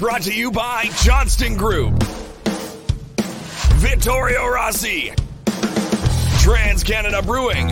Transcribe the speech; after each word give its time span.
brought 0.00 0.22
to 0.22 0.34
you 0.34 0.50
by 0.50 0.88
Johnston 1.02 1.58
Group, 1.58 1.92
Vittorio 3.76 4.46
Rossi, 4.46 5.12
Trans 6.38 6.82
Canada 6.82 7.20
Brewing, 7.20 7.68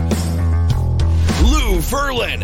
Lou 1.41 1.79
Ferlin, 1.81 2.43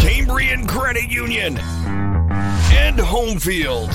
Cambrian 0.00 0.66
Credit 0.66 1.10
Union, 1.10 1.58
and 1.58 2.96
Homefield. 2.96 3.92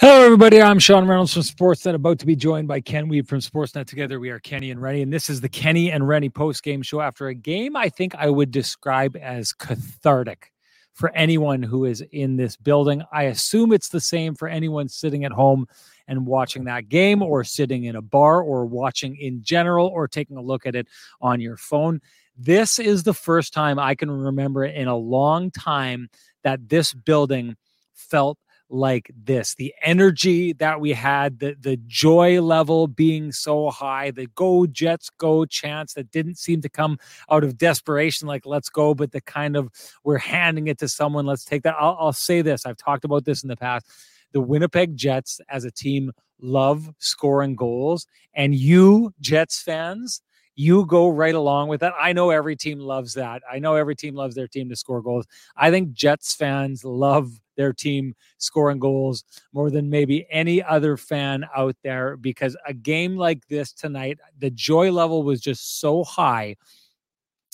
Hello, 0.00 0.24
everybody. 0.24 0.62
I'm 0.62 0.78
Sean 0.78 1.08
Reynolds 1.08 1.32
from 1.32 1.42
Sportsnet, 1.42 1.94
about 1.94 2.20
to 2.20 2.26
be 2.26 2.36
joined 2.36 2.68
by 2.68 2.80
Ken 2.80 3.08
Wiebe 3.08 3.26
from 3.26 3.40
Sportsnet. 3.40 3.86
Together, 3.86 4.20
we 4.20 4.30
are 4.30 4.38
Kenny 4.38 4.70
and 4.70 4.80
Rennie, 4.80 5.02
and 5.02 5.12
this 5.12 5.28
is 5.28 5.40
the 5.40 5.48
Kenny 5.48 5.90
and 5.90 6.06
Rennie 6.06 6.30
post 6.30 6.62
game 6.62 6.82
show 6.82 7.00
after 7.00 7.26
a 7.26 7.34
game 7.34 7.74
I 7.74 7.88
think 7.88 8.14
I 8.14 8.30
would 8.30 8.52
describe 8.52 9.16
as 9.16 9.52
cathartic 9.52 10.52
for 10.98 11.14
anyone 11.14 11.62
who 11.62 11.84
is 11.84 12.00
in 12.10 12.36
this 12.36 12.56
building. 12.56 13.04
I 13.12 13.24
assume 13.24 13.72
it's 13.72 13.88
the 13.88 14.00
same 14.00 14.34
for 14.34 14.48
anyone 14.48 14.88
sitting 14.88 15.24
at 15.24 15.30
home 15.30 15.68
and 16.08 16.26
watching 16.26 16.64
that 16.64 16.88
game, 16.88 17.22
or 17.22 17.44
sitting 17.44 17.84
in 17.84 17.94
a 17.94 18.02
bar, 18.02 18.42
or 18.42 18.66
watching 18.66 19.16
in 19.16 19.40
general, 19.44 19.86
or 19.86 20.08
taking 20.08 20.36
a 20.36 20.42
look 20.42 20.66
at 20.66 20.74
it 20.74 20.88
on 21.20 21.40
your 21.40 21.56
phone. 21.56 22.00
This 22.36 22.80
is 22.80 23.04
the 23.04 23.14
first 23.14 23.54
time 23.54 23.78
I 23.78 23.94
can 23.94 24.10
remember 24.10 24.64
in 24.64 24.88
a 24.88 24.96
long 24.96 25.52
time 25.52 26.08
that 26.42 26.68
this 26.68 26.92
building 26.92 27.56
felt 27.94 28.36
like 28.70 29.10
this 29.24 29.54
the 29.54 29.72
energy 29.82 30.52
that 30.52 30.80
we 30.80 30.92
had 30.92 31.38
the 31.38 31.56
the 31.60 31.76
joy 31.86 32.40
level 32.40 32.86
being 32.86 33.32
so 33.32 33.70
high 33.70 34.10
the 34.10 34.26
go 34.34 34.66
jets 34.66 35.10
go 35.18 35.44
chance 35.46 35.94
that 35.94 36.10
didn't 36.10 36.36
seem 36.36 36.60
to 36.60 36.68
come 36.68 36.98
out 37.30 37.44
of 37.44 37.56
desperation 37.56 38.28
like 38.28 38.44
let's 38.44 38.68
go 38.68 38.94
but 38.94 39.12
the 39.12 39.20
kind 39.22 39.56
of 39.56 39.70
we're 40.04 40.18
handing 40.18 40.68
it 40.68 40.78
to 40.78 40.88
someone 40.88 41.24
let's 41.24 41.44
take 41.44 41.62
that 41.62 41.74
I'll, 41.78 41.96
I'll 41.98 42.12
say 42.12 42.42
this 42.42 42.66
i've 42.66 42.76
talked 42.76 43.04
about 43.04 43.24
this 43.24 43.42
in 43.42 43.48
the 43.48 43.56
past 43.56 43.86
the 44.32 44.40
winnipeg 44.40 44.96
jets 44.96 45.40
as 45.48 45.64
a 45.64 45.70
team 45.70 46.12
love 46.40 46.90
scoring 46.98 47.56
goals 47.56 48.06
and 48.34 48.54
you 48.54 49.14
jets 49.20 49.62
fans 49.62 50.20
you 50.58 50.84
go 50.86 51.08
right 51.08 51.36
along 51.36 51.68
with 51.68 51.82
that. 51.82 51.94
I 52.00 52.12
know 52.12 52.30
every 52.30 52.56
team 52.56 52.80
loves 52.80 53.14
that. 53.14 53.42
I 53.48 53.60
know 53.60 53.76
every 53.76 53.94
team 53.94 54.16
loves 54.16 54.34
their 54.34 54.48
team 54.48 54.68
to 54.70 54.74
score 54.74 55.00
goals. 55.00 55.24
I 55.56 55.70
think 55.70 55.92
Jets 55.92 56.34
fans 56.34 56.84
love 56.84 57.30
their 57.58 57.74
team 57.74 58.14
scoring 58.38 58.78
goals 58.78 59.24
more 59.52 59.70
than 59.70 59.90
maybe 59.90 60.26
any 60.30 60.62
other 60.62 60.96
fan 60.96 61.44
out 61.54 61.76
there 61.84 62.16
because 62.16 62.56
a 62.66 62.72
game 62.72 63.18
like 63.18 63.46
this 63.48 63.74
tonight, 63.74 64.18
the 64.38 64.50
joy 64.50 64.90
level 64.90 65.22
was 65.22 65.42
just 65.42 65.80
so 65.80 66.02
high 66.04 66.56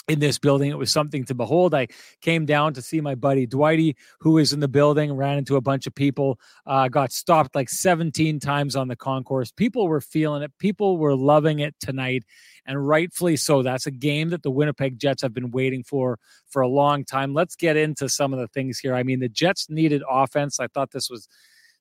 in 0.08 0.18
this 0.18 0.38
building. 0.38 0.70
It 0.70 0.78
was 0.78 0.92
something 0.92 1.24
to 1.24 1.34
behold. 1.34 1.74
I 1.74 1.88
came 2.20 2.44
down 2.44 2.74
to 2.74 2.82
see 2.82 3.00
my 3.00 3.14
buddy 3.14 3.46
Dwighty, 3.46 3.96
who 4.20 4.32
was 4.32 4.52
in 4.52 4.60
the 4.60 4.68
building, 4.68 5.12
ran 5.12 5.38
into 5.38 5.56
a 5.56 5.60
bunch 5.60 5.86
of 5.86 5.94
people, 5.94 6.38
uh, 6.66 6.88
got 6.88 7.12
stopped 7.12 7.54
like 7.54 7.68
17 7.68 8.38
times 8.40 8.76
on 8.76 8.88
the 8.88 8.96
concourse. 8.96 9.50
People 9.50 9.88
were 9.88 10.00
feeling 10.00 10.42
it, 10.42 10.52
people 10.58 10.98
were 10.98 11.14
loving 11.14 11.60
it 11.60 11.74
tonight 11.80 12.24
and 12.66 12.86
rightfully 12.86 13.36
so. 13.36 13.62
That's 13.62 13.86
a 13.86 13.90
game 13.90 14.30
that 14.30 14.42
the 14.42 14.50
Winnipeg 14.50 14.98
Jets 14.98 15.22
have 15.22 15.34
been 15.34 15.50
waiting 15.50 15.82
for 15.82 16.18
for 16.48 16.62
a 16.62 16.68
long 16.68 17.04
time. 17.04 17.34
Let's 17.34 17.56
get 17.56 17.76
into 17.76 18.08
some 18.08 18.32
of 18.32 18.38
the 18.38 18.48
things 18.48 18.78
here. 18.78 18.94
I 18.94 19.02
mean, 19.02 19.20
the 19.20 19.28
Jets 19.28 19.68
needed 19.70 20.02
offense. 20.08 20.60
I 20.60 20.68
thought 20.68 20.90
this 20.90 21.10
was, 21.10 21.28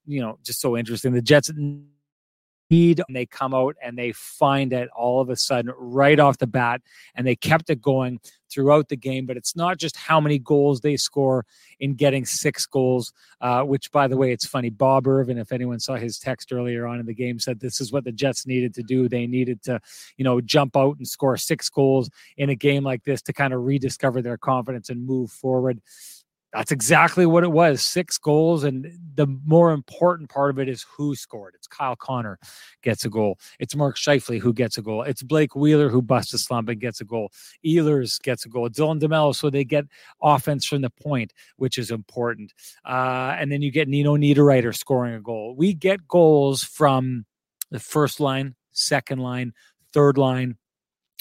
you 0.05 0.21
know, 0.21 0.39
just 0.43 0.61
so 0.61 0.77
interesting. 0.77 1.13
The 1.13 1.21
Jets 1.21 1.51
need 2.69 3.01
and 3.07 3.15
they 3.15 3.25
come 3.25 3.53
out 3.53 3.75
and 3.81 3.97
they 3.97 4.11
find 4.11 4.73
it 4.73 4.89
all 4.95 5.21
of 5.21 5.29
a 5.29 5.35
sudden 5.35 5.71
right 5.77 6.19
off 6.19 6.37
the 6.37 6.47
bat 6.47 6.81
and 7.15 7.25
they 7.25 7.35
kept 7.35 7.69
it 7.69 7.81
going 7.81 8.19
throughout 8.49 8.87
the 8.89 8.95
game. 8.95 9.25
But 9.25 9.37
it's 9.37 9.55
not 9.55 9.77
just 9.77 9.97
how 9.97 10.19
many 10.19 10.39
goals 10.39 10.81
they 10.81 10.97
score 10.97 11.45
in 11.79 11.95
getting 11.95 12.25
six 12.25 12.65
goals 12.65 13.11
uh, 13.41 13.63
which 13.63 13.91
by 13.91 14.07
the 14.07 14.17
way 14.17 14.31
it's 14.31 14.45
funny. 14.45 14.69
Bob 14.69 15.07
Irving 15.07 15.37
if 15.37 15.51
anyone 15.51 15.79
saw 15.79 15.95
his 15.95 16.19
text 16.19 16.51
earlier 16.51 16.87
on 16.87 16.99
in 16.99 17.05
the 17.05 17.13
game 17.13 17.39
said 17.39 17.59
this 17.59 17.81
is 17.81 17.91
what 17.91 18.03
the 18.03 18.11
jets 18.11 18.45
needed 18.45 18.73
to 18.75 18.83
do. 18.83 19.07
They 19.09 19.27
needed 19.27 19.61
to 19.63 19.79
you 20.17 20.23
know 20.23 20.41
jump 20.41 20.75
out 20.77 20.97
and 20.97 21.07
score 21.07 21.37
six 21.37 21.69
goals 21.69 22.09
in 22.37 22.49
a 22.49 22.55
game 22.55 22.83
like 22.83 23.03
this 23.03 23.21
to 23.23 23.33
kind 23.33 23.53
of 23.53 23.63
rediscover 23.63 24.21
their 24.21 24.37
confidence 24.37 24.89
and 24.89 25.05
move 25.05 25.31
forward 25.31 25.81
that's 26.53 26.71
exactly 26.71 27.25
what 27.25 27.43
it 27.43 27.51
was. 27.51 27.81
Six 27.81 28.17
goals. 28.19 28.63
And 28.63 28.91
the 29.15 29.25
more 29.45 29.71
important 29.71 30.29
part 30.29 30.51
of 30.51 30.59
it 30.59 30.69
is 30.69 30.83
who 30.83 31.15
scored. 31.15 31.55
It's 31.55 31.65
Kyle 31.65 31.95
Connor 31.95 32.37
gets 32.83 33.05
a 33.05 33.09
goal. 33.09 33.39
It's 33.59 33.75
Mark 33.75 33.97
Scheifele 33.97 34.39
who 34.39 34.53
gets 34.53 34.77
a 34.77 34.83
goal. 34.83 35.01
It's 35.01 35.23
Blake 35.23 35.55
Wheeler 35.55 35.89
who 35.89 36.01
busts 36.01 36.33
a 36.33 36.37
slump 36.37 36.69
and 36.69 36.79
gets 36.79 37.01
a 37.01 37.05
goal. 37.05 37.31
Ehlers 37.65 38.21
gets 38.21 38.45
a 38.45 38.49
goal. 38.49 38.69
Dylan 38.69 39.01
DeMelo. 39.01 39.35
So 39.35 39.49
they 39.49 39.63
get 39.63 39.85
offense 40.21 40.65
from 40.65 40.81
the 40.81 40.91
point, 40.91 41.33
which 41.57 41.79
is 41.79 41.89
important. 41.89 42.53
Uh, 42.85 43.35
and 43.37 43.51
then 43.51 43.63
you 43.63 43.71
get 43.71 43.87
Nino 43.87 44.15
Niederreiter 44.15 44.75
scoring 44.75 45.15
a 45.15 45.21
goal. 45.21 45.55
We 45.57 45.73
get 45.73 46.07
goals 46.07 46.63
from 46.63 47.25
the 47.71 47.79
first 47.79 48.19
line, 48.19 48.55
second 48.73 49.19
line, 49.19 49.53
third 49.91 50.19
line 50.19 50.57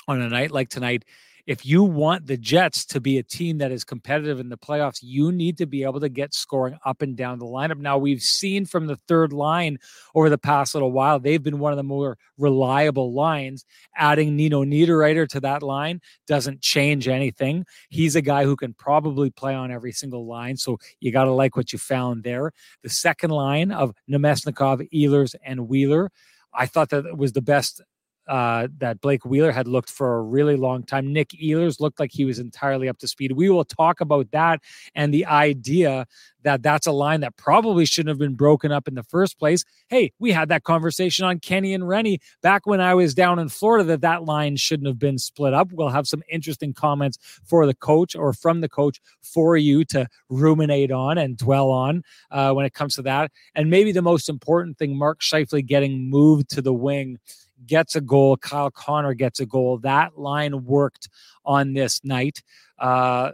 on 0.08 0.20
a 0.20 0.28
night 0.28 0.50
like 0.50 0.68
tonight 0.68 1.04
if 1.46 1.66
you 1.66 1.82
want 1.82 2.26
the 2.26 2.36
Jets 2.36 2.84
to 2.86 3.00
be 3.00 3.18
a 3.18 3.22
team 3.22 3.58
that 3.58 3.72
is 3.72 3.82
competitive 3.82 4.38
in 4.38 4.48
the 4.48 4.56
playoffs, 4.56 5.00
you 5.02 5.32
need 5.32 5.58
to 5.58 5.66
be 5.66 5.82
able 5.82 5.98
to 6.00 6.08
get 6.08 6.34
scoring 6.34 6.78
up 6.84 7.02
and 7.02 7.16
down 7.16 7.40
the 7.40 7.46
lineup. 7.46 7.78
Now, 7.78 7.98
we've 7.98 8.22
seen 8.22 8.64
from 8.64 8.86
the 8.86 8.96
third 9.08 9.32
line 9.32 9.78
over 10.14 10.30
the 10.30 10.38
past 10.38 10.74
little 10.74 10.92
while, 10.92 11.18
they've 11.18 11.42
been 11.42 11.58
one 11.58 11.72
of 11.72 11.76
the 11.76 11.82
more 11.82 12.16
reliable 12.38 13.12
lines. 13.12 13.64
Adding 13.96 14.36
Nino 14.36 14.64
Niederreiter 14.64 15.28
to 15.30 15.40
that 15.40 15.62
line 15.62 16.00
doesn't 16.28 16.60
change 16.60 17.08
anything. 17.08 17.64
He's 17.90 18.14
a 18.14 18.22
guy 18.22 18.44
who 18.44 18.54
can 18.54 18.72
probably 18.74 19.30
play 19.30 19.54
on 19.54 19.72
every 19.72 19.92
single 19.92 20.26
line. 20.26 20.56
So 20.56 20.78
you 21.00 21.10
got 21.10 21.24
to 21.24 21.32
like 21.32 21.56
what 21.56 21.72
you 21.72 21.78
found 21.78 22.22
there. 22.22 22.52
The 22.82 22.90
second 22.90 23.30
line 23.30 23.72
of 23.72 23.92
Namestnikov, 24.08 24.88
Ehlers, 24.92 25.34
and 25.44 25.68
Wheeler. 25.68 26.10
I 26.54 26.66
thought 26.66 26.90
that 26.90 27.16
was 27.16 27.32
the 27.32 27.42
best 27.42 27.80
uh, 28.28 28.68
that 28.78 29.00
Blake 29.00 29.24
Wheeler 29.24 29.52
had 29.52 29.66
looked 29.66 29.90
for 29.90 30.16
a 30.16 30.22
really 30.22 30.56
long 30.56 30.82
time. 30.82 31.12
Nick 31.12 31.30
Ehlers 31.30 31.80
looked 31.80 31.98
like 31.98 32.12
he 32.12 32.24
was 32.24 32.38
entirely 32.38 32.88
up 32.88 32.98
to 32.98 33.08
speed. 33.08 33.32
We 33.32 33.50
will 33.50 33.64
talk 33.64 34.00
about 34.00 34.30
that 34.30 34.60
and 34.94 35.12
the 35.12 35.26
idea 35.26 36.06
that 36.44 36.62
that's 36.62 36.86
a 36.86 36.92
line 36.92 37.20
that 37.20 37.36
probably 37.36 37.84
shouldn't 37.84 38.08
have 38.08 38.18
been 38.18 38.34
broken 38.34 38.72
up 38.72 38.88
in 38.88 38.94
the 38.94 39.02
first 39.02 39.38
place. 39.38 39.64
Hey, 39.88 40.12
we 40.18 40.32
had 40.32 40.48
that 40.48 40.64
conversation 40.64 41.24
on 41.24 41.38
Kenny 41.38 41.74
and 41.74 41.86
Rennie 41.86 42.20
back 42.42 42.66
when 42.66 42.80
I 42.80 42.94
was 42.94 43.14
down 43.14 43.38
in 43.38 43.48
Florida 43.48 43.84
that 43.84 44.00
that 44.00 44.24
line 44.24 44.56
shouldn't 44.56 44.86
have 44.86 44.98
been 44.98 45.18
split 45.18 45.54
up. 45.54 45.72
We'll 45.72 45.88
have 45.88 46.06
some 46.06 46.22
interesting 46.28 46.74
comments 46.74 47.18
for 47.44 47.66
the 47.66 47.74
coach 47.74 48.16
or 48.16 48.32
from 48.32 48.60
the 48.60 48.68
coach 48.68 49.00
for 49.22 49.56
you 49.56 49.84
to 49.86 50.08
ruminate 50.28 50.90
on 50.90 51.18
and 51.18 51.36
dwell 51.36 51.70
on 51.70 52.02
uh, 52.30 52.52
when 52.52 52.66
it 52.66 52.74
comes 52.74 52.96
to 52.96 53.02
that. 53.02 53.30
And 53.54 53.70
maybe 53.70 53.92
the 53.92 54.02
most 54.02 54.28
important 54.28 54.78
thing, 54.78 54.96
Mark 54.96 55.20
Scheifele 55.20 55.64
getting 55.64 56.10
moved 56.10 56.50
to 56.50 56.62
the 56.62 56.74
wing 56.74 57.18
gets 57.66 57.96
a 57.96 58.00
goal. 58.00 58.36
Kyle 58.36 58.70
Connor 58.70 59.14
gets 59.14 59.40
a 59.40 59.46
goal. 59.46 59.78
That 59.78 60.18
line 60.18 60.64
worked 60.64 61.08
on 61.44 61.74
this 61.74 62.00
night. 62.04 62.42
Uh, 62.78 63.32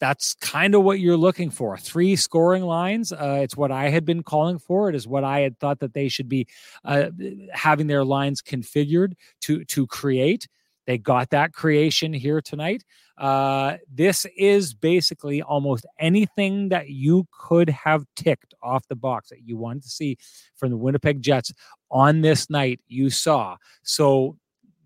that's 0.00 0.34
kind 0.34 0.74
of 0.74 0.84
what 0.84 1.00
you're 1.00 1.16
looking 1.16 1.50
for. 1.50 1.76
Three 1.76 2.14
scoring 2.16 2.62
lines. 2.62 3.12
Uh, 3.12 3.40
it's 3.42 3.56
what 3.56 3.72
I 3.72 3.88
had 3.88 4.04
been 4.04 4.22
calling 4.22 4.58
for. 4.58 4.88
It 4.88 4.94
is 4.94 5.08
what 5.08 5.24
I 5.24 5.40
had 5.40 5.58
thought 5.58 5.80
that 5.80 5.94
they 5.94 6.08
should 6.08 6.28
be 6.28 6.46
uh, 6.84 7.10
having 7.52 7.88
their 7.88 8.04
lines 8.04 8.40
configured 8.40 9.14
to 9.42 9.64
to 9.64 9.86
create. 9.86 10.46
They 10.88 10.96
got 10.96 11.28
that 11.30 11.52
creation 11.52 12.14
here 12.14 12.40
tonight. 12.40 12.82
Uh, 13.18 13.76
this 13.92 14.26
is 14.38 14.72
basically 14.72 15.42
almost 15.42 15.84
anything 16.00 16.70
that 16.70 16.88
you 16.88 17.28
could 17.30 17.68
have 17.68 18.06
ticked 18.16 18.54
off 18.62 18.88
the 18.88 18.96
box 18.96 19.28
that 19.28 19.42
you 19.44 19.58
wanted 19.58 19.82
to 19.82 19.90
see 19.90 20.16
from 20.56 20.70
the 20.70 20.78
Winnipeg 20.78 21.20
Jets 21.20 21.52
on 21.90 22.22
this 22.22 22.48
night. 22.48 22.80
You 22.88 23.10
saw. 23.10 23.58
So 23.82 24.38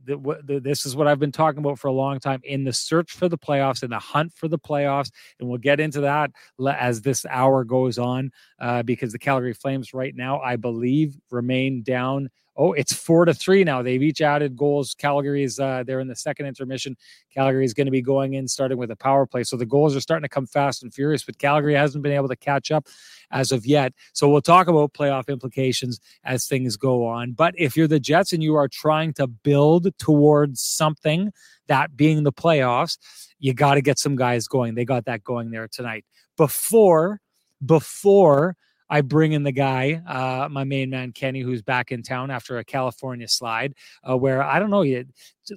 this 0.05 0.85
is 0.85 0.97
what 0.97 1.07
I've 1.07 1.21
been 1.21 1.31
talking 1.31 1.61
about 1.61 1.79
for 1.79 1.87
a 1.87 1.93
long 1.93 2.19
time 2.19 2.41
in 2.43 2.65
the 2.65 2.73
search 2.73 3.13
for 3.13 3.29
the 3.29 3.39
playoffs, 3.39 3.85
in 3.85 3.91
the 3.91 4.01
hunt 4.01 4.33
for 4.33 4.49
the 4.49 4.59
playoffs. 4.59 5.13
And 5.39 5.49
we'll 5.49 5.59
get 5.59 5.79
into 5.79 6.01
that 6.01 6.33
as 6.69 7.03
this 7.03 7.25
hour 7.31 7.63
goes 7.63 7.97
on 7.97 8.33
uh, 8.59 8.83
because 8.83 9.13
the 9.13 9.21
Calgary 9.21 9.55
Flames 9.55 9.95
right 9.95 10.17
now, 10.17 10.41
I 10.41 10.57
believe, 10.57 11.17
remain 11.31 11.85
down 11.85 12.29
Oh, 12.55 12.73
it's 12.73 12.93
four 12.93 13.25
to 13.25 13.33
three 13.33 13.65
now. 13.65 13.81
They've 13.81 14.03
each 14.03 14.21
added 14.21 14.57
goals. 14.57 14.95
Calgary 14.95 15.43
is 15.43 15.59
uh, 15.59 15.85
they're 15.87 16.01
in 16.01 16.09
the 16.09 16.17
second 16.17 16.47
intermission. 16.47 16.97
Calgary 17.33 17.65
is 17.65 17.73
going 17.73 17.87
to 17.87 17.91
be 17.91 18.03
going 18.03 18.35
in 18.35 18.47
starting 18.47 18.77
with 18.77 18.91
a 18.91 18.97
power 18.97 19.27
play. 19.27 19.43
So 19.43 19.57
the 19.57 19.65
goals 19.65 19.97
are 19.97 20.01
starting 20.01 20.25
to 20.25 20.29
come 20.29 20.47
fast 20.47 20.83
and 20.83 20.93
furious, 20.93 21.25
but 21.25 21.39
Calgary 21.39 21.75
hasn't 21.75 22.03
been 22.03 22.13
able 22.13 22.29
to 22.29 22.37
catch 22.37 22.71
up 22.71 22.89
as 23.31 23.53
of 23.53 23.65
yet. 23.65 23.95
So 24.13 24.29
we'll 24.29 24.43
talk 24.43 24.69
about 24.69 24.93
playoff 24.93 25.29
implications 25.29 25.99
as 26.25 26.47
things 26.47 26.77
go 26.77 27.07
on. 27.07 27.33
But 27.33 27.55
if 27.57 27.75
you're 27.75 27.89
the 27.89 28.01
Jets 28.01 28.35
and 28.35 28.43
you 28.43 28.55
are 28.57 28.69
trying 28.69 29.15
to 29.15 29.27
build 29.27 29.89
towards 29.99 30.61
something, 30.61 31.33
that 31.69 31.97
being 31.97 32.23
the 32.23 32.33
playoffs, 32.33 32.99
you 33.39 33.55
got 33.55 33.75
to 33.75 33.81
get 33.81 33.99
some 33.99 34.15
guys 34.15 34.47
going. 34.47 34.75
They 34.75 34.85
got 34.85 35.07
that 35.07 35.25
going 35.25 35.53
there 35.53 35.69
tonight. 35.69 36.05
Before, 36.37 37.21
before 37.65 38.57
I 38.93 39.01
bring 39.01 39.33
in 39.33 39.43
the 39.43 39.53
guy, 39.53 40.03
uh, 40.07 40.51
my 40.51 40.65
main 40.65 40.91
man 40.91 41.13
Kenny, 41.13 41.41
who's 41.41 41.63
back 41.63 41.93
in 41.93 42.03
town 42.03 42.31
after 42.31 42.59
a 42.59 42.65
California 42.65 43.27
slide, 43.27 43.75
uh, 44.07 44.19
where 44.19 44.43
I 44.43 44.59
don't 44.59 44.69
know, 44.69 44.83
he, 44.83 45.03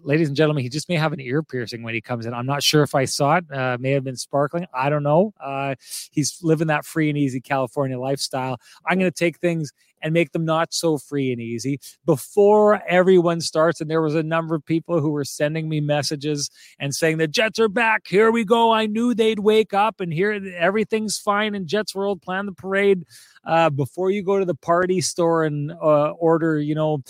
ladies 0.03 0.29
and 0.29 0.37
gentlemen, 0.37 0.63
he 0.63 0.69
just 0.69 0.87
may 0.87 0.95
have 0.95 1.11
an 1.11 1.19
ear 1.19 1.43
piercing 1.43 1.83
when 1.83 1.93
he 1.93 1.99
comes 1.99 2.25
in. 2.25 2.33
I'm 2.33 2.45
not 2.45 2.63
sure 2.63 2.81
if 2.81 2.95
I 2.95 3.03
saw 3.03 3.35
it. 3.35 3.45
Uh, 3.51 3.77
may 3.77 3.91
have 3.91 4.05
been 4.05 4.15
sparkling. 4.15 4.67
I 4.73 4.89
don't 4.89 5.03
know. 5.03 5.33
Uh, 5.37 5.75
he's 6.11 6.39
living 6.43 6.67
that 6.67 6.85
free 6.85 7.09
and 7.09 7.17
easy 7.17 7.41
California 7.41 7.99
lifestyle. 7.99 8.57
I'm 8.87 8.97
going 8.97 9.11
to 9.11 9.19
take 9.19 9.39
things 9.39 9.73
and 10.05 10.13
make 10.13 10.31
them 10.33 10.45
not 10.45 10.71
so 10.71 10.99
free 10.99 11.31
and 11.31 11.41
easy 11.41 11.79
before 12.05 12.79
everyone 12.87 13.41
starts. 13.41 13.81
And 13.81 13.89
there 13.89 14.03
was 14.03 14.13
a 14.13 14.21
number 14.21 14.53
of 14.53 14.63
people 14.63 15.01
who 15.01 15.09
were 15.09 15.25
sending 15.25 15.67
me 15.67 15.81
messages 15.81 16.51
and 16.79 16.93
saying 16.93 17.17
the 17.17 17.27
Jets 17.27 17.59
are 17.59 17.67
back. 17.67 18.03
Here 18.07 18.29
we 18.29 18.45
go. 18.45 18.71
I 18.71 18.85
knew 18.85 19.15
they'd 19.15 19.39
wake 19.39 19.73
up 19.73 19.99
and 19.99 20.13
here 20.13 20.39
everything's 20.55 21.17
fine 21.17 21.55
in 21.55 21.65
Jets 21.65 21.95
World. 21.95 22.21
Plan 22.21 22.45
the 22.45 22.51
parade 22.51 23.03
uh, 23.45 23.71
before 23.71 24.11
you 24.11 24.21
go 24.21 24.37
to 24.37 24.45
the 24.45 24.53
party 24.53 25.01
store 25.01 25.43
and 25.43 25.71
uh, 25.71 26.11
order, 26.11 26.59
you 26.59 26.75
know, 26.75 27.01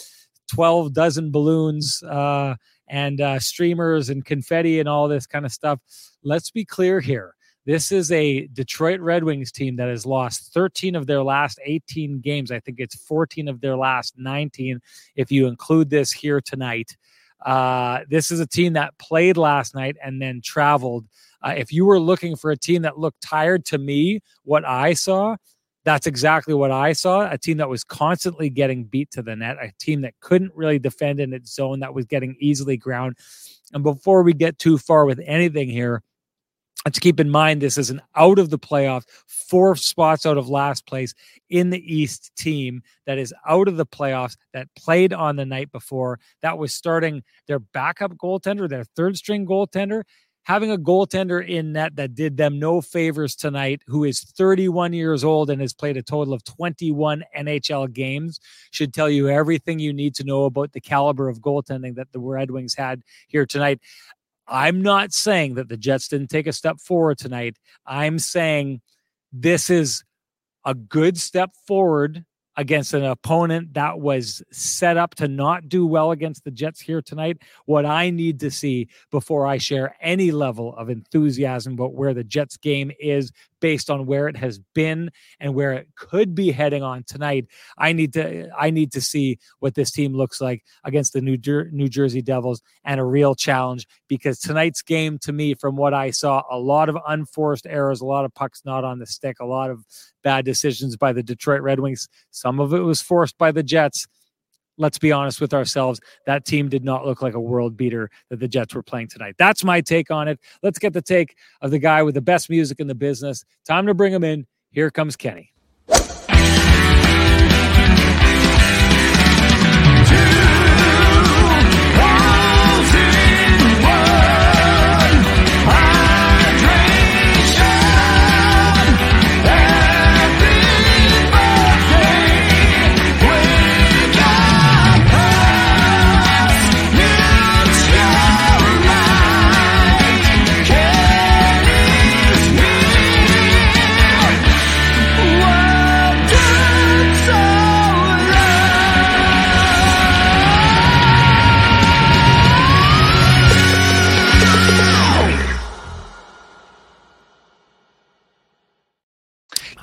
12 0.53 0.94
dozen 0.94 1.31
balloons 1.31 2.01
uh, 2.03 2.56
and 2.88 3.19
uh, 3.19 3.39
streamers 3.39 4.09
and 4.09 4.24
confetti 4.24 4.80
and 4.80 4.88
all 4.88 5.09
this 5.09 5.27
kind 5.27 5.45
of 5.45 5.51
stuff. 5.51 5.81
Let's 6.24 6.50
be 6.50 6.63
clear 6.63 7.01
here. 7.01 7.35
This 7.65 7.91
is 7.91 8.12
a 8.12 8.45
Detroit 8.47 9.00
Red 9.00 9.23
Wings 9.23 9.51
team 9.51 9.77
that 9.77 9.89
has 9.89 10.06
lost 10.06 10.53
13 10.53 10.95
of 10.95 11.07
their 11.07 11.23
last 11.23 11.59
18 11.65 12.19
games. 12.19 12.51
I 12.51 12.59
think 12.59 12.79
it's 12.79 12.95
14 12.95 13.47
of 13.47 13.59
their 13.59 13.75
last 13.75 14.13
19 14.17 14.79
if 15.15 15.31
you 15.31 15.47
include 15.47 15.89
this 15.89 16.12
here 16.12 16.41
tonight. 16.41 16.95
Uh, 17.44 18.01
this 18.07 18.29
is 18.29 18.39
a 18.39 18.45
team 18.45 18.73
that 18.73 18.95
played 19.00 19.35
last 19.35 19.73
night 19.73 19.95
and 20.03 20.21
then 20.21 20.41
traveled. 20.44 21.07
Uh, 21.41 21.56
if 21.57 21.71
you 21.71 21.85
were 21.85 22.00
looking 22.00 22.35
for 22.35 22.51
a 22.51 22.57
team 22.57 22.83
that 22.83 23.00
looked 23.00 23.21
tired 23.21 23.65
to 23.65 23.79
me, 23.79 24.19
what 24.44 24.63
I 24.63 24.94
saw, 24.94 25.35
that's 25.85 26.06
exactly 26.06 26.53
what 26.53 26.71
I 26.71 26.94
saw. 26.94 27.29
A 27.31 27.38
team 27.38 27.57
that 27.57 27.69
was 27.69 27.83
constantly 27.83 28.50
getting 28.50 28.83
beat 28.83 29.09
to 29.12 29.23
the 29.23 29.35
net, 29.35 29.57
a 29.59 29.71
team 29.79 30.01
that 30.01 30.13
couldn't 30.19 30.51
really 30.56 30.79
defend 30.79 31.19
in 31.19 31.33
its 31.33 31.53
zone, 31.53 31.79
that 31.79 31.95
was 31.95 32.06
getting 32.06 32.35
easily 32.39 32.77
ground. 32.77 33.17
And 33.73 33.83
before 33.83 34.21
we 34.21 34.33
get 34.33 34.59
too 34.59 34.77
far 34.77 35.06
with 35.06 35.19
anything 35.25 35.69
here, 35.69 36.03
Let's 36.86 37.00
keep 37.00 37.20
in 37.20 37.32
mind 37.32 37.62
this 37.62 37.80
is 37.80 37.90
an 37.90 38.00
out 38.16 38.38
of 38.38 38.52
the 38.52 38.60
playoffs, 38.60 39.06
four 39.26 39.76
spots 39.76 40.24
out 40.24 40.38
of 40.38 40.50
last 40.50 40.86
place 40.86 41.16
in 41.50 41.72
the 41.72 41.82
East 41.84 42.32
team 42.38 42.84
that 43.08 43.18
is 43.18 43.34
out 43.50 43.68
of 43.68 43.78
the 43.78 43.88
playoffs 43.88 44.38
that 44.54 44.68
played 44.78 45.12
on 45.12 45.36
the 45.36 45.48
night 45.48 45.72
before. 45.72 46.20
That 46.44 46.60
was 46.60 46.76
starting 46.76 47.24
their 47.48 47.58
backup 47.58 48.12
goaltender, 48.18 48.70
their 48.70 48.84
third 48.84 49.18
string 49.18 49.48
goaltender. 49.48 50.04
Having 50.44 50.70
a 50.70 50.78
goaltender 50.78 51.44
in 51.44 51.74
net 51.74 51.96
that 51.96 52.14
did 52.14 52.38
them 52.38 52.60
no 52.60 52.80
favors 52.80 53.36
tonight, 53.36 53.82
who 53.88 54.04
is 54.04 54.22
31 54.22 54.94
years 54.94 55.24
old 55.24 55.50
and 55.50 55.60
has 55.60 55.74
played 55.74 55.98
a 55.98 56.04
total 56.04 56.36
of 56.36 56.44
21 56.44 57.24
NHL 57.36 57.92
games, 57.92 58.40
should 58.70 58.94
tell 58.94 59.10
you 59.10 59.28
everything 59.28 59.80
you 59.80 59.92
need 59.92 60.14
to 60.14 60.24
know 60.24 60.46
about 60.46 60.72
the 60.74 60.82
caliber 60.82 61.30
of 61.30 61.40
goaltending 61.40 61.96
that 61.96 62.12
the 62.12 62.20
Red 62.20 62.52
Wings 62.52 62.76
had 62.76 63.02
here 63.28 63.48
tonight. 63.48 63.80
I'm 64.47 64.81
not 64.81 65.13
saying 65.13 65.56
that 65.56 65.69
the 65.69 65.77
Jets 65.77 66.07
didn't 66.07 66.30
take 66.30 66.47
a 66.47 66.53
step 66.53 66.80
forward 66.80 67.18
tonight. 67.18 67.57
I'm 67.86 68.19
saying 68.19 68.81
this 69.33 69.69
is 69.69 70.03
a 70.65 70.74
good 70.74 71.18
step 71.18 71.51
forward 71.68 72.25
against 72.57 72.94
an 72.94 73.03
opponent 73.03 73.74
that 73.74 74.00
was 74.00 74.42
set 74.51 74.97
up 74.97 75.13
to 75.15 75.27
not 75.27 75.68
do 75.68 75.86
well 75.86 76.12
against 76.12 76.44
the 76.44 76.51
Jets 76.51 76.80
here 76.80 77.01
tonight. 77.01 77.38
What 77.65 77.86
I 77.86 78.09
need 78.09 78.39
to 78.42 78.51
see 78.51 78.88
before 79.12 79.45
I 79.45 79.57
share 79.57 79.95
any 80.00 80.31
level 80.31 80.75
of 80.75 80.89
enthusiasm 80.89 81.74
about 81.74 81.94
where 81.94 82.13
the 82.13 82.24
Jets 82.24 82.57
game 82.57 82.91
is 83.00 83.31
based 83.60 83.90
on 83.90 84.06
where 84.06 84.28
it 84.28 84.38
has 84.38 84.60
been 84.74 85.12
and 85.40 85.54
where 85.54 85.74
it 85.74 85.88
could 85.96 86.36
be 86.36 86.52
heading 86.52 86.84
on 86.84 87.04
tonight. 87.04 87.48
I 87.78 87.94
need 87.94 88.13
to 88.13 88.50
I 88.57 88.69
need 88.69 88.92
to 88.94 89.02
see 89.02 89.40
what 89.60 89.75
this 89.75 89.92
team 89.92 90.13
looks 90.13 90.42
like 90.42 90.63
against 90.84 91.13
the 91.13 91.22
New, 91.22 91.38
Jer- 91.38 91.69
New 91.72 91.88
Jersey 91.88 92.22
Devils 92.22 92.62
and 92.84 93.00
a 93.00 93.04
real 93.04 93.36
challenge 93.36 93.88
because 94.07 94.40
tonight's 94.40 94.81
game 94.81 95.18
to 95.19 95.34
me 95.34 95.54
from 95.54 95.75
what 95.75 95.94
I 95.94 96.12
saw 96.12 96.44
a 96.50 96.57
lot 96.57 96.90
of 96.90 96.98
unforced 97.07 97.66
errors, 97.68 98.02
a 98.02 98.06
lot 98.06 98.25
of 98.25 98.34
pucks 98.34 98.62
not 98.66 98.84
on 98.84 99.00
the 99.00 99.06
stick, 99.06 99.38
a 99.40 99.46
lot 99.46 99.69
of 99.69 99.86
bad 100.24 100.46
decisions 100.46 100.98
by 100.98 101.13
the 101.13 101.24
Detroit 101.24 101.62
Red 101.62 101.80
Wings. 101.80 102.08
Some 102.31 102.60
of 102.60 102.74
it 102.74 102.80
was 102.80 103.01
forced 103.01 103.38
by 103.38 103.51
the 103.51 103.63
Jets 103.63 104.08
let's 104.77 104.98
be 104.98 105.12
honest 105.12 105.42
with 105.42 105.54
ourselves. 105.54 106.00
That 106.25 106.45
team 106.45 106.69
did 106.69 106.83
not 106.83 107.06
look 107.06 107.22
like 107.22 107.33
a 107.33 107.39
world 107.39 107.77
beater 107.77 108.10
that 108.30 108.39
the 108.39 108.48
Jets 108.48 108.75
were 108.75 108.83
playing 108.83 109.07
tonight. 109.07 109.36
That's 109.38 109.63
my 109.63 109.81
take 109.81 110.12
on 110.12 110.27
it. 110.27 110.39
Let's 110.63 110.80
get 110.80 110.94
the 110.94 111.01
take 111.01 111.36
of 111.62 111.72
the 111.72 111.80
guy 111.80 112.04
with 112.04 112.16
the 112.16 112.22
best 112.22 112.50
music 112.50 112.80
in 112.80 112.88
the 112.88 112.95
business. 112.95 113.44
Time 113.66 113.88
to 113.88 113.94
bring 113.94 114.13
him 114.13 114.24
in. 114.24 114.45
Here 114.72 114.92
comes 114.92 115.16
Kenny. 115.16 115.55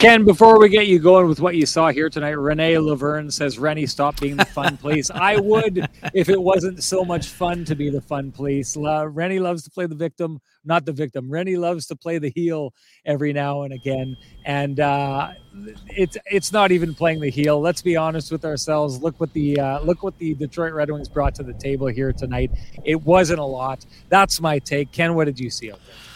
Ken, 0.02 0.24
before 0.24 0.58
we 0.58 0.68
get 0.68 0.88
you 0.88 0.98
going 0.98 1.28
with 1.28 1.38
what 1.38 1.54
you 1.54 1.64
saw 1.64 1.92
here 1.92 2.10
tonight, 2.10 2.30
Renee 2.30 2.76
Laverne 2.76 3.30
says, 3.30 3.56
Rennie, 3.56 3.86
stop 3.86 4.18
being 4.18 4.36
the 4.36 4.44
fun 4.46 4.76
police. 4.76 5.10
I 5.14 5.36
would 5.36 5.88
if 6.12 6.28
it 6.28 6.42
wasn't 6.42 6.82
so 6.82 7.04
much 7.04 7.28
fun 7.28 7.64
to 7.66 7.76
be 7.76 7.88
the 7.88 8.00
fun 8.00 8.32
police. 8.32 8.76
La- 8.76 9.02
Rennie 9.02 9.38
loves 9.38 9.62
to 9.62 9.70
play 9.70 9.86
the 9.86 9.94
victim, 9.94 10.40
not 10.64 10.84
the 10.84 10.92
victim. 10.92 11.30
Rennie 11.30 11.54
loves 11.54 11.86
to 11.86 11.94
play 11.94 12.18
the 12.18 12.32
heel 12.34 12.74
every 13.06 13.32
now 13.32 13.62
and 13.62 13.72
again. 13.72 14.16
And 14.44 14.80
uh, 14.80 15.34
it's 15.86 16.16
it's 16.26 16.50
not 16.50 16.72
even 16.72 16.96
playing 16.96 17.20
the 17.20 17.30
heel. 17.30 17.60
Let's 17.60 17.80
be 17.80 17.96
honest 17.96 18.32
with 18.32 18.44
ourselves. 18.44 19.00
Look 19.00 19.20
what 19.20 19.32
the 19.34 19.60
uh, 19.60 19.80
look 19.82 20.02
what 20.02 20.18
the 20.18 20.34
Detroit 20.34 20.72
Red 20.72 20.90
Wings 20.90 21.08
brought 21.08 21.36
to 21.36 21.44
the 21.44 21.54
table 21.54 21.86
here 21.86 22.12
tonight. 22.12 22.50
It 22.84 23.00
wasn't 23.02 23.38
a 23.38 23.44
lot. 23.44 23.86
That's 24.08 24.40
my 24.40 24.58
take. 24.58 24.90
Ken, 24.90 25.14
what 25.14 25.26
did 25.26 25.38
you 25.38 25.48
see 25.48 25.70
out 25.70 25.78
there? 25.86 26.11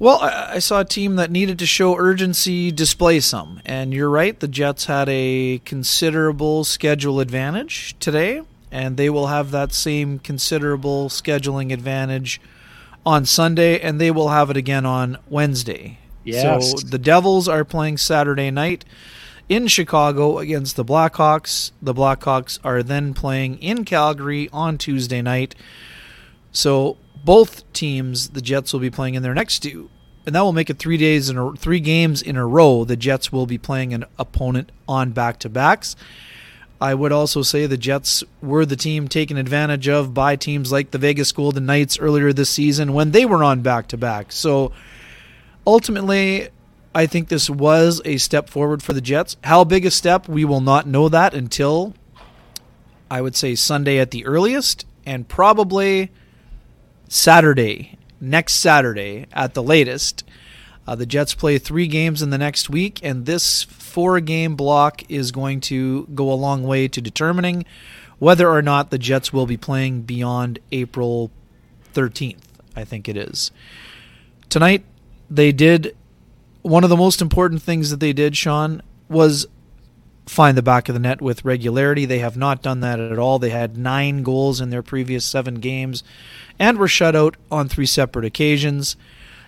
Well, 0.00 0.18
I, 0.22 0.54
I 0.54 0.58
saw 0.60 0.80
a 0.80 0.84
team 0.84 1.16
that 1.16 1.30
needed 1.30 1.58
to 1.58 1.66
show 1.66 1.96
urgency, 1.96 2.72
display 2.72 3.20
some. 3.20 3.60
And 3.66 3.92
you're 3.92 4.08
right, 4.08 4.40
the 4.40 4.48
Jets 4.48 4.86
had 4.86 5.08
a 5.10 5.60
considerable 5.66 6.64
schedule 6.64 7.20
advantage 7.20 7.94
today, 8.00 8.40
and 8.72 8.96
they 8.96 9.10
will 9.10 9.26
have 9.26 9.50
that 9.50 9.74
same 9.74 10.18
considerable 10.18 11.10
scheduling 11.10 11.70
advantage 11.70 12.40
on 13.04 13.26
Sunday, 13.26 13.78
and 13.78 14.00
they 14.00 14.10
will 14.10 14.30
have 14.30 14.48
it 14.48 14.56
again 14.56 14.86
on 14.86 15.18
Wednesday. 15.28 15.98
Yes. 16.24 16.80
So 16.80 16.86
the 16.86 16.98
Devils 16.98 17.46
are 17.46 17.64
playing 17.64 17.98
Saturday 17.98 18.50
night 18.50 18.86
in 19.50 19.66
Chicago 19.66 20.38
against 20.38 20.76
the 20.76 20.84
Blackhawks. 20.84 21.72
The 21.82 21.92
Blackhawks 21.92 22.58
are 22.64 22.82
then 22.82 23.12
playing 23.12 23.58
in 23.58 23.84
Calgary 23.84 24.48
on 24.50 24.78
Tuesday 24.78 25.20
night. 25.20 25.54
So 26.52 26.96
both 27.24 27.70
teams, 27.72 28.30
the 28.30 28.40
Jets 28.40 28.72
will 28.72 28.80
be 28.80 28.90
playing 28.90 29.14
in 29.14 29.22
their 29.22 29.34
next 29.34 29.60
two, 29.60 29.90
and 30.26 30.34
that 30.34 30.42
will 30.42 30.52
make 30.52 30.70
it 30.70 30.78
three 30.78 30.96
days 30.96 31.30
in 31.30 31.38
a, 31.38 31.52
three 31.52 31.80
games 31.80 32.22
in 32.22 32.36
a 32.36 32.46
row. 32.46 32.84
The 32.84 32.96
Jets 32.96 33.32
will 33.32 33.46
be 33.46 33.58
playing 33.58 33.92
an 33.94 34.04
opponent 34.18 34.72
on 34.88 35.12
back 35.12 35.38
to 35.40 35.48
backs. 35.48 35.96
I 36.80 36.94
would 36.94 37.12
also 37.12 37.42
say 37.42 37.66
the 37.66 37.76
Jets 37.76 38.24
were 38.40 38.64
the 38.64 38.76
team 38.76 39.06
taken 39.06 39.36
advantage 39.36 39.86
of 39.86 40.14
by 40.14 40.36
teams 40.36 40.72
like 40.72 40.92
the 40.92 40.98
Vegas 40.98 41.30
Golden 41.30 41.66
Knights 41.66 41.98
earlier 41.98 42.32
this 42.32 42.48
season 42.48 42.94
when 42.94 43.10
they 43.10 43.26
were 43.26 43.44
on 43.44 43.60
back 43.60 43.88
to 43.88 43.98
back. 43.98 44.32
So 44.32 44.72
ultimately, 45.66 46.48
I 46.94 47.04
think 47.04 47.28
this 47.28 47.50
was 47.50 48.00
a 48.06 48.16
step 48.16 48.48
forward 48.48 48.82
for 48.82 48.94
the 48.94 49.02
Jets. 49.02 49.36
How 49.44 49.62
big 49.64 49.84
a 49.84 49.90
step, 49.90 50.26
we 50.26 50.46
will 50.46 50.62
not 50.62 50.86
know 50.86 51.10
that 51.10 51.34
until 51.34 51.94
I 53.10 53.20
would 53.20 53.36
say 53.36 53.54
Sunday 53.54 53.98
at 53.98 54.10
the 54.10 54.24
earliest, 54.24 54.86
and 55.04 55.28
probably 55.28 56.10
Saturday, 57.12 57.98
next 58.20 58.54
Saturday 58.54 59.26
at 59.32 59.54
the 59.54 59.64
latest. 59.64 60.22
Uh, 60.86 60.94
the 60.94 61.04
Jets 61.04 61.34
play 61.34 61.58
three 61.58 61.88
games 61.88 62.22
in 62.22 62.30
the 62.30 62.38
next 62.38 62.70
week, 62.70 63.00
and 63.02 63.26
this 63.26 63.64
four 63.64 64.20
game 64.20 64.54
block 64.54 65.02
is 65.10 65.32
going 65.32 65.60
to 65.62 66.06
go 66.14 66.32
a 66.32 66.34
long 66.34 66.62
way 66.62 66.86
to 66.86 67.00
determining 67.00 67.64
whether 68.20 68.48
or 68.48 68.62
not 68.62 68.90
the 68.90 68.98
Jets 68.98 69.32
will 69.32 69.46
be 69.46 69.56
playing 69.56 70.02
beyond 70.02 70.60
April 70.70 71.32
13th, 71.94 72.42
I 72.76 72.84
think 72.84 73.08
it 73.08 73.16
is. 73.16 73.50
Tonight, 74.48 74.84
they 75.28 75.50
did 75.50 75.96
one 76.62 76.84
of 76.84 76.90
the 76.90 76.96
most 76.96 77.20
important 77.20 77.60
things 77.60 77.90
that 77.90 77.98
they 77.98 78.12
did, 78.12 78.36
Sean. 78.36 78.82
was 79.08 79.48
find 80.30 80.56
the 80.56 80.62
back 80.62 80.88
of 80.88 80.94
the 80.94 81.00
net 81.00 81.20
with 81.20 81.44
regularity. 81.44 82.06
They 82.06 82.20
have 82.20 82.36
not 82.36 82.62
done 82.62 82.80
that 82.80 83.00
at 83.00 83.18
all. 83.18 83.38
They 83.38 83.50
had 83.50 83.76
nine 83.76 84.22
goals 84.22 84.60
in 84.60 84.70
their 84.70 84.82
previous 84.82 85.24
seven 85.24 85.56
games 85.56 86.04
and 86.58 86.78
were 86.78 86.88
shut 86.88 87.16
out 87.16 87.36
on 87.50 87.68
three 87.68 87.86
separate 87.86 88.24
occasions. 88.24 88.96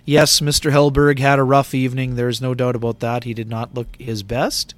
Yes, 0.05 0.41
Mr. 0.41 0.73
Hellberg 0.73 1.21
had 1.21 1.39
a 1.39 1.45
rough 1.45 1.73
evening. 1.73 2.17
There's 2.17 2.41
no 2.41 2.55
doubt 2.55 2.75
about 2.75 2.99
that. 2.99 3.23
He 3.23 3.33
did 3.33 3.49
not 3.49 3.75
look 3.75 3.95
his 3.97 4.25
best. 4.25 4.75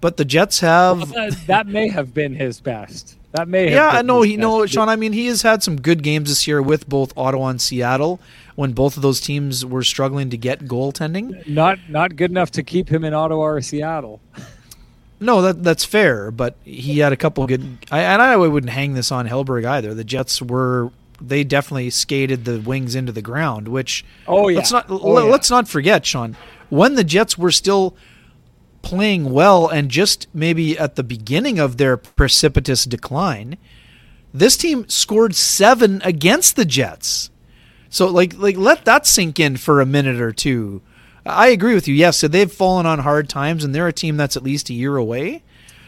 But 0.00 0.16
the 0.16 0.24
Jets 0.24 0.60
have. 0.60 1.12
Well, 1.12 1.30
that, 1.30 1.46
that, 1.46 1.66
may 1.66 1.88
have 1.88 2.14
been 2.14 2.34
his 2.34 2.60
best. 2.60 3.16
That 3.32 3.48
may. 3.48 3.64
Have 3.64 3.72
Yeah, 3.72 3.88
I 3.88 4.02
know. 4.02 4.22
He 4.22 4.36
no, 4.38 4.64
Sean. 4.64 4.88
I 4.88 4.96
mean, 4.96 5.12
he 5.12 5.26
has 5.26 5.42
had 5.42 5.62
some 5.62 5.80
good 5.80 6.02
games 6.02 6.30
this 6.30 6.46
year 6.46 6.62
with 6.62 6.88
both 6.88 7.16
Ottawa 7.16 7.48
and 7.48 7.60
Seattle 7.60 8.20
when 8.54 8.72
both 8.72 8.96
of 8.96 9.02
those 9.02 9.20
teams 9.20 9.64
were 9.64 9.82
struggling 9.82 10.30
to 10.30 10.36
get 10.36 10.60
goaltending. 10.60 11.46
Not 11.46 11.78
not 11.88 12.16
good 12.16 12.30
enough 12.30 12.50
to 12.52 12.62
keep 12.62 12.90
him 12.90 13.04
in 13.04 13.12
Ottawa 13.14 13.42
or 13.42 13.60
Seattle. 13.60 14.20
No, 15.18 15.42
that 15.42 15.62
that's 15.62 15.84
fair, 15.84 16.30
but 16.30 16.56
he 16.62 16.98
had 16.98 17.12
a 17.12 17.16
couple 17.16 17.46
good. 17.46 17.78
I, 17.90 18.00
and 18.00 18.20
I 18.20 18.36
wouldn't 18.36 18.72
hang 18.72 18.94
this 18.94 19.10
on 19.10 19.26
Hellberg 19.26 19.64
either. 19.64 19.94
The 19.94 20.04
Jets 20.04 20.42
were 20.42 20.90
they 21.20 21.44
definitely 21.44 21.90
skated 21.90 22.44
the 22.44 22.60
wings 22.60 22.94
into 22.94 23.12
the 23.12 23.22
ground, 23.22 23.68
which 23.68 24.04
oh 24.26 24.48
yeah, 24.48 24.58
let's 24.58 24.72
not 24.72 24.86
oh, 24.88 25.18
yeah. 25.18 25.30
let's 25.30 25.50
not 25.50 25.68
forget, 25.68 26.04
Sean, 26.04 26.36
when 26.68 26.94
the 26.94 27.04
Jets 27.04 27.38
were 27.38 27.50
still 27.50 27.96
playing 28.82 29.32
well 29.32 29.68
and 29.68 29.90
just 29.90 30.28
maybe 30.32 30.78
at 30.78 30.94
the 30.96 31.02
beginning 31.02 31.58
of 31.58 31.76
their 31.76 31.96
precipitous 31.96 32.84
decline, 32.84 33.56
this 34.32 34.56
team 34.56 34.88
scored 34.88 35.34
seven 35.34 36.00
against 36.04 36.56
the 36.56 36.64
Jets. 36.64 37.30
So 37.88 38.06
like 38.08 38.36
like 38.36 38.56
let 38.56 38.84
that 38.84 39.06
sink 39.06 39.40
in 39.40 39.56
for 39.56 39.80
a 39.80 39.86
minute 39.86 40.20
or 40.20 40.32
two. 40.32 40.82
I 41.26 41.48
agree 41.48 41.74
with 41.74 41.88
you. 41.88 41.94
Yes, 41.94 42.18
so 42.18 42.28
they've 42.28 42.50
fallen 42.50 42.86
on 42.86 43.00
hard 43.00 43.28
times, 43.28 43.64
and 43.64 43.74
they're 43.74 43.88
a 43.88 43.92
team 43.92 44.16
that's 44.16 44.36
at 44.36 44.42
least 44.42 44.70
a 44.70 44.74
year 44.74 44.96
away. 44.96 45.42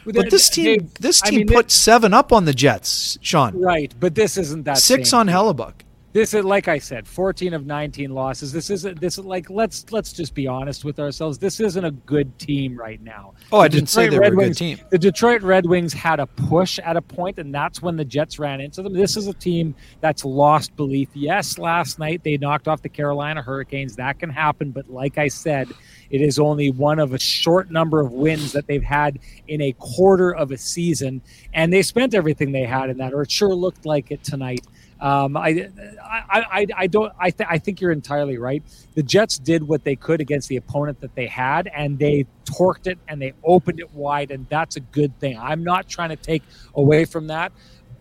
But 0.04 0.30
this 0.30 0.49
team, 0.49 0.90
this 1.00 1.21
team 1.21 1.35
I 1.35 1.45
mean, 1.45 1.49
put 1.49 1.71
seven 1.71 2.14
up 2.14 2.33
on 2.33 2.45
the 2.45 2.54
Jets, 2.54 3.18
Sean. 3.21 3.59
Right, 3.59 3.92
but 3.99 4.14
this 4.14 4.37
isn't 4.38 4.64
that 4.64 4.78
six 4.78 5.12
on 5.12 5.28
Hellebuyck. 5.28 5.75
This 6.18 6.34
is 6.34 6.44
like 6.44 6.66
I 6.66 6.78
said, 6.78 7.06
fourteen 7.06 7.54
of 7.54 7.64
nineteen 7.64 8.10
losses. 8.10 8.50
This 8.50 8.70
isn't 8.70 9.00
this 9.00 9.18
is 9.18 9.25
like 9.25 9.48
let's 9.50 9.92
let's 9.92 10.12
just 10.12 10.34
be 10.34 10.48
honest 10.48 10.84
with 10.84 10.98
ourselves. 10.98 11.38
This 11.38 11.60
isn't 11.60 11.84
a 11.84 11.92
good 11.92 12.37
team 12.40 12.76
right 12.76 13.00
now. 13.00 13.34
Oh, 13.52 13.58
the 13.58 13.62
I 13.62 13.68
didn't 13.68 13.87
Detroit 13.87 14.04
say 14.06 14.08
they 14.08 14.18
Red 14.18 14.34
were 14.34 14.42
a 14.42 14.46
good 14.46 14.56
team. 14.56 14.80
The 14.90 14.98
Detroit 14.98 15.42
Red 15.42 15.64
Wings 15.64 15.92
had 15.92 16.18
a 16.18 16.26
push 16.26 16.80
at 16.80 16.96
a 16.96 17.02
point, 17.02 17.38
and 17.38 17.54
that's 17.54 17.82
when 17.82 17.94
the 17.94 18.04
Jets 18.04 18.40
ran 18.40 18.60
into 18.60 18.82
them. 18.82 18.94
This 18.94 19.16
is 19.16 19.28
a 19.28 19.32
team 19.32 19.76
that's 20.00 20.25
lost 20.25 20.75
belief. 20.75 21.08
Yes, 21.14 21.56
last 21.56 22.00
night 22.00 22.25
they 22.25 22.37
knocked 22.37 22.66
off 22.66 22.82
the 22.82 22.88
Carolina 22.88 23.40
Hurricanes. 23.40 23.94
That 23.94 24.18
can 24.18 24.28
happen, 24.28 24.72
but 24.72 24.90
like 24.90 25.18
I 25.18 25.28
said, 25.28 25.68
it 26.10 26.20
is 26.20 26.40
only 26.40 26.72
one 26.72 26.98
of 26.98 27.14
a 27.14 27.18
short 27.20 27.70
number 27.70 28.00
of 28.00 28.10
wins 28.10 28.50
that 28.54 28.66
they've 28.66 28.82
had 28.82 29.20
in 29.46 29.60
a 29.60 29.72
quarter 29.78 30.34
of 30.34 30.50
a 30.50 30.58
season, 30.58 31.22
and 31.52 31.72
they 31.72 31.82
spent 31.82 32.12
everything 32.12 32.50
they 32.50 32.64
had 32.64 32.90
in 32.90 32.98
that, 32.98 33.14
or 33.14 33.22
it 33.22 33.30
sure 33.30 33.54
looked 33.54 33.87
like 33.87 34.10
it 34.10 34.25
tonight. 34.25 34.66
Um, 35.00 35.36
I, 35.36 35.68
I, 36.02 36.44
I, 36.50 36.66
I, 36.76 36.86
don't. 36.86 37.12
I, 37.18 37.30
th- 37.30 37.48
I 37.50 37.58
think 37.58 37.80
you're 37.80 37.92
entirely 37.92 38.38
right. 38.38 38.62
The 38.94 39.02
Jets 39.02 39.38
did 39.38 39.62
what 39.62 39.84
they 39.84 39.96
could 39.96 40.20
against 40.20 40.48
the 40.48 40.56
opponent 40.56 41.00
that 41.00 41.14
they 41.14 41.26
had, 41.26 41.68
and 41.68 41.98
they 41.98 42.26
torqued 42.44 42.86
it 42.86 42.98
and 43.06 43.20
they 43.22 43.32
opened 43.44 43.80
it 43.80 43.92
wide, 43.92 44.30
and 44.30 44.46
that's 44.48 44.76
a 44.76 44.80
good 44.80 45.18
thing. 45.20 45.38
I'm 45.38 45.62
not 45.62 45.88
trying 45.88 46.10
to 46.10 46.16
take 46.16 46.42
away 46.74 47.04
from 47.04 47.28
that, 47.28 47.52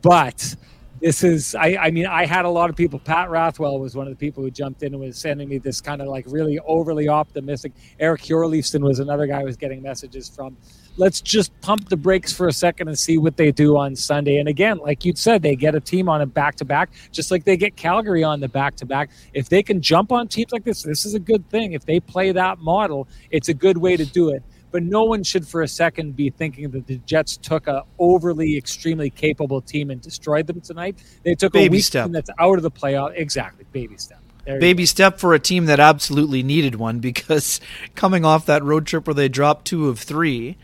but 0.02 0.56
this 1.00 1.24
is. 1.24 1.54
I, 1.54 1.78
I 1.80 1.92
mean, 1.92 2.08
I 2.08 2.26
had 2.26 2.46
a 2.46 2.50
lot 2.50 2.70
of 2.72 2.76
people. 2.76 2.98
Pat 2.98 3.30
Rathwell 3.30 3.80
was 3.80 3.96
one 3.96 4.08
of 4.08 4.12
the 4.12 4.18
people 4.18 4.42
who 4.42 4.50
jumped 4.50 4.82
in 4.82 4.94
and 4.94 5.02
was 5.02 5.18
sending 5.18 5.50
me 5.50 5.60
this 5.60 5.82
kind 5.82 6.02
of 6.02 6.08
like 6.08 6.26
really 6.28 6.58
overly 6.66 7.10
optimistic. 7.10 7.74
Eric 8.00 8.22
Hjorleifson 8.22 8.82
was 8.82 9.00
another 9.00 9.28
guy 9.28 9.42
I 9.42 9.44
was 9.44 9.58
getting 9.58 9.84
messages 9.84 10.28
from 10.28 10.58
let's 10.98 11.22
just 11.22 11.60
pump 11.62 11.90
the 11.90 11.98
brakes 11.98 12.34
for 12.34 12.48
a 12.48 12.54
second 12.54 12.88
and 12.88 12.98
see 12.98 13.18
what 13.18 13.38
they 13.38 13.52
do 13.52 13.78
on 13.78 13.96
Sunday. 13.96 14.38
And 14.38 14.50
again, 14.50 14.80
like 14.80 15.06
you 15.06 15.14
said, 15.16 15.42
they 15.42 15.56
get 15.56 15.76
a 15.76 15.80
team 15.80 16.10
on 16.10 16.22
a 16.22 16.26
back 16.26 16.56
to 16.58 16.66
back, 16.66 16.90
just 17.12 17.32
like 17.32 17.46
they 17.46 17.56
get 17.56 17.76
Calgary 17.76 18.24
on 18.24 18.40
the 18.40 18.50
back 18.50 18.76
to 18.78 18.86
back. 18.86 19.12
If 19.34 19.50
they 19.50 19.64
can 19.64 19.82
jump 19.82 20.12
on 20.12 20.28
teams 20.28 20.52
like 20.52 20.64
this, 20.64 20.84
this 20.84 21.06
is 21.06 21.14
a 21.14 21.20
good 21.20 21.48
thing. 21.50 21.74
If 21.74 21.86
they 21.86 22.00
play 22.00 22.32
that 22.32 22.60
model, 22.60 23.08
it's 23.32 23.50
a 23.50 23.54
good 23.54 23.78
way 23.78 23.96
to 23.96 24.06
do 24.06 24.30
it. 24.30 24.44
But 24.70 24.84
no 24.84 25.06
one 25.06 25.24
should 25.24 25.48
for 25.48 25.62
a 25.62 25.68
second 25.68 26.16
be 26.16 26.30
thinking 26.30 26.70
that 26.72 26.88
the 26.88 26.98
Jets 26.98 27.38
took 27.38 27.68
a 27.68 27.84
overly 28.00 28.58
extremely 28.58 29.10
capable 29.10 29.62
team 29.62 29.92
and 29.92 30.02
destroyed 30.02 30.46
them 30.46 30.60
tonight. 30.60 30.98
They 31.24 31.36
took 31.36 31.54
baby 31.54 31.68
a 31.68 31.72
weak 31.72 31.86
step. 31.86 32.06
team 32.06 32.12
that's 32.12 32.30
out 32.38 32.58
of 32.58 32.64
the 32.64 32.72
playoff. 32.72 33.14
Exactly, 33.16 33.66
baby 33.72 33.98
step. 33.98 34.20
There 34.46 34.60
baby 34.60 34.86
step 34.86 35.20
for 35.20 35.34
a 35.34 35.40
team 35.40 35.66
that 35.66 35.80
absolutely 35.80 36.42
needed 36.42 36.76
one 36.76 37.00
because 37.00 37.60
coming 37.96 38.24
off 38.24 38.46
that 38.46 38.64
road 38.64 38.86
trip 38.86 39.08
where 39.08 39.14
they 39.14 39.30
dropped 39.30 39.66
two 39.66 39.90
of 39.90 40.00
three, 40.00 40.58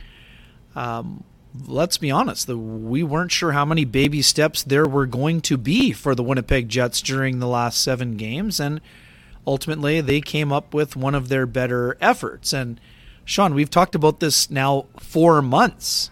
um, 0.76 1.24
let's 1.68 1.98
be 1.98 2.12
honest, 2.12 2.48
the, 2.48 2.58
we 2.58 3.04
weren't 3.04 3.32
sure 3.32 3.52
how 3.52 3.66
many 3.66 3.86
baby 3.86 4.22
steps 4.22 4.64
there 4.64 4.88
were 4.88 5.06
going 5.06 5.42
to 5.42 5.58
be 5.58 5.92
for 5.92 6.16
the 6.16 6.24
Winnipeg 6.24 6.70
Jets 6.70 7.02
during 7.02 7.40
the 7.40 7.48
last 7.48 7.82
seven 7.82 8.18
games, 8.18 8.60
and 8.60 8.82
ultimately 9.46 10.02
they 10.02 10.22
came 10.22 10.52
up 10.52 10.74
with 10.74 10.96
one 10.96 11.16
of 11.16 11.30
their 11.30 11.46
better 11.46 11.98
efforts. 12.02 12.54
And 12.54 12.80
Sean, 13.26 13.54
we've 13.54 13.70
talked 13.70 13.96
about 13.96 14.20
this 14.20 14.50
now 14.50 14.86
four 15.00 15.42
months. 15.42 16.10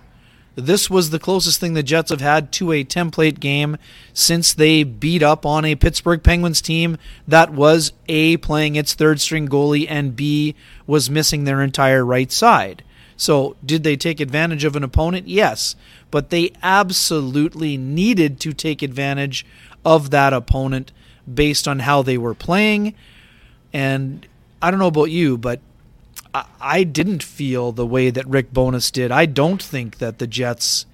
This 0.55 0.89
was 0.89 1.09
the 1.09 1.19
closest 1.19 1.59
thing 1.61 1.73
the 1.73 1.81
Jets 1.81 2.09
have 2.11 2.19
had 2.19 2.51
to 2.53 2.73
a 2.73 2.83
template 2.83 3.39
game 3.39 3.77
since 4.13 4.53
they 4.53 4.83
beat 4.83 5.23
up 5.23 5.45
on 5.45 5.63
a 5.63 5.75
Pittsburgh 5.75 6.21
Penguins 6.21 6.61
team 6.61 6.97
that 7.25 7.53
was 7.53 7.93
A, 8.09 8.35
playing 8.37 8.75
its 8.75 8.93
third 8.93 9.21
string 9.21 9.47
goalie, 9.47 9.87
and 9.89 10.15
B, 10.15 10.53
was 10.85 11.09
missing 11.09 11.45
their 11.45 11.61
entire 11.61 12.05
right 12.05 12.31
side. 12.31 12.83
So, 13.21 13.55
did 13.63 13.83
they 13.83 13.97
take 13.97 14.19
advantage 14.19 14.63
of 14.63 14.75
an 14.75 14.83
opponent? 14.83 15.27
Yes, 15.27 15.75
but 16.09 16.31
they 16.31 16.53
absolutely 16.63 17.77
needed 17.77 18.39
to 18.39 18.51
take 18.51 18.81
advantage 18.81 19.45
of 19.85 20.09
that 20.09 20.33
opponent 20.33 20.91
based 21.31 21.67
on 21.67 21.79
how 21.79 22.01
they 22.01 22.17
were 22.17 22.33
playing. 22.33 22.95
And 23.71 24.25
I 24.59 24.71
don't 24.71 24.79
know 24.79 24.87
about 24.87 25.11
you, 25.11 25.37
but 25.37 25.59
I, 26.33 26.83
didn't 26.83 27.21
feel 27.21 27.71
the 27.71 27.85
way 27.85 28.09
that 28.09 28.25
Rick 28.25 28.53
Bowness 28.53 28.89
did. 28.89 29.11
I 29.11 29.27
don't 29.27 29.61
think 29.61 29.99
that 29.99 30.17
the 30.17 30.25
Jets. 30.25 30.87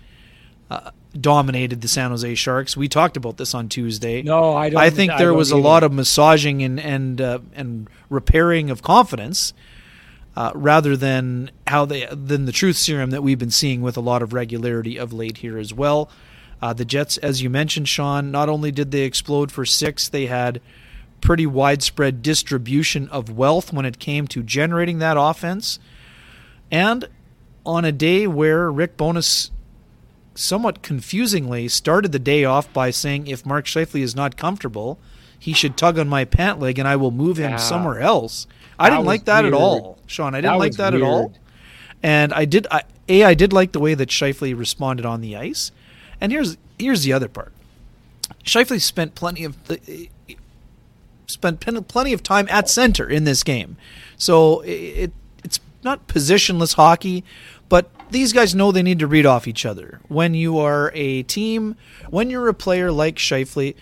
Uh, 0.70 0.92
dominated 1.20 1.82
the 1.82 1.88
San 1.88 2.12
Jose 2.12 2.36
Sharks. 2.36 2.76
We 2.76 2.90
talked 2.90 3.16
about 3.16 3.38
this 3.38 3.56
on 3.56 3.70
Tuesday. 3.70 4.22
No, 4.22 4.54
I 4.54 4.70
don't. 4.70 4.80
I 4.80 4.90
think 4.90 5.14
there 5.18 5.32
I 5.32 5.36
was 5.36 5.50
a 5.50 5.58
lot 5.58 5.82
of 5.82 5.94
massaging 5.94 6.62
and 6.62 6.78
and 6.78 7.22
uh, 7.22 7.40
and 7.56 7.90
repairing 8.10 8.70
of 8.70 8.84
confidence 8.84 9.54
uh, 10.38 10.52
rather 10.54 10.96
than 10.96 11.50
how 11.66 11.84
they 11.84 12.06
than 12.12 12.46
the 12.46 12.52
truth 12.52 12.76
serum 12.76 13.10
that 13.10 13.24
we've 13.24 13.40
been 13.40 13.50
seeing 13.50 13.82
with 13.82 13.98
a 13.98 14.02
lot 14.02 14.22
of 14.22 14.34
regularity 14.34 14.96
of 14.96 15.12
late 15.12 15.38
here 15.38 15.58
as 15.58 15.74
well. 15.74 16.12
Uh, 16.62 16.74
the 16.74 16.86
Jets, 16.86 17.18
as 17.18 17.42
you 17.42 17.50
mentioned, 17.50 17.90
Sean, 17.90 18.30
not 18.30 18.48
only 18.48 18.72
did 18.72 18.92
they 18.92 19.02
explode 19.02 19.52
for 19.52 19.66
six, 19.66 20.08
they 20.08 20.28
had 20.28 20.62
pretty 21.22 21.48
widespread 21.48 22.22
distribution 22.22 23.10
of 23.10 23.36
wealth 23.36 23.74
when 23.74 23.84
it 23.84 23.98
came 23.98 24.28
to 24.28 24.44
generating 24.44 25.00
that 25.00 25.18
offense. 25.20 25.80
And 26.70 27.10
on 27.66 27.84
a 27.84 27.92
day 27.92 28.28
where 28.28 28.72
Rick 28.72 28.96
Bowness 28.96 29.50
somewhat 30.36 30.84
confusingly 30.84 31.68
started 31.68 32.12
the 32.12 32.20
day 32.20 32.46
off 32.46 32.72
by 32.72 32.92
saying 32.92 33.26
if 33.26 33.44
Mark 33.44 33.66
Scheifele 33.66 34.02
is 34.02 34.16
not 34.16 34.38
comfortable, 34.38 35.00
he 35.40 35.54
should 35.54 35.78
tug 35.78 35.98
on 35.98 36.08
my 36.08 36.26
pant 36.26 36.60
leg 36.60 36.78
and 36.78 36.88
I 36.88 36.96
will 36.96 37.10
move 37.10 37.38
him 37.38 37.52
yeah. 37.52 37.58
somewhere 37.58 38.02
else. 38.02 38.46
I 38.80 38.90
didn't 38.90 39.06
like 39.06 39.26
that 39.26 39.44
weird. 39.44 39.54
at 39.54 39.60
all, 39.60 39.98
Sean. 40.08 40.36
I 40.36 40.40
didn't 40.40 40.54
that 40.54 40.60
like 40.60 40.74
that 40.74 40.94
weird. 40.94 41.04
at 41.04 41.08
all. 41.08 41.34
And 42.04 42.34
I 42.34 42.46
did. 42.46 42.68
I, 42.70 42.84
a, 43.10 43.24
I 43.24 43.34
did 43.34 43.54
like 43.54 43.72
the 43.72 43.80
way 43.80 43.94
that 43.94 44.10
Scheifele 44.10 44.58
responded 44.58 45.06
on 45.06 45.22
the 45.22 45.36
ice. 45.36 45.72
And 46.22 46.32
here's 46.32 46.58
here's 46.78 47.04
the 47.04 47.14
other 47.14 47.28
part. 47.28 47.54
Scheifele 48.44 48.82
spent 48.82 49.16
plenty 49.16 49.44
of 49.44 49.58
uh, 49.70 49.78
spent 51.28 51.60
plenty 51.88 52.14
of 52.14 52.24
time 52.24 52.48
at 52.50 52.70
center 52.70 53.10
in 53.10 53.24
this 53.24 53.44
game, 53.44 53.78
so 54.18 54.62
it 54.62 55.12
it's 55.44 55.60
not 55.84 56.08
positionless 56.08 56.76
hockey, 56.76 57.24
but 57.70 57.90
these 58.12 58.34
guys 58.34 58.56
know 58.56 58.72
they 58.72 58.84
need 58.84 59.00
to 59.00 59.08
read 59.08 59.26
off 59.26 59.48
each 59.48 59.66
other. 59.66 60.00
When 60.08 60.34
you 60.34 60.60
are 60.60 60.92
a 60.94 61.24
team, 61.24 61.76
when 62.10 62.30
you're 62.30 62.48
a 62.48 62.54
player 62.54 62.92
like 62.92 63.16
Scheifele 63.16 63.76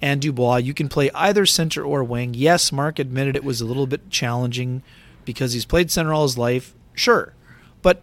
and 0.00 0.20
Dubois. 0.20 0.56
You 0.56 0.74
can 0.74 0.88
play 0.88 1.10
either 1.14 1.46
center 1.46 1.84
or 1.84 2.02
wing. 2.04 2.34
Yes, 2.34 2.72
Mark 2.72 2.98
admitted 2.98 3.36
it 3.36 3.44
was 3.44 3.60
a 3.60 3.66
little 3.66 3.86
bit 3.86 4.10
challenging 4.10 4.82
because 5.24 5.52
he's 5.52 5.64
played 5.64 5.90
center 5.90 6.12
all 6.12 6.22
his 6.22 6.38
life. 6.38 6.74
Sure. 6.94 7.34
But 7.82 8.02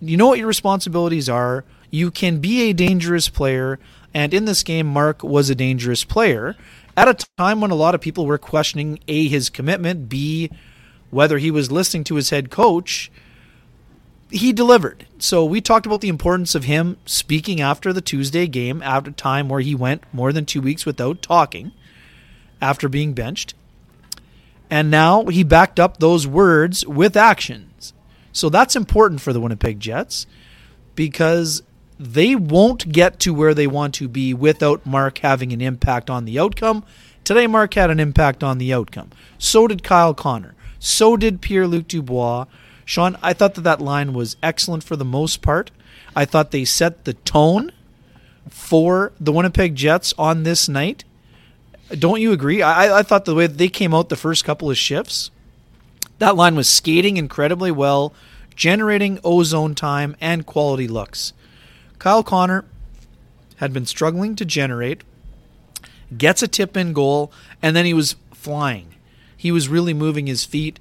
you 0.00 0.16
know 0.16 0.28
what 0.28 0.38
your 0.38 0.46
responsibilities 0.46 1.28
are. 1.28 1.64
You 1.90 2.10
can 2.10 2.38
be 2.38 2.62
a 2.62 2.72
dangerous 2.72 3.28
player. 3.28 3.78
And 4.12 4.32
in 4.32 4.44
this 4.44 4.62
game, 4.62 4.86
Mark 4.86 5.22
was 5.22 5.50
a 5.50 5.54
dangerous 5.54 6.04
player 6.04 6.56
at 6.96 7.08
a 7.08 7.26
time 7.36 7.60
when 7.60 7.70
a 7.70 7.76
lot 7.76 7.94
of 7.94 8.00
people 8.00 8.26
were 8.26 8.38
questioning 8.38 9.00
A, 9.08 9.28
his 9.28 9.50
commitment, 9.50 10.08
B, 10.08 10.50
whether 11.10 11.38
he 11.38 11.50
was 11.50 11.72
listening 11.72 12.04
to 12.04 12.16
his 12.16 12.30
head 12.30 12.50
coach 12.50 13.10
he 14.34 14.52
delivered. 14.52 15.06
So 15.20 15.44
we 15.44 15.60
talked 15.60 15.86
about 15.86 16.00
the 16.00 16.08
importance 16.08 16.56
of 16.56 16.64
him 16.64 16.96
speaking 17.06 17.60
after 17.60 17.92
the 17.92 18.00
Tuesday 18.00 18.48
game, 18.48 18.82
after 18.82 19.10
a 19.10 19.14
time 19.14 19.48
where 19.48 19.60
he 19.60 19.76
went 19.76 20.02
more 20.12 20.32
than 20.32 20.44
two 20.44 20.60
weeks 20.60 20.84
without 20.84 21.22
talking 21.22 21.70
after 22.60 22.88
being 22.88 23.12
benched. 23.12 23.54
And 24.68 24.90
now 24.90 25.26
he 25.26 25.44
backed 25.44 25.78
up 25.78 25.98
those 25.98 26.26
words 26.26 26.84
with 26.84 27.16
actions. 27.16 27.92
So 28.32 28.48
that's 28.48 28.74
important 28.74 29.20
for 29.20 29.32
the 29.32 29.40
Winnipeg 29.40 29.78
Jets 29.78 30.26
because 30.96 31.62
they 31.96 32.34
won't 32.34 32.90
get 32.90 33.20
to 33.20 33.32
where 33.32 33.54
they 33.54 33.68
want 33.68 33.94
to 33.94 34.08
be 34.08 34.34
without 34.34 34.84
Mark 34.84 35.18
having 35.18 35.52
an 35.52 35.60
impact 35.60 36.10
on 36.10 36.24
the 36.24 36.40
outcome. 36.40 36.84
Today, 37.22 37.46
Mark 37.46 37.74
had 37.74 37.88
an 37.88 38.00
impact 38.00 38.42
on 38.42 38.58
the 38.58 38.74
outcome. 38.74 39.10
So 39.38 39.68
did 39.68 39.84
Kyle 39.84 40.12
Connor. 40.12 40.56
So 40.80 41.16
did 41.16 41.40
Pierre 41.40 41.68
Luc 41.68 41.86
Dubois. 41.86 42.46
Sean, 42.84 43.16
I 43.22 43.32
thought 43.32 43.54
that 43.54 43.62
that 43.62 43.80
line 43.80 44.12
was 44.12 44.36
excellent 44.42 44.84
for 44.84 44.96
the 44.96 45.04
most 45.04 45.42
part. 45.42 45.70
I 46.14 46.24
thought 46.24 46.50
they 46.50 46.64
set 46.64 47.04
the 47.04 47.14
tone 47.14 47.72
for 48.48 49.12
the 49.18 49.32
Winnipeg 49.32 49.74
Jets 49.74 50.12
on 50.18 50.42
this 50.42 50.68
night. 50.68 51.04
Don't 51.98 52.20
you 52.20 52.32
agree? 52.32 52.62
I, 52.62 52.98
I 52.98 53.02
thought 53.02 53.24
the 53.24 53.34
way 53.34 53.46
they 53.46 53.68
came 53.68 53.94
out 53.94 54.08
the 54.08 54.16
first 54.16 54.44
couple 54.44 54.70
of 54.70 54.78
shifts, 54.78 55.30
that 56.18 56.36
line 56.36 56.54
was 56.54 56.68
skating 56.68 57.16
incredibly 57.16 57.70
well, 57.70 58.14
generating 58.54 59.18
ozone 59.24 59.74
time 59.74 60.16
and 60.20 60.46
quality 60.46 60.88
looks. 60.88 61.32
Kyle 61.98 62.22
Connor 62.22 62.64
had 63.56 63.72
been 63.72 63.86
struggling 63.86 64.36
to 64.36 64.44
generate, 64.44 65.02
gets 66.16 66.42
a 66.42 66.48
tip 66.48 66.76
in 66.76 66.92
goal, 66.92 67.32
and 67.62 67.74
then 67.74 67.84
he 67.84 67.94
was 67.94 68.16
flying. 68.32 68.94
He 69.36 69.50
was 69.50 69.68
really 69.68 69.94
moving 69.94 70.26
his 70.26 70.44
feet. 70.44 70.78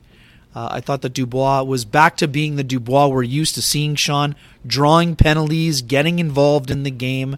Uh, 0.55 0.69
I 0.71 0.81
thought 0.81 1.01
that 1.01 1.13
Dubois 1.13 1.63
was 1.63 1.85
back 1.85 2.15
to 2.17 2.27
being 2.27 2.55
the 2.55 2.63
Dubois 2.63 3.07
we're 3.07 3.23
used 3.23 3.55
to 3.55 3.61
seeing, 3.61 3.95
Sean, 3.95 4.35
drawing 4.65 5.15
penalties, 5.15 5.81
getting 5.81 6.19
involved 6.19 6.69
in 6.69 6.83
the 6.83 6.91
game. 6.91 7.37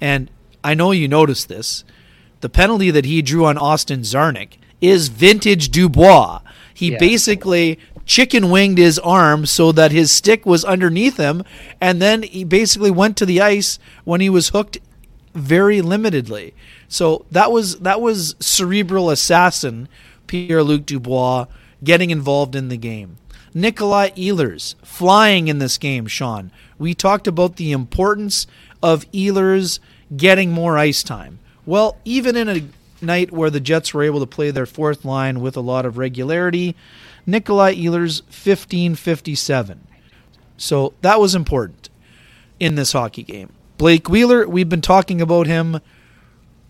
And 0.00 0.30
I 0.64 0.74
know 0.74 0.90
you 0.90 1.08
noticed 1.08 1.48
this. 1.48 1.84
The 2.40 2.48
penalty 2.48 2.90
that 2.90 3.04
he 3.04 3.22
drew 3.22 3.46
on 3.46 3.58
Austin 3.58 4.00
Czarnik 4.00 4.58
is 4.80 5.08
vintage 5.08 5.70
Dubois. 5.70 6.40
He 6.72 6.92
yeah. 6.92 6.98
basically 6.98 7.78
chicken 8.04 8.50
winged 8.50 8.78
his 8.78 8.98
arm 9.00 9.44
so 9.46 9.70
that 9.72 9.92
his 9.92 10.10
stick 10.10 10.46
was 10.46 10.64
underneath 10.64 11.16
him, 11.16 11.42
and 11.80 12.00
then 12.00 12.22
he 12.22 12.42
basically 12.42 12.90
went 12.90 13.16
to 13.18 13.26
the 13.26 13.40
ice 13.40 13.78
when 14.04 14.20
he 14.20 14.30
was 14.30 14.48
hooked 14.48 14.78
very 15.34 15.80
limitedly. 15.80 16.54
So 16.88 17.26
that 17.30 17.52
was 17.52 17.80
that 17.80 18.00
was 18.00 18.34
cerebral 18.40 19.10
assassin 19.10 19.88
Pierre 20.26 20.62
Luc 20.62 20.86
Dubois 20.86 21.46
getting 21.82 22.10
involved 22.10 22.54
in 22.54 22.68
the 22.68 22.76
game. 22.76 23.16
Nikolaj 23.54 24.14
Ehlers 24.14 24.74
flying 24.82 25.48
in 25.48 25.58
this 25.58 25.78
game, 25.78 26.06
Sean. 26.06 26.50
We 26.78 26.94
talked 26.94 27.26
about 27.26 27.56
the 27.56 27.72
importance 27.72 28.46
of 28.82 29.10
Ehlers 29.12 29.80
getting 30.16 30.52
more 30.52 30.78
ice 30.78 31.02
time. 31.02 31.38
Well, 31.66 31.96
even 32.04 32.36
in 32.36 32.48
a 32.48 33.04
night 33.04 33.32
where 33.32 33.50
the 33.50 33.60
Jets 33.60 33.92
were 33.92 34.02
able 34.02 34.20
to 34.20 34.26
play 34.26 34.50
their 34.50 34.66
fourth 34.66 35.04
line 35.04 35.40
with 35.40 35.56
a 35.56 35.60
lot 35.60 35.86
of 35.86 35.98
regularity, 35.98 36.76
Nikolaj 37.26 37.76
Ehlers 37.82 38.22
1557. 38.22 39.86
So 40.56 40.94
that 41.02 41.20
was 41.20 41.34
important 41.34 41.88
in 42.58 42.74
this 42.74 42.92
hockey 42.92 43.22
game. 43.22 43.52
Blake 43.76 44.08
Wheeler, 44.08 44.48
we've 44.48 44.68
been 44.68 44.80
talking 44.80 45.20
about 45.20 45.46
him 45.46 45.80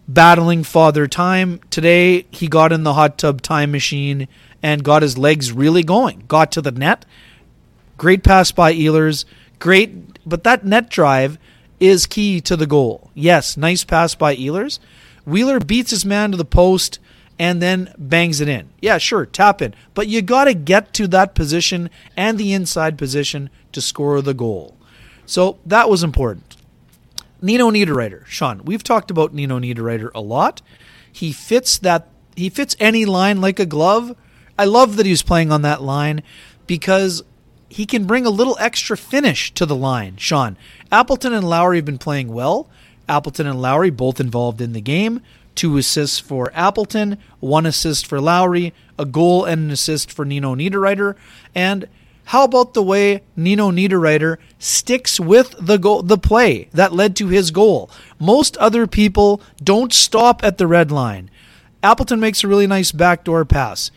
battling 0.06 0.62
father 0.62 1.06
time. 1.06 1.60
Today, 1.70 2.26
he 2.30 2.48
got 2.48 2.72
in 2.72 2.82
the 2.82 2.94
hot 2.94 3.18
tub 3.18 3.40
time 3.40 3.70
machine 3.70 4.28
and 4.62 4.85
got 4.85 5.03
his 5.03 5.18
legs 5.18 5.53
really 5.53 5.83
going. 5.83 6.25
Got 6.29 6.53
to 6.53 6.62
the 6.62 6.73
net. 6.73 7.05
Great 7.97 8.23
pass 8.23 8.53
by 8.53 8.73
Ehlers. 8.73 9.25
Great, 9.59 10.18
but 10.29 10.44
that 10.44 10.64
net 10.64 10.88
drive 10.88 11.38
is 11.81 12.07
key 12.07 12.40
to 12.42 12.57
the 12.57 12.66
goal. 12.66 13.11
Yes, 13.14 13.57
nice 13.57 13.85
pass 13.85 14.14
by 14.14 14.37
Ehlers. 14.37 14.79
Wheeler 15.25 15.61
beats 15.61 15.90
his 15.90 16.05
man 16.05 16.31
to 16.31 16.37
the 16.37 16.44
post 16.44 16.99
and 17.38 17.62
then 17.62 17.92
bangs 17.99 18.40
it 18.40 18.49
in. 18.49 18.68
Yeah, 18.81 18.99
sure, 18.99 19.27
tap 19.27 19.62
in. 19.62 19.75
But 19.94 20.09
you 20.09 20.23
got 20.23 20.44
to 20.44 20.55
get 20.55 20.92
to 20.94 21.07
that 21.09 21.35
position 21.35 21.90
and 22.16 22.38
the 22.38 22.53
inside 22.53 22.99
position 22.99 23.51
to 23.73 23.81
score 23.81 24.21
the 24.23 24.35
goal. 24.35 24.77
So 25.27 25.59
that 25.66 25.88
was 25.88 26.03
important. 26.03 26.57
Nino 27.40 27.71
Niederreiter, 27.71 28.27
Sean, 28.27 28.64
we've 28.64 28.83
talked 28.83 29.11
about 29.11 29.33
Nino 29.33 29.61
Niederreiter 29.61 30.11
a 30.14 30.21
lot. 30.21 30.62
He 31.12 31.33
fits 31.33 31.79
that 31.79 32.09
he 32.35 32.49
fits 32.49 32.77
any 32.81 33.05
line 33.05 33.40
like 33.40 33.59
a 33.59 33.66
glove. 33.66 34.16
I 34.59 34.64
love 34.64 34.97
that 34.97 35.07
he 35.07 35.12
was 35.12 35.23
playing 35.23 35.53
on 35.53 35.62
that 35.62 35.83
line 35.83 36.23
because 36.66 37.23
he 37.68 37.87
can 37.87 38.05
bring 38.07 38.27
a 38.27 38.31
little 38.31 38.57
extra 38.59 38.97
finish 38.97 39.53
to 39.55 39.64
the 39.64 39.77
line. 39.77 40.16
Sean, 40.16 40.57
Appleton 40.90 41.33
and 41.33 41.49
Lowry 41.49 41.79
have 41.79 41.85
been 41.85 41.99
playing 41.99 42.33
well. 42.33 42.68
Appleton 43.09 43.47
and 43.47 43.62
Lowry 43.62 43.90
both 43.90 44.21
involved 44.21 44.61
in 44.61 44.73
the 44.73 44.81
game. 44.81 45.21
Two 45.55 45.77
assists 45.77 46.18
for 46.18 46.53
Appleton, 46.55 47.18
one 47.40 47.66
assist 47.66 48.07
for 48.07 48.21
Lowry, 48.21 48.73
a 48.99 49.05
goal 49.05 49.44
and 49.44 49.62
an 49.62 49.71
assist 49.71 50.12
for 50.12 50.25
Nino 50.25 50.55
Niederreiter, 50.55 51.16
and 51.55 51.88
how 52.29 52.44
about 52.44 52.75
the 52.75 52.83
way 52.83 53.23
Nino 53.37 53.71
Niederreiter 53.71 54.37
sticks 54.59 55.18
with 55.18 55.55
the 55.59 55.79
goal, 55.79 56.03
the 56.03 56.18
play 56.18 56.68
that 56.73 56.92
led 56.92 57.16
to 57.16 57.29
his 57.29 57.51
goal? 57.51 57.90
Most 58.18 58.57
other 58.59 58.87
people 58.87 59.40
don't 59.64 59.94
stop 59.94 60.44
at 60.44 60.59
the 60.59 60.66
red 60.66 60.92
line. 60.92 61.31
Appleton 61.83 62.21
makes 62.21 62.44
a 62.44 62.49
really 62.49 62.66
nice 62.66 62.92
backdoor 62.92 63.47
pass. 63.47 63.90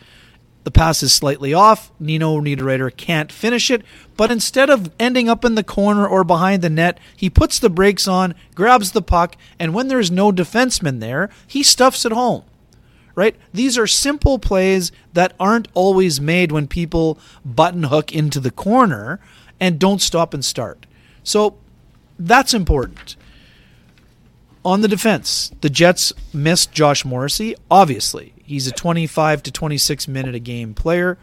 The 0.63 0.71
pass 0.71 1.01
is 1.01 1.11
slightly 1.11 1.53
off. 1.53 1.91
Nino 1.99 2.39
Niederreiter 2.39 2.95
can't 2.95 3.31
finish 3.31 3.71
it, 3.71 3.83
but 4.15 4.31
instead 4.31 4.69
of 4.69 4.91
ending 4.99 5.27
up 5.27 5.43
in 5.43 5.55
the 5.55 5.63
corner 5.63 6.07
or 6.07 6.23
behind 6.23 6.61
the 6.61 6.69
net, 6.69 6.99
he 7.15 7.29
puts 7.29 7.57
the 7.57 7.69
brakes 7.69 8.07
on, 8.07 8.35
grabs 8.53 8.91
the 8.91 9.01
puck, 9.01 9.35
and 9.57 9.73
when 9.73 9.87
there's 9.87 10.11
no 10.11 10.31
defenseman 10.31 10.99
there, 10.99 11.29
he 11.47 11.63
stuffs 11.63 12.05
it 12.05 12.11
home 12.11 12.43
right? 13.15 13.35
These 13.53 13.77
are 13.77 13.87
simple 13.87 14.39
plays 14.39 14.91
that 15.13 15.33
aren't 15.39 15.67
always 15.73 16.21
made 16.21 16.51
when 16.51 16.67
people 16.67 17.19
button 17.43 17.83
hook 17.83 18.13
into 18.13 18.39
the 18.39 18.51
corner 18.51 19.19
and 19.59 19.79
don't 19.79 20.01
stop 20.01 20.33
and 20.33 20.43
start. 20.43 20.85
So 21.23 21.57
that's 22.17 22.53
important. 22.53 23.15
On 24.63 24.81
the 24.81 24.87
defense, 24.87 25.51
the 25.61 25.69
Jets 25.69 26.13
missed 26.33 26.71
Josh 26.71 27.03
Morrissey. 27.03 27.55
Obviously, 27.69 28.33
he's 28.51 28.67
a 28.67 28.71
25 28.71 29.43
to 29.43 29.51
26 29.51 30.07
minute 30.07 30.35
a 30.35 30.39
game 30.39 30.73
player. 30.73 31.17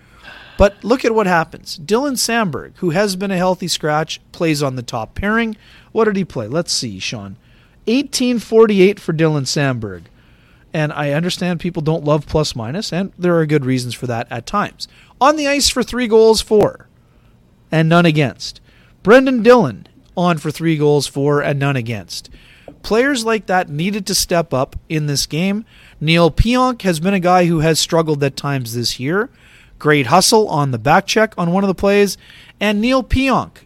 But 0.57 0.83
look 0.83 1.05
at 1.05 1.15
what 1.15 1.29
happens. 1.29 1.79
Dylan 1.79 2.17
Samberg, 2.17 2.77
who 2.79 2.91
has 2.91 3.15
been 3.15 3.31
a 3.31 3.37
healthy 3.37 3.69
scratch, 3.69 4.21
plays 4.33 4.63
on 4.63 4.75
the 4.75 4.83
top 4.83 5.15
pairing. 5.15 5.57
What 5.93 6.07
did 6.07 6.17
he 6.17 6.25
play? 6.25 6.49
Let's 6.49 6.73
see, 6.73 6.99
Sean. 6.99 7.37
1848 7.87 8.99
for 8.99 9.13
Dylan 9.13 9.47
Samberg. 9.47 10.05
And 10.73 10.93
I 10.93 11.13
understand 11.13 11.61
people 11.61 11.81
don't 11.81 12.05
love 12.05 12.27
plus 12.27 12.57
minus, 12.57 12.93
and 12.93 13.13
there 13.17 13.39
are 13.39 13.47
good 13.47 13.65
reasons 13.65 13.95
for 13.95 14.07
that 14.09 14.27
at 14.31 14.47
times. 14.47 14.89
On 15.21 15.37
the 15.37 15.47
ice 15.47 15.69
for 15.69 15.83
three 15.83 16.09
goals, 16.09 16.41
four, 16.41 16.89
and 17.71 17.89
none 17.89 18.05
against. 18.05 18.61
Brendan 19.03 19.43
Dillon 19.43 19.87
on 20.17 20.39
for 20.39 20.51
three 20.51 20.77
goals, 20.77 21.07
four, 21.07 21.41
and 21.41 21.59
none 21.59 21.77
against. 21.77 22.29
Players 22.83 23.25
like 23.25 23.47
that 23.47 23.69
needed 23.69 24.07
to 24.07 24.15
step 24.15 24.55
up 24.55 24.77
in 24.89 25.07
this 25.07 25.27
game. 25.27 25.65
Neil 26.01 26.31
Pionk 26.31 26.83
has 26.83 27.01
been 27.01 27.15
a 27.15 27.21
guy 27.21 27.47
who 27.47 27.61
has 27.61 27.79
struggled 27.79 28.23
at 28.23 28.37
times 28.37 28.75
this 28.75 29.01
year. 29.01 29.31
Great 29.79 30.07
hustle 30.07 30.49
on 30.49 30.71
the 30.71 30.79
back 30.79 31.07
check 31.07 31.35
on 31.37 31.53
one 31.53 31.65
of 31.65 31.69
the 31.69 31.75
plays. 31.75 32.17
And 32.61 32.81
Neil 32.81 33.03
Pionk 33.03 33.59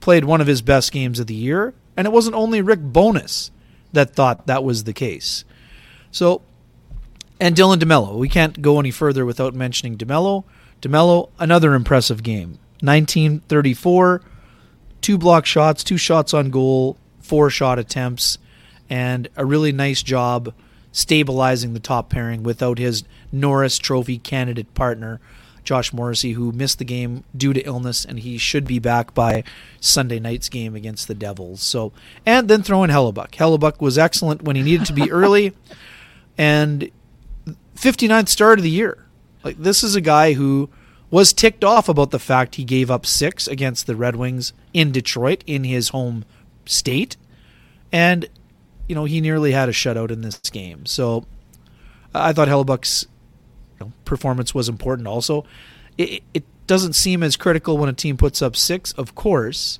played 0.00 0.24
one 0.24 0.40
of 0.40 0.46
his 0.46 0.62
best 0.62 0.92
games 0.92 1.18
of 1.18 1.26
the 1.26 1.34
year. 1.34 1.74
And 1.96 2.06
it 2.06 2.12
wasn't 2.12 2.36
only 2.36 2.60
Rick 2.60 2.80
Bowness 2.80 3.50
that 3.92 4.14
thought 4.14 4.46
that 4.46 4.64
was 4.64 4.84
the 4.84 4.92
case. 4.92 5.44
So, 6.10 6.42
and 7.40 7.56
Dylan 7.56 7.78
DeMelo. 7.78 8.16
We 8.16 8.28
can't 8.28 8.62
go 8.62 8.78
any 8.78 8.90
further 8.90 9.26
without 9.26 9.54
mentioning 9.54 9.96
DeMelo. 9.96 10.44
DeMelo, 10.82 11.30
another 11.38 11.74
impressive 11.74 12.22
game. 12.22 12.58
1934, 12.80 14.22
two 15.00 15.18
block 15.18 15.46
shots, 15.46 15.82
two 15.82 15.96
shots 15.96 16.34
on 16.34 16.50
goal, 16.50 16.96
four 17.26 17.50
shot 17.50 17.78
attempts, 17.78 18.38
and 18.88 19.28
a 19.36 19.44
really 19.44 19.72
nice 19.72 20.02
job 20.02 20.54
stabilizing 20.92 21.74
the 21.74 21.80
top 21.80 22.08
pairing 22.08 22.42
without 22.42 22.78
his 22.78 23.04
Norris 23.30 23.78
Trophy 23.78 24.18
candidate 24.18 24.72
partner, 24.74 25.20
Josh 25.62 25.92
Morrissey, 25.92 26.32
who 26.32 26.52
missed 26.52 26.78
the 26.78 26.84
game 26.84 27.24
due 27.36 27.52
to 27.52 27.60
illness, 27.66 28.04
and 28.04 28.20
he 28.20 28.38
should 28.38 28.66
be 28.66 28.78
back 28.78 29.12
by 29.12 29.44
Sunday 29.80 30.18
night's 30.18 30.48
game 30.48 30.74
against 30.74 31.08
the 31.08 31.14
Devils. 31.14 31.60
So, 31.60 31.92
and 32.24 32.48
then 32.48 32.62
throw 32.62 32.82
in 32.84 32.90
Hellebuyck. 32.90 33.32
Hellebuyck 33.32 33.80
was 33.80 33.98
excellent 33.98 34.42
when 34.42 34.56
he 34.56 34.62
needed 34.62 34.86
to 34.86 34.92
be 34.92 35.10
early 35.10 35.52
and 36.38 36.90
59th 37.76 38.28
start 38.28 38.58
of 38.58 38.62
the 38.62 38.70
year. 38.70 39.04
Like 39.44 39.58
this 39.58 39.82
is 39.82 39.94
a 39.94 40.00
guy 40.00 40.32
who 40.32 40.70
was 41.10 41.32
ticked 41.32 41.62
off 41.62 41.88
about 41.88 42.10
the 42.10 42.18
fact 42.18 42.56
he 42.56 42.64
gave 42.64 42.90
up 42.90 43.06
six 43.06 43.46
against 43.46 43.86
the 43.86 43.96
Red 43.96 44.16
Wings 44.16 44.52
in 44.72 44.92
Detroit 44.92 45.44
in 45.46 45.64
his 45.64 45.90
home 45.90 46.24
state, 46.66 47.16
and 47.92 48.28
you 48.88 48.94
know 48.94 49.04
he 49.04 49.20
nearly 49.20 49.52
had 49.52 49.68
a 49.68 49.72
shutout 49.72 50.10
in 50.10 50.20
this 50.20 50.38
game. 50.38 50.86
So 50.86 51.26
I 52.14 52.32
thought 52.32 52.48
Hellebuyck's 52.48 53.06
you 53.78 53.86
know, 53.86 53.92
performance 54.04 54.54
was 54.54 54.68
important. 54.68 55.08
Also, 55.08 55.44
it, 55.98 56.22
it 56.34 56.44
doesn't 56.66 56.94
seem 56.94 57.22
as 57.22 57.36
critical 57.36 57.78
when 57.78 57.88
a 57.88 57.92
team 57.92 58.16
puts 58.16 58.42
up 58.42 58.56
six, 58.56 58.92
of 58.92 59.14
course, 59.14 59.78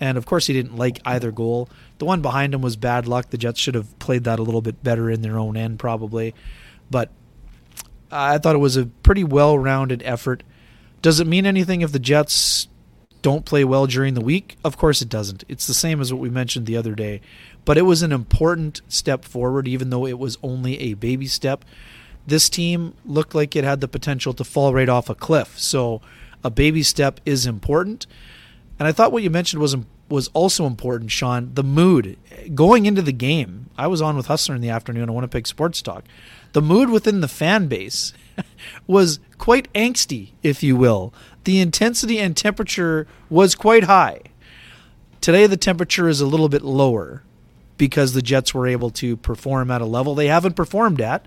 and 0.00 0.18
of 0.18 0.26
course 0.26 0.46
he 0.46 0.52
didn't 0.52 0.76
like 0.76 1.00
either 1.04 1.30
goal. 1.30 1.68
The 1.98 2.04
one 2.04 2.22
behind 2.22 2.54
him 2.54 2.62
was 2.62 2.76
bad 2.76 3.06
luck. 3.06 3.30
The 3.30 3.38
Jets 3.38 3.60
should 3.60 3.74
have 3.74 3.98
played 3.98 4.24
that 4.24 4.38
a 4.38 4.42
little 4.42 4.62
bit 4.62 4.82
better 4.82 5.10
in 5.10 5.22
their 5.22 5.38
own 5.38 5.56
end, 5.56 5.78
probably. 5.78 6.34
But 6.90 7.10
I 8.10 8.38
thought 8.38 8.54
it 8.54 8.58
was 8.58 8.76
a 8.76 8.86
pretty 8.86 9.24
well 9.24 9.58
rounded 9.58 10.02
effort. 10.04 10.42
Does 11.02 11.20
it 11.20 11.26
mean 11.26 11.46
anything 11.46 11.82
if 11.82 11.92
the 11.92 11.98
Jets 11.98 12.68
don't 13.24 13.46
play 13.46 13.64
well 13.64 13.86
during 13.86 14.12
the 14.12 14.20
week? 14.20 14.58
Of 14.62 14.76
course 14.76 15.00
it 15.00 15.08
doesn't. 15.08 15.44
It's 15.48 15.66
the 15.66 15.72
same 15.72 15.98
as 15.98 16.12
what 16.12 16.20
we 16.20 16.28
mentioned 16.28 16.66
the 16.66 16.76
other 16.76 16.94
day. 16.94 17.22
But 17.64 17.78
it 17.78 17.82
was 17.82 18.02
an 18.02 18.12
important 18.12 18.82
step 18.86 19.24
forward, 19.24 19.66
even 19.66 19.88
though 19.88 20.06
it 20.06 20.18
was 20.18 20.36
only 20.42 20.78
a 20.78 20.92
baby 20.92 21.26
step. 21.26 21.64
This 22.26 22.50
team 22.50 22.92
looked 23.06 23.34
like 23.34 23.56
it 23.56 23.64
had 23.64 23.80
the 23.80 23.88
potential 23.88 24.34
to 24.34 24.44
fall 24.44 24.74
right 24.74 24.90
off 24.90 25.08
a 25.08 25.14
cliff. 25.14 25.58
So 25.58 26.02
a 26.44 26.50
baby 26.50 26.82
step 26.82 27.18
is 27.24 27.46
important. 27.46 28.06
And 28.78 28.86
I 28.86 28.92
thought 28.92 29.10
what 29.10 29.22
you 29.22 29.30
mentioned 29.30 29.62
was 29.62 29.74
was 30.10 30.28
also 30.34 30.66
important, 30.66 31.10
Sean. 31.10 31.50
The 31.54 31.64
mood 31.64 32.18
going 32.54 32.84
into 32.84 33.00
the 33.00 33.10
game. 33.10 33.70
I 33.78 33.86
was 33.86 34.02
on 34.02 34.18
with 34.18 34.26
Hustler 34.26 34.54
in 34.54 34.60
the 34.60 34.68
afternoon 34.68 35.08
on 35.08 35.14
Winnipeg 35.14 35.46
Sports 35.46 35.80
Talk. 35.80 36.04
The 36.52 36.60
mood 36.60 36.90
within 36.90 37.22
the 37.22 37.26
fan 37.26 37.68
base 37.68 38.12
was 38.86 39.18
quite 39.38 39.72
angsty, 39.72 40.32
if 40.42 40.62
you 40.62 40.76
will. 40.76 41.14
The 41.44 41.60
intensity 41.60 42.18
and 42.18 42.36
temperature 42.36 43.06
was 43.28 43.54
quite 43.54 43.84
high. 43.84 44.20
Today, 45.20 45.46
the 45.46 45.56
temperature 45.56 46.08
is 46.08 46.20
a 46.20 46.26
little 46.26 46.48
bit 46.48 46.62
lower 46.62 47.22
because 47.76 48.12
the 48.12 48.22
Jets 48.22 48.54
were 48.54 48.66
able 48.66 48.90
to 48.90 49.16
perform 49.16 49.70
at 49.70 49.80
a 49.80 49.86
level 49.86 50.14
they 50.14 50.28
haven't 50.28 50.54
performed 50.56 51.00
at 51.00 51.26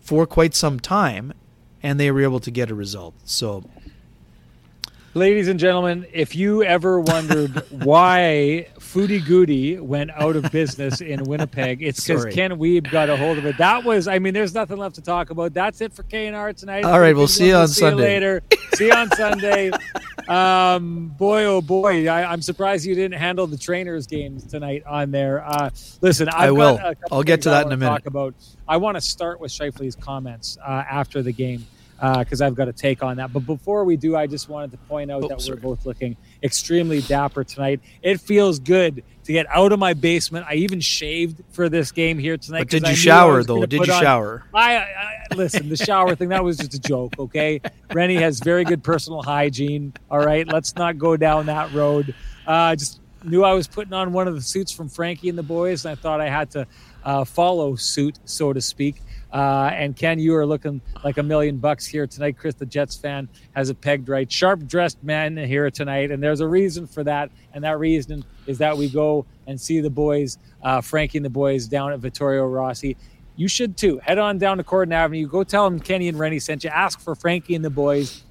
for 0.00 0.26
quite 0.26 0.54
some 0.54 0.80
time, 0.80 1.32
and 1.82 1.98
they 1.98 2.10
were 2.10 2.22
able 2.22 2.40
to 2.40 2.50
get 2.50 2.70
a 2.70 2.74
result. 2.74 3.14
So 3.24 3.64
Ladies 5.14 5.48
and 5.48 5.58
gentlemen, 5.58 6.06
if 6.12 6.36
you 6.36 6.62
ever 6.62 7.00
wondered 7.00 7.64
why 7.70 8.68
Foodie 8.78 9.24
Goody 9.24 9.78
went 9.78 10.10
out 10.10 10.36
of 10.36 10.52
business 10.52 11.00
in 11.00 11.24
Winnipeg, 11.24 11.82
it's 11.82 12.06
because 12.06 12.26
Ken 12.26 12.52
Wiebe 12.52 12.90
got 12.90 13.08
a 13.08 13.16
hold 13.16 13.38
of 13.38 13.46
it. 13.46 13.56
That 13.56 13.84
was, 13.84 14.06
I 14.06 14.18
mean, 14.18 14.34
there's 14.34 14.52
nothing 14.52 14.76
left 14.76 14.96
to 14.96 15.00
talk 15.00 15.30
about. 15.30 15.54
That's 15.54 15.80
it 15.80 15.94
for 15.94 16.02
K 16.02 16.26
and 16.26 16.36
R 16.36 16.52
tonight. 16.52 16.84
All 16.84 17.00
right, 17.00 17.16
we'll 17.16 17.26
see 17.26 17.48
you 17.48 17.56
on 17.56 17.68
see 17.68 17.80
Sunday. 17.80 18.02
You 18.02 18.20
later. 18.20 18.42
see 18.74 18.86
you 18.86 18.92
on 18.92 19.10
Sunday. 19.12 19.70
Um, 20.28 21.08
boy, 21.16 21.44
oh 21.44 21.62
boy, 21.62 22.06
I, 22.06 22.30
am 22.30 22.42
surprised 22.42 22.84
you 22.84 22.94
didn't 22.94 23.18
handle 23.18 23.46
the 23.46 23.56
trainers' 23.56 24.06
games 24.06 24.44
tonight 24.44 24.82
on 24.86 25.10
there. 25.10 25.42
Uh, 25.42 25.70
listen, 26.02 26.28
I've 26.28 26.34
I 26.34 26.50
will. 26.50 26.78
I'll 27.10 27.22
get 27.22 27.40
to 27.42 27.48
that 27.48 27.64
in 27.64 27.72
a 27.72 27.78
minute. 27.78 27.90
Talk 27.90 28.06
about. 28.06 28.34
I 28.68 28.76
want 28.76 28.98
to 28.98 29.00
start 29.00 29.40
with 29.40 29.50
Scheifele's 29.52 29.96
comments 29.96 30.58
uh, 30.60 30.84
after 30.86 31.22
the 31.22 31.32
game 31.32 31.66
because 31.98 32.40
uh, 32.40 32.46
I've 32.46 32.54
got 32.54 32.68
a 32.68 32.72
take 32.72 33.02
on 33.02 33.16
that. 33.16 33.32
But 33.32 33.46
before 33.46 33.84
we 33.84 33.96
do, 33.96 34.16
I 34.16 34.26
just 34.26 34.48
wanted 34.48 34.70
to 34.70 34.76
point 34.76 35.10
out 35.10 35.24
oh, 35.24 35.28
that 35.28 35.40
sorry. 35.40 35.56
we're 35.56 35.62
both 35.62 35.84
looking 35.84 36.16
extremely 36.42 37.00
dapper 37.00 37.44
tonight. 37.44 37.80
It 38.02 38.20
feels 38.20 38.58
good 38.58 39.02
to 39.24 39.32
get 39.32 39.46
out 39.50 39.72
of 39.72 39.78
my 39.78 39.94
basement. 39.94 40.46
I 40.48 40.54
even 40.54 40.80
shaved 40.80 41.42
for 41.50 41.68
this 41.68 41.90
game 41.90 42.18
here 42.18 42.36
tonight. 42.36 42.60
But 42.60 42.68
did 42.70 42.88
you 42.88 42.94
shower 42.94 43.42
though? 43.42 43.66
Did 43.66 43.86
you 43.86 43.92
on, 43.92 44.00
shower? 44.00 44.44
I, 44.54 44.76
I, 44.76 45.34
listen. 45.34 45.68
The 45.68 45.76
shower 45.76 46.14
thing 46.14 46.28
that 46.28 46.44
was 46.44 46.58
just 46.58 46.74
a 46.74 46.80
joke. 46.80 47.14
Okay, 47.18 47.60
Rennie 47.92 48.16
has 48.16 48.40
very 48.40 48.64
good 48.64 48.82
personal 48.82 49.22
hygiene. 49.22 49.92
All 50.10 50.24
right, 50.24 50.46
let's 50.46 50.76
not 50.76 50.98
go 50.98 51.16
down 51.16 51.46
that 51.46 51.72
road. 51.72 52.14
Uh, 52.46 52.76
just 52.76 53.00
knew 53.24 53.42
I 53.44 53.52
was 53.54 53.66
putting 53.66 53.92
on 53.92 54.12
one 54.12 54.28
of 54.28 54.34
the 54.34 54.40
suits 54.40 54.70
from 54.70 54.88
Frankie 54.88 55.28
and 55.28 55.36
the 55.36 55.42
boys, 55.42 55.84
and 55.84 55.92
I 55.92 56.00
thought 56.00 56.20
I 56.20 56.28
had 56.28 56.50
to 56.52 56.66
uh, 57.04 57.24
follow 57.24 57.74
suit, 57.74 58.18
so 58.24 58.52
to 58.52 58.60
speak. 58.60 59.02
Uh, 59.32 59.70
and 59.74 59.94
Ken, 59.94 60.18
you 60.18 60.34
are 60.34 60.46
looking 60.46 60.80
like 61.04 61.18
a 61.18 61.22
million 61.22 61.58
bucks 61.58 61.86
here 61.86 62.06
tonight. 62.06 62.38
Chris, 62.38 62.54
the 62.54 62.66
Jets 62.66 62.96
fan, 62.96 63.28
has 63.54 63.68
it 63.70 63.80
pegged 63.80 64.08
right. 64.08 64.30
Sharp 64.30 64.66
dressed 64.66 65.02
man 65.02 65.36
here 65.36 65.70
tonight, 65.70 66.10
and 66.10 66.22
there's 66.22 66.40
a 66.40 66.48
reason 66.48 66.86
for 66.86 67.04
that. 67.04 67.30
And 67.52 67.62
that 67.64 67.78
reason 67.78 68.24
is 68.46 68.58
that 68.58 68.76
we 68.76 68.88
go 68.88 69.26
and 69.46 69.60
see 69.60 69.80
the 69.80 69.90
boys, 69.90 70.38
uh, 70.62 70.80
Frankie 70.80 71.18
and 71.18 71.24
the 71.24 71.30
boys, 71.30 71.66
down 71.66 71.92
at 71.92 71.98
Vittorio 72.00 72.46
Rossi. 72.46 72.96
You 73.36 73.48
should 73.48 73.76
too. 73.76 73.98
Head 73.98 74.18
on 74.18 74.38
down 74.38 74.56
to 74.56 74.64
Corydon 74.64 74.92
Avenue. 74.92 75.26
Go 75.26 75.44
tell 75.44 75.68
them 75.68 75.78
Kenny 75.78 76.08
and 76.08 76.18
Rennie 76.18 76.40
sent 76.40 76.64
you. 76.64 76.70
Ask 76.70 77.00
for 77.00 77.14
Frankie 77.14 77.54
and 77.54 77.64
the 77.64 77.70
boys. 77.70 78.24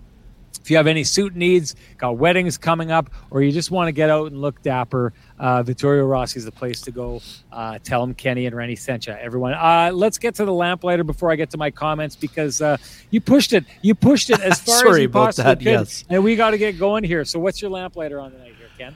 If 0.67 0.71
you 0.71 0.75
have 0.75 0.87
any 0.87 1.05
suit 1.05 1.33
needs, 1.33 1.77
got 1.97 2.17
weddings 2.17 2.57
coming 2.57 2.91
up, 2.91 3.09
or 3.31 3.41
you 3.41 3.53
just 3.53 3.71
want 3.71 3.87
to 3.87 3.93
get 3.93 4.09
out 4.09 4.27
and 4.27 4.41
look 4.41 4.61
dapper, 4.61 5.13
uh, 5.39 5.63
Vittorio 5.63 6.05
Rossi 6.05 6.39
is 6.39 6.43
the 6.43 6.51
place 6.51 6.81
to 6.81 6.91
go. 6.91 7.21
Uh, 7.53 7.79
tell 7.81 8.03
him 8.03 8.13
Kenny 8.13 8.47
and 8.47 8.53
Rennie 8.53 8.75
sent 8.75 9.07
you, 9.07 9.13
everyone. 9.13 9.53
Uh, 9.53 9.91
let's 9.93 10.17
get 10.17 10.35
to 10.35 10.43
the 10.43 10.51
lamplighter 10.51 11.05
before 11.05 11.31
I 11.31 11.37
get 11.37 11.51
to 11.51 11.57
my 11.57 11.71
comments 11.71 12.17
because 12.17 12.61
uh, 12.61 12.75
you 13.11 13.21
pushed 13.21 13.53
it. 13.53 13.63
You 13.81 13.95
pushed 13.95 14.29
it 14.29 14.41
as 14.41 14.59
far 14.83 14.89
as 14.89 14.99
you 14.99 15.05
about 15.05 15.27
possibly 15.27 15.51
that, 15.53 15.57
could, 15.59 15.65
yes. 15.65 16.03
and 16.09 16.21
we 16.21 16.35
got 16.35 16.49
to 16.49 16.57
get 16.57 16.77
going 16.77 17.05
here. 17.05 17.23
So, 17.23 17.39
what's 17.39 17.61
your 17.61 17.71
lamplighter 17.71 18.19
on 18.19 18.33
tonight 18.33 18.55
here, 18.57 18.67
Ken? 18.77 18.93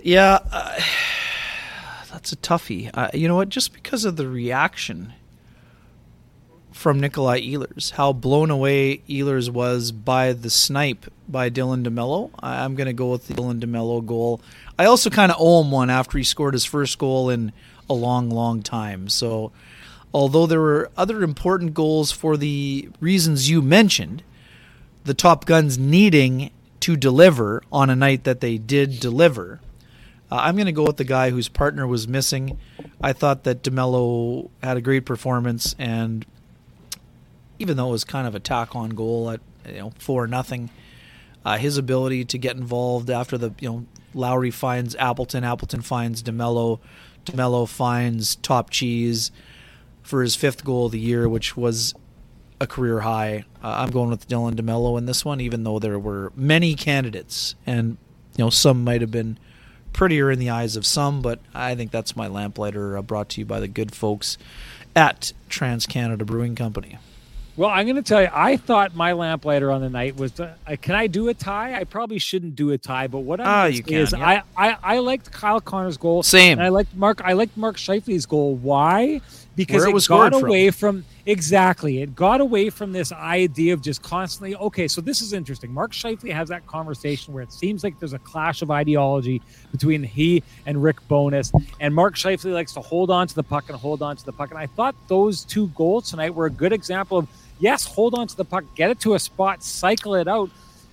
Yeah, 0.00 0.38
uh, 0.52 0.80
that's 2.12 2.30
a 2.30 2.36
toughie. 2.36 2.88
Uh, 2.94 3.10
you 3.14 3.26
know 3.26 3.34
what? 3.34 3.48
Just 3.48 3.72
because 3.72 4.04
of 4.04 4.14
the 4.14 4.28
reaction 4.28 5.12
from 6.80 6.98
Nikolaj 6.98 7.46
Ehlers, 7.46 7.90
how 7.90 8.10
blown 8.10 8.50
away 8.50 9.02
Ehlers 9.06 9.50
was 9.50 9.92
by 9.92 10.32
the 10.32 10.48
snipe 10.48 11.04
by 11.28 11.50
Dylan 11.50 11.86
DeMelo. 11.86 12.30
I'm 12.38 12.74
going 12.74 12.86
to 12.86 12.94
go 12.94 13.10
with 13.10 13.28
the 13.28 13.34
Dylan 13.34 13.60
DeMelo 13.60 14.04
goal. 14.04 14.40
I 14.78 14.86
also 14.86 15.10
kind 15.10 15.30
of 15.30 15.36
owe 15.38 15.60
him 15.60 15.70
one 15.70 15.90
after 15.90 16.16
he 16.16 16.24
scored 16.24 16.54
his 16.54 16.64
first 16.64 16.96
goal 16.96 17.28
in 17.28 17.52
a 17.90 17.92
long, 17.92 18.30
long 18.30 18.62
time. 18.62 19.10
So, 19.10 19.52
although 20.14 20.46
there 20.46 20.62
were 20.62 20.90
other 20.96 21.22
important 21.22 21.74
goals 21.74 22.12
for 22.12 22.38
the 22.38 22.88
reasons 22.98 23.50
you 23.50 23.60
mentioned, 23.60 24.22
the 25.04 25.12
Top 25.12 25.44
Guns 25.44 25.76
needing 25.76 26.50
to 26.80 26.96
deliver 26.96 27.62
on 27.70 27.90
a 27.90 27.96
night 27.96 28.24
that 28.24 28.40
they 28.40 28.56
did 28.56 29.00
deliver. 29.00 29.60
Uh, 30.32 30.36
I'm 30.36 30.56
going 30.56 30.64
to 30.64 30.72
go 30.72 30.84
with 30.84 30.96
the 30.96 31.04
guy 31.04 31.28
whose 31.28 31.50
partner 31.50 31.86
was 31.86 32.08
missing. 32.08 32.58
I 33.02 33.12
thought 33.12 33.44
that 33.44 33.62
DeMelo 33.62 34.48
had 34.62 34.78
a 34.78 34.80
great 34.80 35.04
performance 35.04 35.74
and 35.78 36.24
even 37.60 37.76
though 37.76 37.88
it 37.88 37.92
was 37.92 38.04
kind 38.04 38.26
of 38.26 38.34
a 38.34 38.40
tack 38.40 38.74
on 38.74 38.90
goal 38.90 39.30
at 39.30 39.40
you 39.66 39.78
know 39.78 39.92
four 39.98 40.26
nothing, 40.26 40.70
uh, 41.44 41.58
his 41.58 41.78
ability 41.78 42.24
to 42.24 42.38
get 42.38 42.56
involved 42.56 43.10
after 43.10 43.38
the 43.38 43.54
you 43.60 43.68
know 43.68 43.86
Lowry 44.14 44.50
finds 44.50 44.96
Appleton, 44.96 45.44
Appleton 45.44 45.82
finds 45.82 46.22
Demelo, 46.22 46.80
Demelo 47.24 47.68
finds 47.68 48.34
Top 48.36 48.70
Cheese 48.70 49.30
for 50.02 50.22
his 50.22 50.34
fifth 50.34 50.64
goal 50.64 50.86
of 50.86 50.92
the 50.92 50.98
year, 50.98 51.28
which 51.28 51.56
was 51.56 51.94
a 52.60 52.66
career 52.66 53.00
high. 53.00 53.44
Uh, 53.62 53.74
I'm 53.78 53.90
going 53.90 54.10
with 54.10 54.26
Dylan 54.26 54.54
DeMelo 54.54 54.98
in 54.98 55.06
this 55.06 55.24
one, 55.24 55.40
even 55.40 55.62
though 55.62 55.78
there 55.78 55.98
were 55.98 56.32
many 56.34 56.74
candidates, 56.74 57.54
and 57.66 57.98
you 58.36 58.44
know 58.44 58.50
some 58.50 58.82
might 58.82 59.02
have 59.02 59.10
been 59.10 59.38
prettier 59.92 60.30
in 60.30 60.38
the 60.38 60.48
eyes 60.48 60.76
of 60.76 60.86
some, 60.86 61.20
but 61.20 61.40
I 61.54 61.74
think 61.74 61.90
that's 61.90 62.16
my 62.16 62.26
lamplighter 62.26 62.96
uh, 62.96 63.02
brought 63.02 63.28
to 63.30 63.40
you 63.40 63.44
by 63.44 63.60
the 63.60 63.68
good 63.68 63.94
folks 63.94 64.38
at 64.96 65.32
Trans 65.48 65.84
Canada 65.84 66.24
Brewing 66.24 66.54
Company. 66.54 66.98
Well, 67.60 67.68
I'm 67.68 67.84
going 67.84 67.96
to 67.96 68.02
tell 68.02 68.22
you, 68.22 68.30
I 68.32 68.56
thought 68.56 68.96
my 68.96 69.12
lamplighter 69.12 69.70
on 69.70 69.82
the 69.82 69.90
night 69.90 70.16
was, 70.16 70.40
uh, 70.40 70.54
can 70.80 70.94
I 70.94 71.08
do 71.08 71.28
a 71.28 71.34
tie? 71.34 71.78
I 71.78 71.84
probably 71.84 72.18
shouldn't 72.18 72.56
do 72.56 72.70
a 72.70 72.78
tie, 72.78 73.06
but 73.06 73.18
what 73.18 73.38
I'm 73.38 73.46
Ah, 73.46 73.64
you 73.66 73.82
can, 73.82 73.98
is 73.98 74.14
yeah. 74.16 74.42
I, 74.56 74.70
I, 74.70 74.76
I 74.82 74.98
liked 75.00 75.30
Kyle 75.30 75.60
Connor's 75.60 75.98
goal. 75.98 76.22
Same. 76.22 76.52
And 76.52 76.62
I 76.62 76.70
liked 76.70 76.96
Mark, 76.96 77.20
I 77.22 77.34
liked 77.34 77.58
Mark 77.58 77.76
Scheifele's 77.76 78.24
goal. 78.24 78.54
Why? 78.54 79.20
Because 79.56 79.80
Where 79.80 79.88
it 79.88 79.90
it, 79.90 79.92
was 79.94 80.08
got 80.08 80.28
scored 80.28 80.40
from. 80.40 80.48
away 80.48 80.70
from, 80.70 81.04
exactly. 81.26 82.00
It 82.00 82.14
got 82.16 82.40
away 82.40 82.70
from 82.70 82.92
this 82.92 83.12
idea 83.12 83.74
of 83.74 83.82
just 83.82 84.00
constantly, 84.00 84.56
okay, 84.56 84.88
so 84.88 85.02
this 85.02 85.20
is 85.20 85.34
interesting. 85.34 85.70
Mark 85.70 85.92
Scheifele 85.92 86.32
has 86.32 86.48
that 86.48 86.66
conversation 86.66 87.34
where 87.34 87.42
it 87.42 87.52
seems 87.52 87.84
like 87.84 87.98
there's 87.98 88.14
a 88.14 88.18
clash 88.20 88.62
of 88.62 88.70
ideology 88.70 89.42
between 89.70 90.02
he 90.02 90.42
and 90.64 90.82
Rick 90.82 91.06
Bowness. 91.08 91.52
And 91.78 91.94
Mark 91.94 92.14
Scheifele 92.14 92.54
likes 92.54 92.72
to 92.72 92.80
hold 92.80 93.10
on 93.10 93.26
to 93.26 93.34
the 93.34 93.42
puck 93.42 93.68
and 93.68 93.76
hold 93.76 94.00
on 94.00 94.16
to 94.16 94.24
the 94.24 94.32
puck. 94.32 94.48
And 94.48 94.58
I 94.58 94.64
thought 94.66 94.94
those 95.08 95.44
two 95.44 95.66
goals 95.68 96.08
tonight 96.08 96.34
were 96.34 96.46
a 96.46 96.50
good 96.50 96.72
example 96.72 97.18
of 97.18 97.28
yes, 97.60 97.84
hold 97.84 98.14
on 98.14 98.26
to 98.26 98.36
the 98.36 98.44
puck, 98.44 98.64
get 98.74 98.90
it 98.90 99.00
to 99.00 99.14
a 99.14 99.18
spot, 99.18 99.62
cycle 99.62 100.14
it 100.14 100.26
out, 100.26 100.50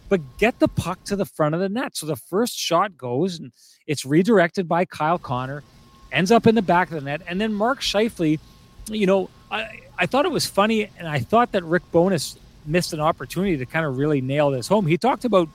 but 0.10 0.22
get 0.38 0.60
the 0.60 0.68
puck 0.68 1.04
to 1.06 1.16
the 1.16 1.26
front 1.26 1.56
of 1.56 1.62
the 1.62 1.70
net. 1.70 1.98
So 1.98 2.06
the 2.06 2.16
first 2.16 2.58
shot 2.58 2.98
goes 2.98 3.40
and 3.40 3.52
it's 3.88 4.06
redirected 4.06 4.68
by 4.68 4.86
Kyle 4.86 5.18
Connor, 5.18 5.64
ends 6.12 6.32
up 6.32 6.48
in 6.48 6.56
the 6.56 6.62
back 6.62 6.90
of 6.90 6.96
the 6.96 7.02
net. 7.02 7.22
And 7.28 7.42
then 7.42 7.54
Mark 7.54 7.82
Scheifele, 7.82 8.40
you 8.90 9.06
know, 9.08 9.30
I, 9.50 9.82
I 9.98 10.06
thought 10.06 10.26
it 10.26 10.32
was 10.32 10.46
funny 10.46 10.90
and 10.98 11.08
I 11.08 11.20
thought 11.20 11.54
that 11.54 11.64
Rick 11.64 11.84
Bowness 11.92 12.38
missed 12.66 12.94
an 12.94 13.00
opportunity 13.00 13.58
to 13.58 13.66
kind 13.66 13.86
of 13.86 13.98
really 13.98 14.22
nail 14.22 14.52
this 14.52 14.68
home. 14.68 14.86
He 14.86 14.98
talked 14.98 15.26
about 15.26 15.50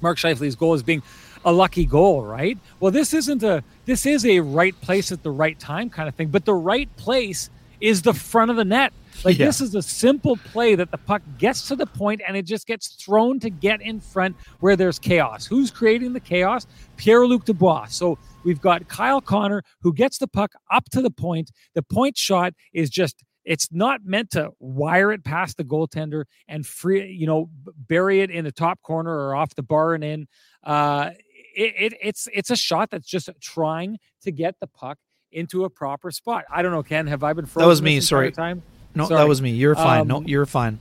Mark 0.00 0.18
Scheifele's 0.18 0.54
goal 0.54 0.74
as 0.74 0.82
being 0.82 1.02
a 1.44 1.52
lucky 1.52 1.84
goal, 1.84 2.22
right? 2.22 2.58
Well, 2.80 2.90
this 2.90 3.12
isn't 3.12 3.42
a 3.42 3.62
this 3.84 4.06
is 4.06 4.24
a 4.24 4.40
right 4.40 4.78
place 4.80 5.12
at 5.12 5.22
the 5.22 5.30
right 5.30 5.58
time 5.58 5.90
kind 5.90 6.08
of 6.08 6.14
thing, 6.14 6.28
but 6.28 6.44
the 6.44 6.54
right 6.54 6.94
place 6.96 7.50
is 7.80 8.02
the 8.02 8.14
front 8.14 8.50
of 8.50 8.56
the 8.56 8.64
net. 8.64 8.92
Like 9.24 9.38
Yeah. 9.38 9.46
this 9.46 9.60
is 9.60 9.74
a 9.74 9.82
simple 9.82 10.36
play 10.36 10.74
that 10.74 10.90
the 10.90 10.98
puck 10.98 11.22
gets 11.38 11.68
to 11.68 11.76
the 11.76 11.86
point 11.86 12.22
and 12.26 12.36
it 12.36 12.46
just 12.46 12.66
gets 12.66 12.88
thrown 12.88 13.38
to 13.40 13.50
get 13.50 13.80
in 13.80 14.00
front 14.00 14.36
where 14.60 14.76
there's 14.76 14.98
chaos. 14.98 15.46
Who's 15.46 15.70
creating 15.70 16.12
the 16.12 16.20
chaos? 16.20 16.66
Pierre 16.96 17.26
Luc 17.26 17.44
Dubois. 17.44 17.86
So 17.86 18.18
we've 18.44 18.60
got 18.60 18.88
Kyle 18.88 19.20
Connor 19.20 19.62
who 19.82 19.92
gets 19.92 20.18
the 20.18 20.26
puck 20.28 20.52
up 20.72 20.84
to 20.90 21.00
the 21.02 21.10
point. 21.10 21.50
The 21.74 21.82
point 21.82 22.16
shot 22.16 22.54
is 22.72 22.90
just 22.90 23.22
it's 23.44 23.70
not 23.70 24.00
meant 24.04 24.30
to 24.30 24.52
wire 24.58 25.12
it 25.12 25.22
past 25.22 25.58
the 25.58 25.64
goaltender 25.64 26.24
and 26.48 26.66
free, 26.66 27.12
you 27.12 27.26
know, 27.26 27.50
bury 27.76 28.20
it 28.22 28.30
in 28.30 28.42
the 28.44 28.52
top 28.52 28.80
corner 28.80 29.10
or 29.14 29.34
off 29.36 29.54
the 29.54 29.62
bar 29.62 29.92
and 29.94 30.02
in. 30.02 30.26
Uh, 30.62 31.10
it, 31.54 31.74
it, 31.92 31.94
it's 32.02 32.26
it's 32.32 32.50
a 32.50 32.56
shot 32.56 32.90
that's 32.90 33.06
just 33.06 33.28
trying 33.42 33.98
to 34.22 34.32
get 34.32 34.54
the 34.60 34.66
puck 34.66 34.96
into 35.30 35.64
a 35.64 35.70
proper 35.70 36.10
spot. 36.10 36.44
I 36.50 36.62
don't 36.62 36.72
know, 36.72 36.82
Ken. 36.82 37.06
Have 37.06 37.22
I 37.22 37.32
been 37.34 37.44
frozen 37.44 37.68
was 37.68 37.82
me, 37.82 38.00
sorry. 38.00 38.32
Time? 38.32 38.62
No, 38.94 39.06
Sorry. 39.06 39.20
that 39.20 39.28
was 39.28 39.42
me. 39.42 39.50
You're 39.50 39.74
fine. 39.74 40.06
no, 40.06 40.18
Um, 40.18 40.28
you're 40.28 40.46
fine. 40.46 40.78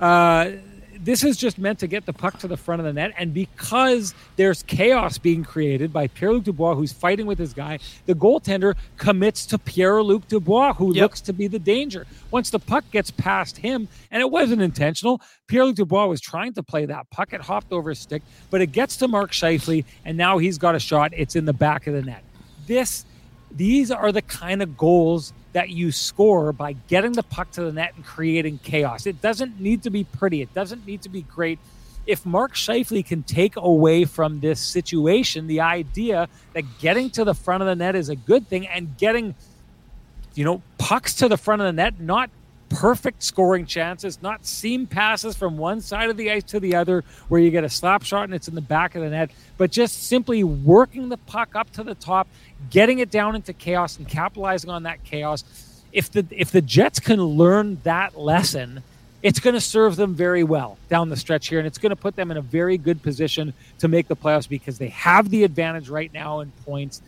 Uh, 0.00 0.50
this 1.00 1.22
is 1.22 1.36
just 1.36 1.58
meant 1.58 1.78
to 1.78 1.86
get 1.86 2.06
the 2.06 2.12
puck 2.12 2.38
to 2.40 2.48
the 2.48 2.56
front 2.56 2.80
of 2.80 2.84
the 2.84 2.92
net. 2.92 3.12
And 3.16 3.32
because 3.32 4.14
there's 4.36 4.62
chaos 4.64 5.16
being 5.16 5.44
created 5.44 5.92
by 5.92 6.08
Pierre 6.08 6.32
Luc 6.32 6.44
Dubois, 6.44 6.74
who's 6.74 6.92
fighting 6.92 7.26
with 7.26 7.38
his 7.38 7.54
guy, 7.54 7.78
the 8.06 8.14
goaltender 8.14 8.74
commits 8.96 9.46
to 9.46 9.58
Pierre 9.58 10.02
Luc 10.02 10.26
Dubois, 10.28 10.74
who 10.74 10.94
yep. 10.94 11.02
looks 11.02 11.20
to 11.22 11.32
be 11.32 11.46
the 11.46 11.58
danger. 11.58 12.06
Once 12.30 12.50
the 12.50 12.58
puck 12.58 12.84
gets 12.90 13.10
past 13.10 13.56
him, 13.56 13.88
and 14.10 14.20
it 14.20 14.30
wasn't 14.30 14.60
intentional, 14.60 15.20
Pierre 15.46 15.66
Luc 15.66 15.76
Dubois 15.76 16.06
was 16.06 16.20
trying 16.20 16.52
to 16.54 16.62
play 16.62 16.84
that 16.86 17.08
puck. 17.10 17.32
It 17.32 17.40
hopped 17.40 17.72
over 17.72 17.90
his 17.90 18.00
stick, 18.00 18.22
but 18.50 18.60
it 18.60 18.72
gets 18.72 18.96
to 18.96 19.08
Mark 19.08 19.30
Scheifele, 19.30 19.84
and 20.04 20.18
now 20.18 20.38
he's 20.38 20.58
got 20.58 20.74
a 20.74 20.80
shot. 20.80 21.12
It's 21.16 21.36
in 21.36 21.44
the 21.44 21.52
back 21.52 21.86
of 21.86 21.94
the 21.94 22.02
net. 22.02 22.24
This, 22.66 23.04
these 23.52 23.90
are 23.90 24.12
the 24.12 24.22
kind 24.22 24.62
of 24.62 24.76
goals 24.76 25.32
that 25.52 25.70
you 25.70 25.90
score 25.92 26.52
by 26.52 26.72
getting 26.72 27.12
the 27.12 27.22
puck 27.22 27.50
to 27.52 27.62
the 27.62 27.72
net 27.72 27.92
and 27.96 28.04
creating 28.04 28.58
chaos. 28.62 29.06
It 29.06 29.20
doesn't 29.20 29.60
need 29.60 29.82
to 29.84 29.90
be 29.90 30.04
pretty. 30.04 30.42
It 30.42 30.52
doesn't 30.54 30.86
need 30.86 31.02
to 31.02 31.08
be 31.08 31.22
great. 31.22 31.58
If 32.06 32.24
Mark 32.24 32.54
Scheifele 32.54 33.04
can 33.04 33.22
take 33.22 33.56
away 33.56 34.04
from 34.04 34.40
this 34.40 34.60
situation 34.60 35.46
the 35.46 35.60
idea 35.60 36.28
that 36.54 36.64
getting 36.78 37.10
to 37.10 37.24
the 37.24 37.34
front 37.34 37.62
of 37.62 37.66
the 37.66 37.76
net 37.76 37.96
is 37.96 38.08
a 38.08 38.16
good 38.16 38.48
thing 38.48 38.66
and 38.66 38.96
getting, 38.96 39.34
you 40.34 40.44
know, 40.44 40.62
pucks 40.78 41.14
to 41.14 41.28
the 41.28 41.36
front 41.36 41.60
of 41.60 41.66
the 41.66 41.72
net, 41.72 42.00
not 42.00 42.30
perfect 42.68 43.22
scoring 43.22 43.66
chances, 43.66 44.20
not 44.22 44.44
seam 44.44 44.86
passes 44.86 45.36
from 45.36 45.56
one 45.56 45.80
side 45.80 46.10
of 46.10 46.16
the 46.16 46.30
ice 46.30 46.44
to 46.44 46.60
the 46.60 46.74
other 46.74 47.04
where 47.28 47.40
you 47.40 47.50
get 47.50 47.64
a 47.64 47.68
slap 47.68 48.02
shot 48.02 48.24
and 48.24 48.34
it's 48.34 48.48
in 48.48 48.54
the 48.54 48.60
back 48.60 48.94
of 48.94 49.02
the 49.02 49.10
net, 49.10 49.30
but 49.56 49.70
just 49.70 50.04
simply 50.04 50.44
working 50.44 51.08
the 51.08 51.16
puck 51.16 51.54
up 51.54 51.70
to 51.72 51.82
the 51.82 51.94
top, 51.94 52.28
getting 52.70 52.98
it 52.98 53.10
down 53.10 53.34
into 53.34 53.52
chaos 53.52 53.98
and 53.98 54.08
capitalizing 54.08 54.70
on 54.70 54.84
that 54.84 55.02
chaos. 55.04 55.44
If 55.92 56.12
the 56.12 56.26
if 56.30 56.50
the 56.50 56.60
Jets 56.60 57.00
can 57.00 57.22
learn 57.22 57.78
that 57.84 58.18
lesson, 58.18 58.82
it's 59.22 59.40
going 59.40 59.54
to 59.54 59.60
serve 59.60 59.96
them 59.96 60.14
very 60.14 60.44
well 60.44 60.78
down 60.88 61.08
the 61.08 61.16
stretch 61.16 61.48
here 61.48 61.58
and 61.58 61.66
it's 61.66 61.78
going 61.78 61.90
to 61.90 61.96
put 61.96 62.14
them 62.14 62.30
in 62.30 62.36
a 62.36 62.42
very 62.42 62.78
good 62.78 63.02
position 63.02 63.52
to 63.78 63.88
make 63.88 64.06
the 64.06 64.14
playoffs 64.14 64.48
because 64.48 64.78
they 64.78 64.88
have 64.88 65.30
the 65.30 65.44
advantage 65.44 65.88
right 65.88 66.12
now 66.12 66.40
in 66.40 66.52
points 66.64 67.02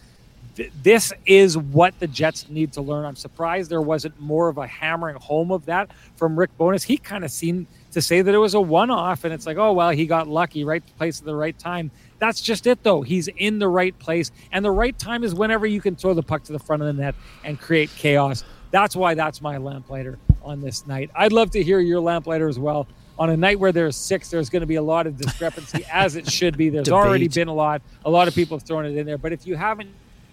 this 0.83 1.13
is 1.27 1.57
what 1.57 1.99
the 2.01 2.07
Jets 2.07 2.49
need 2.49 2.73
to 2.75 2.83
learn. 2.83 3.05
I'm 3.05 3.17
surprised 3.17 3.71
there 3.71 3.81
wasn't 3.81 4.19
more 4.21 4.49
of 4.49 4.59
a 4.59 4.67
hammering 4.67 5.17
home 5.17 5.51
of 5.51 5.67
that 5.67 5.91
from 6.17 6.39
Rick 6.39 6.57
Bowness. 6.59 6.83
He 6.83 6.97
kind 6.97 7.25
of 7.25 7.31
seemed 7.31 7.67
to 7.93 8.03
say 8.03 8.23
that 8.23 8.35
it 8.35 8.39
was 8.39 8.55
a 8.55 8.61
one 8.61 8.91
off, 8.91 9.25
and 9.25 9.33
it's 9.33 9.47
like, 9.47 9.57
oh, 9.57 9.73
well, 9.73 9.91
he 9.91 10.07
got 10.07 10.29
lucky, 10.29 10.65
right 10.65 10.83
place 10.97 11.21
at 11.21 11.27
the 11.27 11.35
right 11.35 11.59
time. 11.59 11.91
That's 12.19 12.41
just 12.41 12.67
it, 12.67 12.83
though. 12.83 13.03
He's 13.03 13.29
in 13.29 13.59
the 13.59 13.69
right 13.69 13.97
place, 13.99 14.31
and 14.53 14.65
the 14.65 14.71
right 14.71 14.97
time 14.99 15.25
is 15.25 15.35
whenever 15.35 15.67
you 15.67 15.81
can 15.81 15.97
throw 15.97 16.15
the 16.15 16.23
puck 16.23 16.45
to 16.45 16.53
the 16.53 16.59
front 16.59 16.83
of 16.83 16.87
the 16.95 17.03
net 17.03 17.15
and 17.45 17.59
create 17.59 17.91
chaos. 17.97 18.45
That's 18.71 18.95
why 18.95 19.15
that's 19.15 19.41
my 19.41 19.57
lamplighter 19.57 20.19
on 20.43 20.61
this 20.61 20.87
night. 20.87 21.11
I'd 21.15 21.33
love 21.33 21.51
to 21.53 21.63
hear 21.63 21.81
your 21.81 22.01
lamplighter 22.01 22.49
as 22.49 22.59
well. 22.59 22.87
On 23.19 23.29
a 23.29 23.37
night 23.37 23.59
where 23.59 23.73
there's 23.73 23.97
six, 23.97 24.31
there's 24.31 24.49
going 24.49 24.61
to 24.61 24.67
be 24.67 24.77
a 24.77 24.83
lot 24.83 25.07
of 25.07 25.17
discrepancy, 25.17 25.85
as 25.93 26.17
it 26.17 26.31
should 26.31 26.57
be. 26.57 26.71
There's 26.71 26.87
Debate. 26.87 26.97
already 26.99 27.29
been 27.29 27.49
a 27.49 27.55
lot. 27.55 27.83
A 28.05 28.11
lot 28.11 28.29
of 28.29 28.35
people 28.35 28.57
have 28.57 28.67
thrown 28.67 28.87
it 28.87 28.97
in 28.97 29.05
there. 29.05 29.19
But 29.19 29.33
if 29.33 29.47
you 29.47 29.57
haven't 29.57 29.91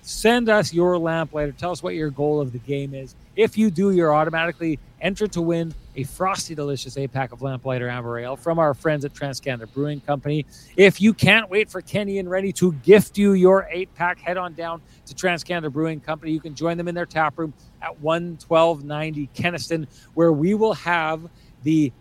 Send 0.07 0.47
us 0.47 0.73
your 0.73 0.97
lamplighter. 0.97 1.51
Tell 1.51 1.71
us 1.71 1.83
what 1.83 1.93
your 1.93 2.09
goal 2.09 2.39
of 2.39 2.53
the 2.53 2.59
game 2.59 2.93
is. 2.93 3.13
If 3.35 3.57
you 3.57 3.69
do, 3.69 3.91
you're 3.91 4.15
automatically 4.15 4.79
entered 5.01 5.33
to 5.33 5.41
win 5.41 5.73
a 5.97 6.03
frosty, 6.05 6.55
delicious 6.55 6.97
eight 6.97 7.11
pack 7.11 7.33
of 7.33 7.41
lamplighter 7.41 7.89
amber 7.89 8.17
ale 8.17 8.37
from 8.37 8.57
our 8.57 8.73
friends 8.73 9.03
at 9.03 9.13
Transcanada 9.13 9.69
Brewing 9.73 9.99
Company. 9.99 10.45
If 10.77 11.01
you 11.01 11.13
can't 11.13 11.49
wait 11.49 11.69
for 11.69 11.81
Kenny 11.81 12.19
and 12.19 12.29
Rennie 12.29 12.53
to 12.53 12.71
gift 12.71 13.17
you 13.17 13.33
your 13.33 13.67
eight 13.69 13.93
pack, 13.95 14.17
head 14.21 14.37
on 14.37 14.53
down 14.53 14.81
to 15.07 15.13
Transcanada 15.13 15.69
Brewing 15.69 15.99
Company. 15.99 16.31
You 16.31 16.39
can 16.39 16.55
join 16.55 16.77
them 16.77 16.87
in 16.87 16.95
their 16.95 17.05
tap 17.05 17.37
room 17.37 17.53
at 17.81 18.01
11290 18.01 19.29
Kenaston, 19.35 19.87
where 20.13 20.31
we 20.31 20.53
will 20.53 20.75
have 20.75 21.29
the 21.63 21.91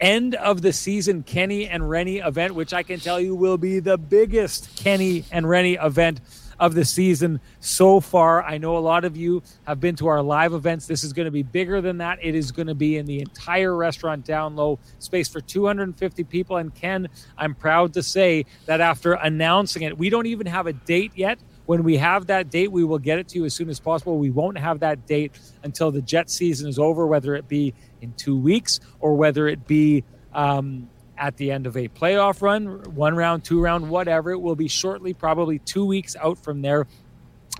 end 0.00 0.36
of 0.36 0.62
the 0.62 0.72
season 0.72 1.22
Kenny 1.22 1.68
and 1.68 1.90
Rennie 1.90 2.20
event, 2.20 2.54
which 2.54 2.72
I 2.72 2.82
can 2.82 2.98
tell 2.98 3.20
you 3.20 3.34
will 3.34 3.58
be 3.58 3.78
the 3.78 3.98
biggest 3.98 4.74
Kenny 4.74 5.26
and 5.30 5.46
Rennie 5.46 5.74
event 5.74 6.22
of 6.62 6.76
the 6.76 6.84
season 6.84 7.40
so 7.58 7.98
far. 7.98 8.40
I 8.44 8.56
know 8.56 8.76
a 8.76 8.78
lot 8.78 9.04
of 9.04 9.16
you 9.16 9.42
have 9.66 9.80
been 9.80 9.96
to 9.96 10.06
our 10.06 10.22
live 10.22 10.52
events. 10.52 10.86
This 10.86 11.02
is 11.02 11.12
going 11.12 11.24
to 11.24 11.32
be 11.32 11.42
bigger 11.42 11.80
than 11.80 11.98
that. 11.98 12.20
It 12.22 12.36
is 12.36 12.52
going 12.52 12.68
to 12.68 12.74
be 12.74 12.98
in 12.98 13.04
the 13.04 13.18
entire 13.18 13.76
restaurant 13.76 14.24
down 14.24 14.54
low, 14.54 14.78
space 15.00 15.28
for 15.28 15.40
250 15.40 16.22
people. 16.22 16.58
And 16.58 16.72
Ken, 16.72 17.08
I'm 17.36 17.56
proud 17.56 17.92
to 17.94 18.02
say 18.02 18.46
that 18.66 18.80
after 18.80 19.14
announcing 19.14 19.82
it, 19.82 19.98
we 19.98 20.08
don't 20.08 20.26
even 20.26 20.46
have 20.46 20.68
a 20.68 20.72
date 20.72 21.10
yet. 21.16 21.40
When 21.66 21.82
we 21.82 21.96
have 21.96 22.28
that 22.28 22.48
date, 22.48 22.70
we 22.70 22.84
will 22.84 23.00
get 23.00 23.18
it 23.18 23.26
to 23.30 23.38
you 23.38 23.44
as 23.44 23.54
soon 23.54 23.68
as 23.68 23.80
possible. 23.80 24.18
We 24.18 24.30
won't 24.30 24.56
have 24.56 24.78
that 24.80 25.04
date 25.04 25.32
until 25.64 25.90
the 25.90 26.00
Jet 26.00 26.30
season 26.30 26.68
is 26.68 26.78
over, 26.78 27.08
whether 27.08 27.34
it 27.34 27.48
be 27.48 27.74
in 28.00 28.12
two 28.12 28.36
weeks 28.36 28.78
or 29.00 29.16
whether 29.16 29.48
it 29.48 29.66
be 29.66 30.04
um, 30.32 30.88
at 31.18 31.36
the 31.36 31.50
end 31.50 31.66
of 31.66 31.76
a 31.76 31.88
playoff 31.88 32.42
run, 32.42 32.94
one 32.94 33.14
round, 33.14 33.44
two 33.44 33.60
round, 33.60 33.88
whatever. 33.88 34.30
It 34.30 34.40
will 34.40 34.56
be 34.56 34.68
shortly, 34.68 35.14
probably 35.14 35.58
two 35.60 35.84
weeks 35.84 36.16
out 36.16 36.38
from 36.38 36.62
there. 36.62 36.86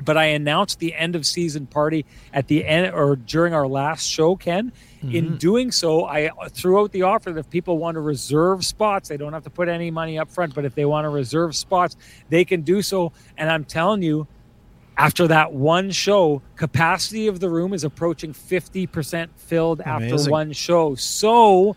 But 0.03 0.17
I 0.17 0.25
announced 0.25 0.79
the 0.79 0.95
end 0.95 1.15
of 1.17 1.27
season 1.27 1.67
party 1.67 2.07
at 2.33 2.49
the 2.49 2.65
end 2.65 2.95
or 2.95 3.15
during 3.15 3.53
our 3.53 3.69
last 3.69 4.07
show, 4.07 4.37
Ken. 4.37 4.73
Mm-hmm. 5.03 5.15
In 5.15 5.37
doing 5.37 5.71
so, 5.71 6.07
I 6.07 6.31
threw 6.51 6.81
out 6.81 6.93
the 6.93 7.03
offer 7.03 7.31
that 7.31 7.41
if 7.41 7.51
people 7.51 7.77
want 7.77 7.97
to 7.97 8.01
reserve 8.01 8.65
spots, 8.65 9.11
they 9.11 9.17
don't 9.19 9.35
have 9.35 9.45
to 9.45 9.51
put 9.51 9.69
any 9.69 9.91
money 9.91 10.19
up 10.19 10.31
front, 10.31 10.55
but 10.55 10.65
if 10.65 10.75
they 10.75 10.87
want 10.87 11.05
to 11.05 11.11
reserve 11.11 11.55
spots, 11.55 11.97
they 12.31 12.45
can 12.45 12.63
do 12.63 12.81
so. 12.81 13.13
And 13.37 13.51
I'm 13.51 13.65
telling 13.65 14.03
you, 14.03 14.27
after 14.97 15.27
that 15.29 15.53
one 15.53 15.91
show, 15.91 16.43
capacity 16.57 17.27
of 17.27 17.41
the 17.41 17.49
room 17.49 17.73
is 17.73 17.85
approaching 17.85 18.33
50% 18.33 19.29
filled 19.37 19.81
Amazing. 19.81 20.19
after 20.19 20.31
one 20.31 20.53
show. 20.53 20.95
So, 20.95 21.77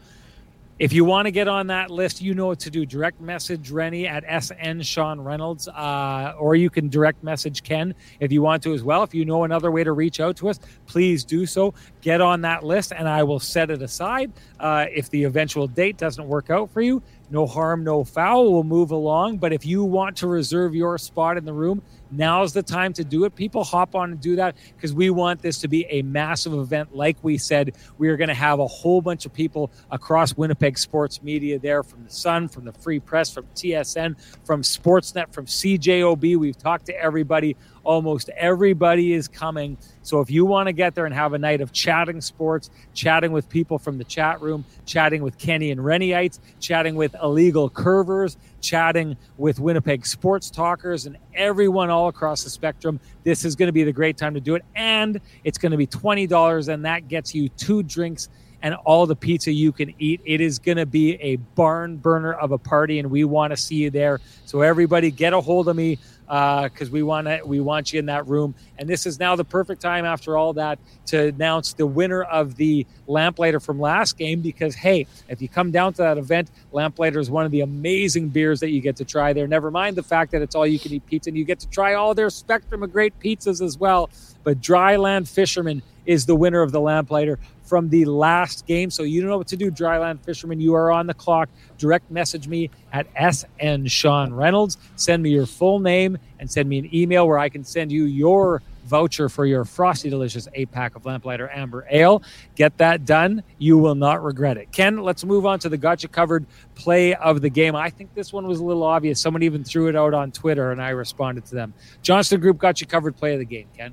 if 0.77 0.91
you 0.91 1.05
want 1.05 1.25
to 1.25 1.31
get 1.31 1.47
on 1.47 1.67
that 1.67 1.89
list, 1.89 2.21
you 2.21 2.33
know 2.33 2.47
what 2.47 2.59
to 2.59 2.69
do. 2.69 2.85
Direct 2.85 3.21
message 3.21 3.71
Rennie 3.71 4.07
at 4.07 4.25
SN 4.43 4.81
Sean 4.81 5.21
Reynolds, 5.21 5.69
uh, 5.69 6.33
or 6.38 6.55
you 6.55 6.69
can 6.69 6.89
direct 6.89 7.23
message 7.23 7.63
Ken 7.63 7.95
if 8.19 8.29
you 8.29 8.41
want 8.41 8.61
to 8.63 8.73
as 8.73 8.83
well. 8.83 9.01
If 9.01 9.13
you 9.13 9.23
know 9.23 9.45
another 9.45 9.71
way 9.71 9.85
to 9.85 9.93
reach 9.93 10.19
out 10.19 10.35
to 10.38 10.49
us, 10.49 10.59
please 10.85 11.23
do 11.23 11.45
so. 11.45 11.73
Get 12.01 12.19
on 12.19 12.41
that 12.41 12.65
list, 12.65 12.91
and 12.91 13.07
I 13.07 13.23
will 13.23 13.39
set 13.39 13.71
it 13.71 13.81
aside. 13.81 14.33
Uh, 14.59 14.88
if 14.93 15.09
the 15.09 15.23
eventual 15.23 15.67
date 15.67 15.97
doesn't 15.97 16.27
work 16.27 16.49
out 16.49 16.69
for 16.69 16.81
you, 16.81 17.01
no 17.29 17.47
harm, 17.47 17.83
no 17.83 18.03
foul. 18.03 18.51
We'll 18.51 18.63
move 18.63 18.91
along. 18.91 19.38
But 19.38 19.53
if 19.53 19.65
you 19.65 19.83
want 19.83 20.17
to 20.17 20.27
reserve 20.27 20.75
your 20.75 20.97
spot 20.97 21.38
in 21.38 21.45
the 21.45 21.53
room, 21.53 21.81
now's 22.11 22.53
the 22.53 22.63
time 22.63 22.93
to 22.93 23.03
do 23.03 23.25
it. 23.25 23.35
People 23.35 23.63
hop 23.63 23.95
on 23.95 24.11
and 24.11 24.21
do 24.21 24.35
that 24.37 24.55
because 24.75 24.93
we 24.93 25.09
want 25.09 25.41
this 25.41 25.59
to 25.59 25.67
be 25.67 25.85
a 25.85 26.01
massive 26.01 26.53
event. 26.53 26.95
Like 26.95 27.17
we 27.21 27.37
said, 27.37 27.75
we 27.97 28.09
are 28.09 28.17
going 28.17 28.29
to 28.29 28.33
have 28.33 28.59
a 28.59 28.67
whole 28.67 29.01
bunch 29.01 29.25
of 29.25 29.33
people 29.33 29.71
across 29.91 30.35
Winnipeg 30.35 30.77
sports 30.77 31.21
media 31.21 31.59
there 31.59 31.83
from 31.83 32.03
the 32.03 32.11
Sun, 32.11 32.49
from 32.49 32.65
the 32.65 32.73
Free 32.73 32.99
Press, 32.99 33.31
from 33.31 33.45
TSN, 33.55 34.15
from 34.45 34.61
Sportsnet, 34.61 35.33
from 35.33 35.45
CJOB. 35.45 36.37
We've 36.37 36.57
talked 36.57 36.87
to 36.87 36.95
everybody 36.95 37.55
Almost 37.85 38.29
everybody 38.29 39.13
is 39.13 39.27
coming. 39.27 39.77
So 40.01 40.19
if 40.19 40.31
you 40.31 40.43
want 40.43 40.67
to 40.67 40.73
get 40.73 40.95
there 40.95 41.05
and 41.05 41.13
have 41.13 41.33
a 41.33 41.37
night 41.37 41.61
of 41.61 41.71
chatting 41.71 42.19
sports, 42.19 42.71
chatting 42.95 43.31
with 43.31 43.47
people 43.47 43.77
from 43.77 43.99
the 43.99 44.03
chat 44.03 44.41
room, 44.41 44.65
chatting 44.87 45.21
with 45.21 45.37
Kenny 45.37 45.69
and 45.69 45.79
Rennyites, 45.79 46.39
chatting 46.59 46.95
with 46.95 47.15
illegal 47.21 47.69
curvers, 47.69 48.37
chatting 48.65 49.15
with 49.38 49.60
Winnipeg 49.60 50.06
sports 50.06 50.49
talkers, 50.49 51.06
and 51.06 51.17
everyone 51.34 51.89
all 51.89 52.08
across 52.08 52.43
the 52.43 52.49
spectrum, 52.49 52.99
this 53.23 53.45
is 53.45 53.56
going 53.56 53.67
to 53.67 53.73
be 53.73 53.84
the 53.84 53.93
great 53.93 54.17
time 54.17 54.34
to 54.34 54.41
do 54.41 54.56
it. 54.56 54.65
And 54.75 55.21
it's 55.43 55.58
going 55.58 55.71
to 55.71 55.78
be 55.78 55.88
$20, 55.88 56.67
and 56.73 56.86
that 56.86 57.08
gets 57.08 57.36
you 57.36 57.49
two 57.49 57.84
drinks 57.84 58.30
and 58.62 58.73
all 58.84 59.06
the 59.06 59.15
pizza 59.15 59.51
you 59.51 59.71
can 59.71 59.93
eat. 59.99 60.21
It 60.25 60.41
is 60.41 60.58
going 60.58 60.78
to 60.78 60.88
be 60.88 61.13
a 61.21 61.36
barn 61.36 61.97
burner 61.97 62.34
of 62.34 62.51
a 62.51 62.58
party, 62.58 62.97
and 62.97 63.12
we 63.12 63.23
want 63.23 63.51
to 63.51 63.58
see 63.58 63.75
you 63.75 63.91
there. 63.91 64.19
So 64.45 64.62
everybody, 64.62 65.12
get 65.12 65.34
a 65.34 65.41
hold 65.41 65.67
of 65.67 65.75
me 65.75 65.99
because 66.25 66.89
uh, 66.89 66.91
we 66.91 67.03
want 67.03 67.27
to 67.27 67.41
we 67.45 67.59
want 67.59 67.93
you 67.93 67.99
in 67.99 68.07
that 68.07 68.27
room. 68.27 68.55
And 68.77 68.89
this 68.89 69.05
is 69.05 69.19
now 69.19 69.35
the 69.35 69.43
perfect 69.43 69.81
time 69.81 70.05
after 70.05 70.38
all 70.38 70.53
that 70.53 70.79
to 71.07 71.27
announce 71.27 71.73
the 71.73 71.85
winner 71.85 72.23
of 72.23 72.55
the 72.55 72.85
Lamplighter 73.07 73.59
from 73.59 73.79
last 73.79 74.17
game. 74.17 74.41
Because 74.41 74.75
hey, 74.75 75.07
if 75.29 75.41
you 75.41 75.49
come 75.49 75.71
down 75.71 75.93
to 75.93 76.01
that 76.01 76.17
event, 76.17 76.49
Lamplighter 76.71 77.19
is 77.19 77.29
one 77.29 77.45
of 77.45 77.51
the 77.51 77.61
amazing 77.61 78.29
beers 78.29 78.59
that 78.59 78.69
you 78.69 78.81
get 78.81 78.95
to 78.97 79.05
try 79.05 79.33
there. 79.33 79.47
Never 79.47 79.71
mind 79.71 79.95
the 79.95 80.03
fact 80.03 80.31
that 80.31 80.41
it's 80.41 80.55
all 80.55 80.65
you 80.67 80.79
can 80.79 80.93
eat 80.93 81.05
pizza, 81.05 81.29
and 81.29 81.38
you 81.38 81.45
get 81.45 81.59
to 81.59 81.69
try 81.69 81.93
all 81.93 82.13
their 82.13 82.29
spectrum 82.29 82.83
of 82.83 82.91
great 82.91 83.17
pizzas 83.19 83.61
as 83.61 83.77
well. 83.77 84.09
But 84.43 84.61
Dryland 84.61 85.27
Fisherman 85.27 85.81
is 86.05 86.25
the 86.25 86.35
winner 86.35 86.61
of 86.61 86.71
the 86.71 86.79
Lamplighter 86.79 87.39
from 87.65 87.89
the 87.89 88.06
last 88.06 88.65
game. 88.65 88.89
So 88.89 89.04
you 89.04 89.21
don't 89.21 89.30
know 89.30 89.38
what 89.38 89.47
to 89.47 89.58
do, 89.58 89.71
Dryland 89.71 90.23
Fisherman. 90.23 90.60
You 90.60 90.75
are 90.75 90.91
on 90.91 91.08
the 91.08 91.13
clock. 91.13 91.49
Direct 91.78 92.10
message 92.10 92.47
me 92.47 92.69
at 92.93 93.08
SN 93.15 93.88
Sean 93.88 94.34
Reynolds. 94.34 94.78
Send 94.95 95.23
me 95.23 95.32
your 95.32 95.45
full 95.45 95.80
name 95.80 96.17
and 96.39 96.49
send 96.49 96.69
me 96.69 96.80
an 96.80 96.95
email 96.95 97.28
where 97.28 97.39
I 97.39 97.49
can 97.49 97.63
send 97.63 97.91
you 97.91 98.06
your 98.06 98.62
voucher 98.86 99.30
for 99.30 99.45
your 99.45 99.65
frosty 99.65 100.10
delicious 100.10 100.47
eight 100.54 100.71
pack 100.71 100.95
of 100.95 101.06
lamplighter 101.06 101.49
amber 101.49 101.88
ale 101.89 102.21
get 102.56 102.78
that 102.78 103.04
done 103.04 103.41
you 103.58 103.78
will 103.78 103.95
not 103.95 104.23
regret 104.23 104.58
it 104.58 104.71
ken 104.71 105.01
let's 105.01 105.25
move 105.25 105.45
on 105.45 105.58
to 105.58 105.69
the 105.69 105.78
gotcha 105.78 106.08
covered 106.08 106.45
play 106.75 107.15
of 107.15 107.41
the 107.41 107.49
game 107.49 107.75
i 107.75 107.89
think 107.89 108.13
this 108.13 108.32
one 108.32 108.45
was 108.45 108.60
a 108.60 108.63
little 108.63 108.84
obvious 108.84 109.19
someone 109.19 109.41
even 109.41 109.63
threw 109.63 109.88
it 109.88 109.95
out 109.95 110.13
on 110.13 110.32
twitter 110.32 110.71
and 110.71 110.80
i 110.80 110.89
responded 110.89 111.43
to 111.43 111.56
them 111.56 111.73
johnston 112.04 112.39
group 112.39 112.60
got 112.60 112.80
you 112.80 112.86
covered 112.86 113.17
play 113.17 113.34
of 113.34 113.39
the 113.39 113.45
game 113.45 113.67
ken 113.75 113.91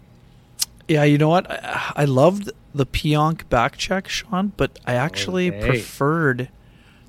yeah, 0.89 1.05
you 1.05 1.19
know 1.19 1.29
what? 1.29 1.51
I, 1.51 1.93
I 1.97 2.05
loved 2.05 2.51
the 2.75 2.87
Pionk 2.87 3.49
back 3.49 3.77
check, 3.77 4.09
Sean, 4.09 4.53
but 4.57 4.79
I 4.87 4.95
actually 4.95 5.51
okay. 5.51 5.67
preferred 5.67 6.49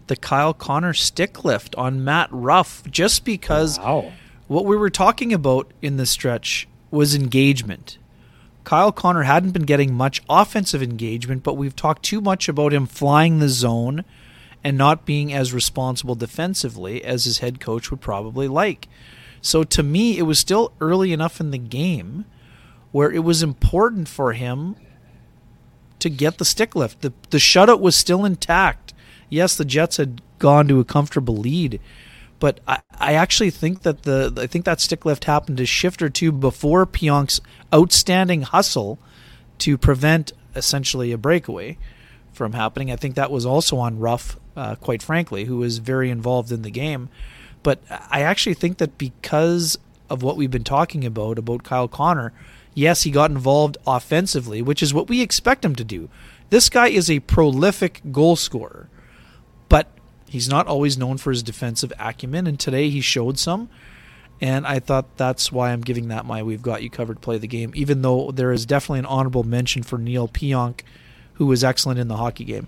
the 0.08 0.16
Kyle 0.16 0.54
Connor 0.54 0.94
stick 0.94 1.44
lift 1.46 1.76
on 1.76 2.04
Matt 2.04 2.34
Luff 2.34 2.84
just 2.90 3.24
because 3.24 3.80
Wow. 3.80 4.12
what 4.48 4.66
we 4.66 4.76
were 4.76 4.90
talking 4.90 5.34
about 5.34 5.72
in 5.82 5.98
the 5.98 6.06
stretch 6.06 6.68
was 6.92 7.16
engagement. 7.16 7.98
Kyle 8.64 8.92
Connor 8.92 9.24
hadn't 9.24 9.52
been 9.52 9.64
getting 9.64 9.94
much 9.94 10.22
offensive 10.30 10.82
engagement, 10.82 11.44
but 11.44 11.58
we've 11.58 11.76
talked 11.76 12.04
too 12.04 12.22
much 12.22 12.48
about 12.48 12.74
him 12.74 12.86
flying 12.86 13.40
the 13.40 13.50
zone 13.50 14.06
and 14.64 14.78
not 14.78 15.06
being 15.06 15.34
as 15.34 15.54
responsible 15.54 16.16
defensively 16.16 17.04
as 17.04 17.26
his 17.26 17.40
head 17.40 17.60
coach 17.60 17.92
would 17.92 18.00
probably 18.00 18.48
like. 18.48 18.88
So 19.42 19.64
to 19.66 19.84
me, 19.84 20.18
it 20.18 20.22
was 20.22 20.40
still 20.40 20.72
early 20.80 21.12
enough 21.12 21.42
in 21.42 21.52
the 21.52 21.58
game 21.58 22.26
where 22.94 23.12
it 23.12 23.26
was 23.26 23.44
important 23.44 24.08
for 24.08 24.32
him 24.32 24.78
to 26.00 26.10
get 26.10 26.38
the 26.38 26.46
stick 26.46 26.76
lift. 26.76 27.02
The 27.02 27.12
the 27.32 27.40
shutout 27.40 27.82
was 27.82 27.98
still 27.98 28.24
intact. 28.24 28.94
Yes, 29.30 29.58
the 29.58 29.66
Jets 29.66 29.98
had 29.98 30.22
gone 30.40 30.68
to 30.70 30.80
a 30.80 30.86
comfortable 30.86 31.36
lead, 31.36 31.82
but 32.40 32.62
I, 32.68 32.80
I 32.98 33.14
actually 33.16 33.50
think 33.50 33.82
that 33.82 34.04
the 34.04 34.34
I 34.38 34.48
think 34.48 34.64
that 34.64 34.80
stick 34.80 35.04
lift 35.04 35.26
happened 35.26 35.60
a 35.60 35.66
shift 35.66 36.02
or 36.02 36.10
two 36.10 36.32
before 36.32 36.86
Pionk's 36.86 37.42
outstanding 37.74 38.44
hustle 38.44 39.00
to 39.60 39.78
prevent 39.78 40.32
essentially 40.56 41.12
a 41.12 41.18
breakaway 41.18 41.78
from 42.32 42.54
happening. 42.54 42.92
I 42.92 42.96
think 42.96 43.16
that 43.16 43.32
was 43.32 43.46
also 43.46 43.78
on 43.78 44.00
Luff, 44.00 44.38
uh, 44.56 44.76
quite 44.76 45.02
frankly, 45.02 45.46
who 45.46 45.58
was 45.58 45.80
very 45.80 46.10
involved 46.10 46.52
in 46.52 46.62
the 46.62 46.72
game. 46.72 47.10
But 47.64 47.82
I 47.90 48.22
actually 48.22 48.56
think 48.56 48.78
that 48.78 48.98
because 48.98 49.80
of 50.10 50.22
what 50.22 50.36
we've 50.36 50.52
been 50.52 50.64
talking 50.64 51.06
about 51.06 51.40
about 51.40 51.64
Kyle 51.64 51.88
Connor, 51.88 52.34
yes, 52.74 53.04
he 53.04 53.12
got 53.12 53.32
involved 53.32 53.78
offensively, 53.86 54.62
which 54.62 54.84
is 54.84 54.94
what 54.94 55.10
we 55.10 55.22
expect 55.22 55.66
him 55.66 55.76
to 55.76 55.84
do. 55.84 56.10
This 56.50 56.70
guy 56.70 56.88
is 56.88 57.10
a 57.10 57.20
prolific 57.22 58.02
goal 58.12 58.36
scorer, 58.36 58.90
but 59.70 59.88
he's 60.28 60.50
not 60.50 60.68
always 60.68 60.98
known 60.98 61.18
for 61.18 61.32
his 61.32 61.44
defensive 61.44 61.94
acumen, 62.00 62.48
and 62.48 62.60
today 62.60 62.90
he 62.90 63.02
showed 63.02 63.40
some. 63.40 63.70
And 64.42 64.68
I 64.68 64.80
thought 64.80 65.18
that's 65.18 65.52
why 65.52 65.72
I'm 65.72 65.82
giving 65.82 66.10
that 66.10 66.26
my 66.26 66.44
We've 66.44 66.62
Got 66.62 66.84
You 66.84 66.90
Covered 66.90 67.22
play 67.22 67.38
the 67.38 67.48
game, 67.48 67.72
even 67.76 68.02
though 68.02 68.32
there 68.32 68.52
is 68.52 68.66
definitely 68.66 69.00
an 69.00 69.06
honorable 69.06 69.44
mention 69.44 69.84
for 69.84 69.98
Neal 69.98 70.28
Pionk, 70.28 70.82
who 71.36 71.46
was 71.46 71.64
excellent 71.64 72.00
in 72.00 72.08
the 72.08 72.18
hockey 72.18 72.44
game. 72.44 72.68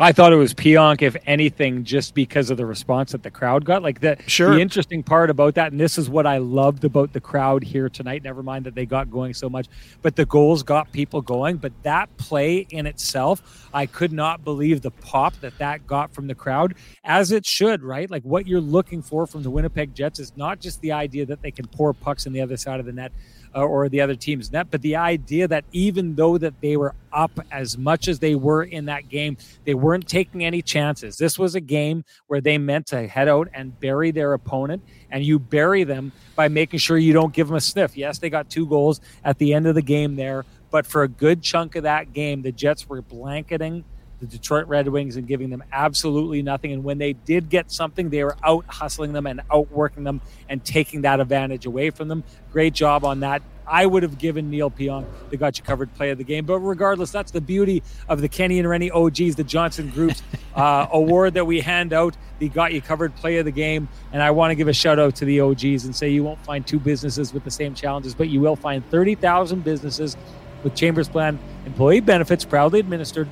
I 0.00 0.12
thought 0.12 0.32
it 0.32 0.36
was 0.36 0.54
Pionk, 0.54 1.02
if 1.02 1.14
anything, 1.26 1.84
just 1.84 2.14
because 2.14 2.48
of 2.48 2.56
the 2.56 2.64
response 2.64 3.12
that 3.12 3.22
the 3.22 3.30
crowd 3.30 3.66
got. 3.66 3.82
Like 3.82 4.00
the, 4.00 4.16
Sure. 4.26 4.54
the 4.54 4.60
interesting 4.60 5.02
part 5.02 5.28
about 5.28 5.56
that, 5.56 5.72
and 5.72 5.80
this 5.80 5.98
is 5.98 6.08
what 6.08 6.26
I 6.26 6.38
loved 6.38 6.84
about 6.84 7.12
the 7.12 7.20
crowd 7.20 7.62
here 7.62 7.90
tonight. 7.90 8.22
Never 8.22 8.42
mind 8.42 8.64
that 8.64 8.74
they 8.74 8.86
got 8.86 9.10
going 9.10 9.34
so 9.34 9.50
much, 9.50 9.66
but 10.00 10.16
the 10.16 10.24
goals 10.24 10.62
got 10.62 10.90
people 10.90 11.20
going. 11.20 11.58
But 11.58 11.74
that 11.82 12.08
play 12.16 12.66
in 12.70 12.86
itself, 12.86 13.68
I 13.74 13.84
could 13.84 14.10
not 14.10 14.42
believe 14.42 14.80
the 14.80 14.90
pop 14.90 15.38
that 15.40 15.58
that 15.58 15.86
got 15.86 16.14
from 16.14 16.28
the 16.28 16.34
crowd, 16.34 16.76
as 17.04 17.30
it 17.30 17.44
should, 17.44 17.82
right? 17.82 18.10
Like 18.10 18.22
what 18.22 18.46
you're 18.46 18.60
looking 18.62 19.02
for 19.02 19.26
from 19.26 19.42
the 19.42 19.50
Winnipeg 19.50 19.94
Jets 19.94 20.18
is 20.18 20.34
not 20.34 20.60
just 20.60 20.80
the 20.80 20.92
idea 20.92 21.26
that 21.26 21.42
they 21.42 21.50
can 21.50 21.66
pour 21.66 21.92
pucks 21.92 22.24
in 22.24 22.32
the 22.32 22.40
other 22.40 22.56
side 22.56 22.80
of 22.80 22.86
the 22.86 22.92
net 22.92 23.12
uh, 23.54 23.64
or 23.64 23.88
the 23.88 24.00
other 24.00 24.14
team's 24.14 24.52
net, 24.52 24.68
but 24.70 24.82
the 24.82 24.96
idea 24.96 25.48
that 25.48 25.64
even 25.72 26.14
though 26.14 26.38
that 26.38 26.60
they 26.60 26.76
were 26.76 26.94
up 27.12 27.32
as 27.50 27.76
much 27.76 28.08
as 28.08 28.18
they 28.18 28.34
were 28.34 28.62
in 28.62 28.84
that 28.84 29.08
game, 29.08 29.36
they 29.64 29.74
weren't 29.74 30.06
taking 30.06 30.44
any 30.44 30.62
chances. 30.62 31.16
This 31.18 31.38
was 31.38 31.54
a 31.54 31.60
game 31.60 32.04
where 32.28 32.40
they 32.40 32.58
meant 32.58 32.86
to 32.88 33.06
head 33.08 33.28
out 33.28 33.48
and 33.52 33.78
bury 33.80 34.10
their 34.10 34.34
opponent, 34.34 34.82
and 35.10 35.24
you 35.24 35.38
bury 35.38 35.84
them 35.84 36.12
by 36.36 36.48
making 36.48 36.78
sure 36.78 36.98
you 36.98 37.12
don't 37.12 37.32
give 37.32 37.48
them 37.48 37.56
a 37.56 37.60
sniff. 37.60 37.96
Yes, 37.96 38.18
they 38.18 38.30
got 38.30 38.48
two 38.48 38.66
goals 38.66 39.00
at 39.24 39.38
the 39.38 39.52
end 39.54 39.66
of 39.66 39.74
the 39.74 39.82
game 39.82 40.16
there, 40.16 40.44
but 40.70 40.86
for 40.86 41.02
a 41.02 41.08
good 41.08 41.42
chunk 41.42 41.74
of 41.76 41.82
that 41.82 42.12
game, 42.12 42.42
the 42.42 42.52
Jets 42.52 42.88
were 42.88 43.02
blanketing 43.02 43.84
the 44.20 44.26
Detroit 44.26 44.68
Red 44.68 44.86
Wings 44.86 45.16
and 45.16 45.26
giving 45.26 45.50
them 45.50 45.64
absolutely 45.72 46.42
nothing. 46.42 46.72
And 46.72 46.84
when 46.84 46.98
they 46.98 47.14
did 47.14 47.48
get 47.48 47.72
something, 47.72 48.10
they 48.10 48.22
were 48.22 48.36
out 48.44 48.64
hustling 48.68 49.12
them 49.12 49.26
and 49.26 49.40
outworking 49.50 50.04
them 50.04 50.20
and 50.48 50.64
taking 50.64 51.02
that 51.02 51.20
advantage 51.20 51.66
away 51.66 51.90
from 51.90 52.08
them. 52.08 52.22
Great 52.52 52.74
job 52.74 53.04
on 53.04 53.20
that. 53.20 53.42
I 53.66 53.86
would 53.86 54.02
have 54.02 54.18
given 54.18 54.50
Neal 54.50 54.68
Pionk 54.68 55.06
the 55.30 55.36
got 55.36 55.56
you 55.56 55.62
covered 55.62 55.94
play 55.94 56.10
of 56.10 56.18
the 56.18 56.24
game. 56.24 56.44
But 56.44 56.58
regardless, 56.58 57.12
that's 57.12 57.30
the 57.30 57.40
beauty 57.40 57.84
of 58.08 58.20
the 58.20 58.28
Kenny 58.28 58.58
and 58.58 58.68
Rennie 58.68 58.90
OGs, 58.90 59.36
the 59.36 59.44
Johnson 59.44 59.90
Group's 59.90 60.22
uh, 60.56 60.88
award 60.90 61.34
that 61.34 61.46
we 61.46 61.60
hand 61.60 61.92
out, 61.92 62.16
the 62.40 62.48
got 62.48 62.72
you 62.72 62.82
covered 62.82 63.14
play 63.14 63.38
of 63.38 63.44
the 63.44 63.52
game. 63.52 63.88
And 64.12 64.22
I 64.22 64.32
want 64.32 64.50
to 64.50 64.56
give 64.56 64.66
a 64.66 64.72
shout 64.72 64.98
out 64.98 65.14
to 65.16 65.24
the 65.24 65.40
OGs 65.40 65.84
and 65.84 65.94
say 65.94 66.08
you 66.08 66.24
won't 66.24 66.44
find 66.44 66.66
two 66.66 66.80
businesses 66.80 67.32
with 67.32 67.44
the 67.44 67.50
same 67.50 67.74
challenges, 67.74 68.12
but 68.12 68.28
you 68.28 68.40
will 68.40 68.56
find 68.56 68.84
30,000 68.90 69.62
businesses 69.62 70.16
with 70.64 70.74
Chambers 70.74 71.08
Plan 71.08 71.38
employee 71.64 72.00
benefits 72.00 72.44
proudly 72.44 72.80
administered 72.80 73.28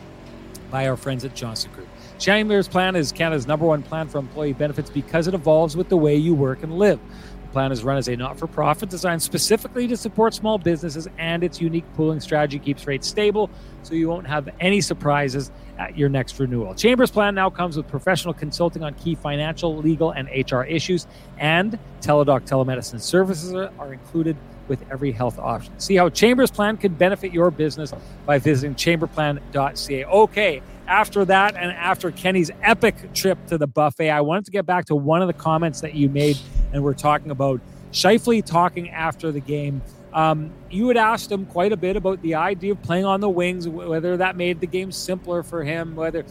by 0.70 0.88
our 0.88 0.96
friends 0.96 1.24
at 1.24 1.34
Johnson 1.34 1.70
Group. 1.72 1.88
Chambers 2.18 2.68
Plan 2.68 2.96
is 2.96 3.12
Canada's 3.12 3.46
number 3.46 3.66
one 3.66 3.82
plan 3.82 4.08
for 4.08 4.18
employee 4.18 4.52
benefits 4.52 4.90
because 4.90 5.28
it 5.28 5.34
evolves 5.34 5.76
with 5.76 5.88
the 5.88 5.96
way 5.96 6.16
you 6.16 6.34
work 6.34 6.62
and 6.62 6.78
live. 6.78 6.98
The 7.42 7.52
plan 7.52 7.72
is 7.72 7.82
run 7.84 7.96
as 7.96 8.08
a 8.08 8.16
not 8.16 8.38
for 8.38 8.46
profit 8.46 8.90
designed 8.90 9.22
specifically 9.22 9.86
to 9.88 9.96
support 9.96 10.34
small 10.34 10.58
businesses, 10.58 11.08
and 11.16 11.42
its 11.42 11.60
unique 11.60 11.84
pooling 11.94 12.20
strategy 12.20 12.58
keeps 12.58 12.86
rates 12.86 13.06
stable 13.06 13.48
so 13.82 13.94
you 13.94 14.08
won't 14.08 14.26
have 14.26 14.48
any 14.60 14.80
surprises 14.80 15.50
at 15.78 15.96
your 15.96 16.08
next 16.08 16.38
renewal. 16.38 16.74
Chambers 16.74 17.10
Plan 17.10 17.34
now 17.34 17.48
comes 17.48 17.76
with 17.76 17.86
professional 17.88 18.34
consulting 18.34 18.82
on 18.82 18.94
key 18.94 19.14
financial, 19.14 19.76
legal, 19.76 20.10
and 20.10 20.28
HR 20.28 20.62
issues, 20.62 21.06
and 21.38 21.78
Teladoc 22.00 22.42
telemedicine 22.42 23.00
services 23.00 23.54
are, 23.54 23.70
are 23.78 23.92
included 23.92 24.36
with 24.68 24.84
every 24.90 25.12
health 25.12 25.38
option. 25.38 25.78
See 25.78 25.96
how 25.96 26.08
Chambers 26.08 26.50
Plan 26.50 26.76
can 26.76 26.94
benefit 26.94 27.32
your 27.32 27.50
business 27.50 27.92
by 28.26 28.38
visiting 28.38 28.74
chamberplan.ca. 28.74 30.04
Okay, 30.04 30.62
after 30.86 31.24
that 31.24 31.54
and 31.56 31.70
after 31.72 32.10
Kenny's 32.10 32.50
epic 32.62 33.12
trip 33.14 33.38
to 33.46 33.58
the 33.58 33.66
buffet, 33.66 34.10
I 34.10 34.20
wanted 34.20 34.46
to 34.46 34.50
get 34.50 34.66
back 34.66 34.86
to 34.86 34.94
one 34.94 35.22
of 35.22 35.28
the 35.28 35.34
comments 35.34 35.80
that 35.82 35.94
you 35.94 36.08
made, 36.08 36.38
and 36.72 36.82
we're 36.82 36.94
talking 36.94 37.30
about 37.30 37.60
Scheifele 37.92 38.44
talking 38.44 38.90
after 38.90 39.32
the 39.32 39.40
game. 39.40 39.82
Um, 40.12 40.50
you 40.70 40.88
had 40.88 40.96
asked 40.96 41.30
him 41.30 41.46
quite 41.46 41.72
a 41.72 41.76
bit 41.76 41.96
about 41.96 42.22
the 42.22 42.34
idea 42.34 42.72
of 42.72 42.82
playing 42.82 43.04
on 43.04 43.20
the 43.20 43.28
wings, 43.28 43.68
whether 43.68 44.16
that 44.16 44.36
made 44.36 44.60
the 44.60 44.66
game 44.66 44.90
simpler 44.90 45.42
for 45.42 45.62
him, 45.62 45.94
whether, 45.94 46.24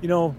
you 0.00 0.08
know, 0.08 0.34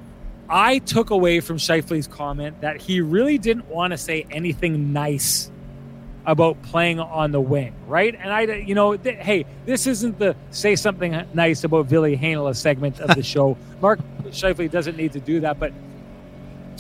I 0.49 0.80
took 0.80 1.10
away 1.10 1.39
from 1.39 1.58
Scheifele's 1.58 2.08
comment 2.08 2.62
that 2.62 2.80
he 2.80 3.02
really 3.02 3.38
didn't 3.38 3.67
want 3.69 3.91
to 3.91 3.97
say 3.97 4.26
anything 4.30 4.93
nice 4.93 5.49
about 6.26 6.62
playing 6.64 7.00
on 7.00 7.32
the 7.32 7.42
wing, 7.42 7.74
right? 7.88 8.16
And 8.16 8.32
I, 8.32 8.42
you 8.42 8.76
know, 8.76 8.96
th- 8.96 9.18
hey, 9.18 9.46
this 9.66 9.88
isn't 9.88 10.20
the 10.20 10.36
say 10.52 10.76
something 10.76 11.26
nice 11.34 11.64
about 11.64 11.88
Ville 11.88 12.04
Heinola 12.04 12.56
segment 12.56 13.00
of 13.00 13.16
the 13.16 13.24
show. 13.34 13.58
Mark 13.82 14.00
Scheifele 14.26 14.72
doesn't 14.72 14.96
need 14.96 15.14
to 15.14 15.20
do 15.20 15.42
that, 15.42 15.60
but 15.60 15.74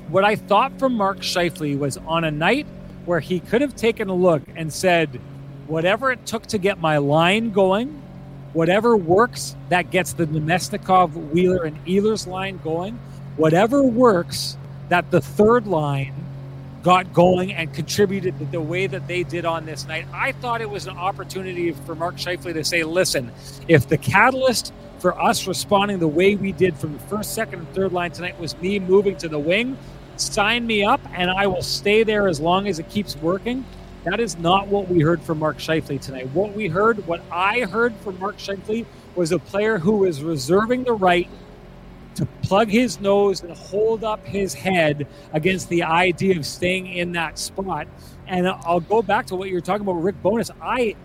what 0.07 0.23
I 0.23 0.35
thought 0.35 0.77
from 0.79 0.93
Mark 0.93 1.19
Scheifele 1.19 1.77
was 1.77 1.97
on 1.97 2.23
a 2.23 2.31
night 2.31 2.67
where 3.05 3.19
he 3.19 3.39
could 3.39 3.61
have 3.61 3.75
taken 3.75 4.09
a 4.09 4.13
look 4.13 4.43
and 4.55 4.71
said, 4.71 5.19
whatever 5.67 6.11
it 6.11 6.25
took 6.25 6.45
to 6.47 6.57
get 6.57 6.79
my 6.79 6.97
line 6.97 7.51
going, 7.51 8.01
whatever 8.53 8.95
works 8.95 9.55
that 9.69 9.91
gets 9.91 10.13
the 10.13 10.27
Namestnikov, 10.27 11.31
Wheeler, 11.31 11.63
and 11.63 11.83
Ehlers 11.85 12.27
line 12.27 12.59
going, 12.63 12.99
whatever 13.35 13.83
works 13.83 14.57
that 14.89 15.09
the 15.11 15.21
third 15.21 15.67
line 15.67 16.13
got 16.83 17.13
going 17.13 17.53
and 17.53 17.73
contributed 17.73 18.51
the 18.51 18.61
way 18.61 18.87
that 18.87 19.07
they 19.07 19.23
did 19.23 19.45
on 19.45 19.65
this 19.65 19.87
night. 19.87 20.05
I 20.13 20.33
thought 20.33 20.61
it 20.61 20.69
was 20.69 20.85
an 20.85 20.97
opportunity 20.97 21.71
for 21.71 21.95
Mark 21.95 22.17
Scheifele 22.17 22.53
to 22.53 22.63
say, 22.63 22.83
listen, 22.83 23.31
if 23.69 23.87
the 23.87 23.97
catalyst 23.97 24.73
for 24.99 25.19
us 25.19 25.47
responding 25.47 25.99
the 25.99 26.07
way 26.07 26.35
we 26.35 26.51
did 26.51 26.77
from 26.77 26.93
the 26.93 26.99
first, 26.99 27.33
second, 27.33 27.59
and 27.59 27.73
third 27.73 27.93
line 27.93 28.11
tonight 28.11 28.37
was 28.37 28.57
me 28.57 28.79
moving 28.79 29.15
to 29.17 29.29
the 29.29 29.39
wing, 29.39 29.77
sign 30.17 30.67
me 30.67 30.83
up 30.83 30.99
and 31.13 31.31
I 31.31 31.47
will 31.47 31.61
stay 31.61 32.03
there 32.03 32.27
as 32.27 32.41
long 32.41 32.67
as 32.67 32.79
it 32.79 32.89
keeps 32.89 33.15
working. 33.15 33.65
That 34.03 34.19
is 34.19 34.37
not 34.37 34.67
what 34.67 34.89
we 34.89 34.99
heard 34.99 35.21
from 35.21 35.39
Mark 35.39 35.59
Scheifele 35.59 36.01
tonight. 36.01 36.29
What 36.31 36.53
we 36.53 36.67
heard, 36.67 37.07
what 37.07 37.21
I 37.31 37.61
heard 37.61 37.95
from 37.97 38.19
Mark 38.19 38.37
Scheifele 38.37 38.85
was 39.15 39.31
a 39.31 39.39
player 39.39 39.77
who 39.77 39.99
was 39.99 40.21
reserving 40.21 40.83
the 40.83 40.93
right 40.93 41.29
to 42.15 42.25
plug 42.43 42.69
his 42.69 42.99
nose 42.99 43.41
and 43.41 43.55
hold 43.55 44.03
up 44.03 44.25
his 44.25 44.53
head 44.53 45.07
against 45.33 45.69
the 45.69 45.83
idea 45.83 46.37
of 46.37 46.45
staying 46.45 46.87
in 46.87 47.11
that 47.13 47.37
spot. 47.37 47.87
And 48.27 48.47
I'll 48.47 48.79
go 48.79 49.01
back 49.01 49.27
to 49.27 49.35
what 49.35 49.49
you 49.49 49.55
were 49.55 49.61
talking 49.61 49.81
about, 49.81 50.01
Rick 50.01 50.21
Bowness. 50.21 50.51
I 50.61 50.95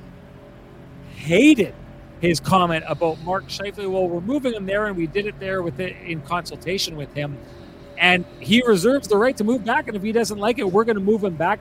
hated 1.15 1.75
his 2.21 2.41
comment 2.41 2.85
about 2.89 3.21
Mark 3.23 3.47
Scheifele. 3.49 3.91
Well, 3.91 4.09
we're 4.09 4.21
moving 4.21 4.55
him 4.55 4.67
there, 4.67 4.87
and 4.87 4.97
we 4.97 5.07
did 5.07 5.27
it 5.27 5.39
there 5.39 5.63
with 5.63 5.81
it 5.81 5.97
in 6.05 6.21
consultation 6.23 6.97
with 6.97 7.13
him. 7.15 7.39
And 7.97 8.25
he 8.41 8.63
reserves 8.67 9.09
the 9.09 9.17
right 9.17 9.37
to 9.37 9.45
move 9.45 9.65
back. 9.65 9.89
And 9.89 9.97
if 9.97 10.03
he 10.03 10.13
doesn't 10.13 10.39
like 10.39 10.59
it, 10.59 10.65
we're 10.65 10.85
going 10.85 10.97
to 10.97 11.03
move 11.03 11.25
him 11.25 11.35
back. 11.35 11.59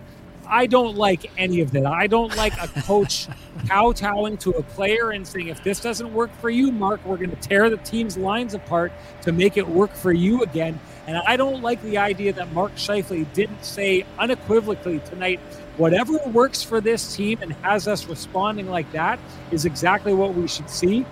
I 0.49 0.65
don't 0.65 0.95
like 0.95 1.31
any 1.37 1.61
of 1.61 1.71
that. 1.71 1.85
I 1.85 2.07
don't 2.07 2.35
like 2.37 2.53
a 2.61 2.67
coach 2.81 3.27
kowtowing 3.67 4.37
to 4.37 4.51
a 4.51 4.63
player 4.63 5.11
and 5.11 5.27
saying, 5.27 5.47
if 5.47 5.63
this 5.63 5.81
doesn't 5.81 6.13
work 6.13 6.33
for 6.39 6.49
you, 6.49 6.71
Mark, 6.71 7.03
we're 7.05 7.17
going 7.17 7.31
to 7.31 7.35
tear 7.35 7.69
the 7.69 7.77
team's 7.77 8.17
lines 8.17 8.53
apart 8.53 8.91
to 9.23 9.31
make 9.31 9.57
it 9.57 9.67
work 9.67 9.93
for 9.93 10.13
you 10.13 10.43
again. 10.43 10.79
And 11.05 11.17
I 11.17 11.37
don't 11.37 11.61
like 11.61 11.81
the 11.83 11.97
idea 11.97 12.33
that 12.33 12.51
Mark 12.53 12.75
Scheifele 12.75 13.31
didn't 13.33 13.63
say 13.63 14.05
unequivocally 14.19 14.99
tonight, 14.99 15.39
whatever 15.77 16.17
works 16.27 16.63
for 16.63 16.81
this 16.81 17.15
team 17.15 17.39
and 17.41 17.53
has 17.63 17.87
us 17.87 18.05
responding 18.07 18.69
like 18.69 18.91
that 18.91 19.19
is 19.51 19.65
exactly 19.65 20.13
what 20.13 20.33
we 20.33 20.47
should 20.47 20.69
see. 20.69 21.05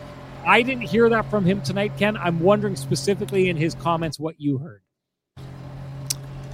I 0.46 0.62
didn't 0.62 0.84
hear 0.84 1.10
that 1.10 1.30
from 1.30 1.44
him 1.44 1.62
tonight, 1.62 1.94
Ken. 1.98 2.18
I'm 2.18 2.40
wondering 2.40 2.76
specifically 2.76 3.50
in 3.50 3.58
his 3.58 3.74
comments 3.76 4.20
what 4.20 4.40
you 4.40 4.60
heard. 4.60 4.82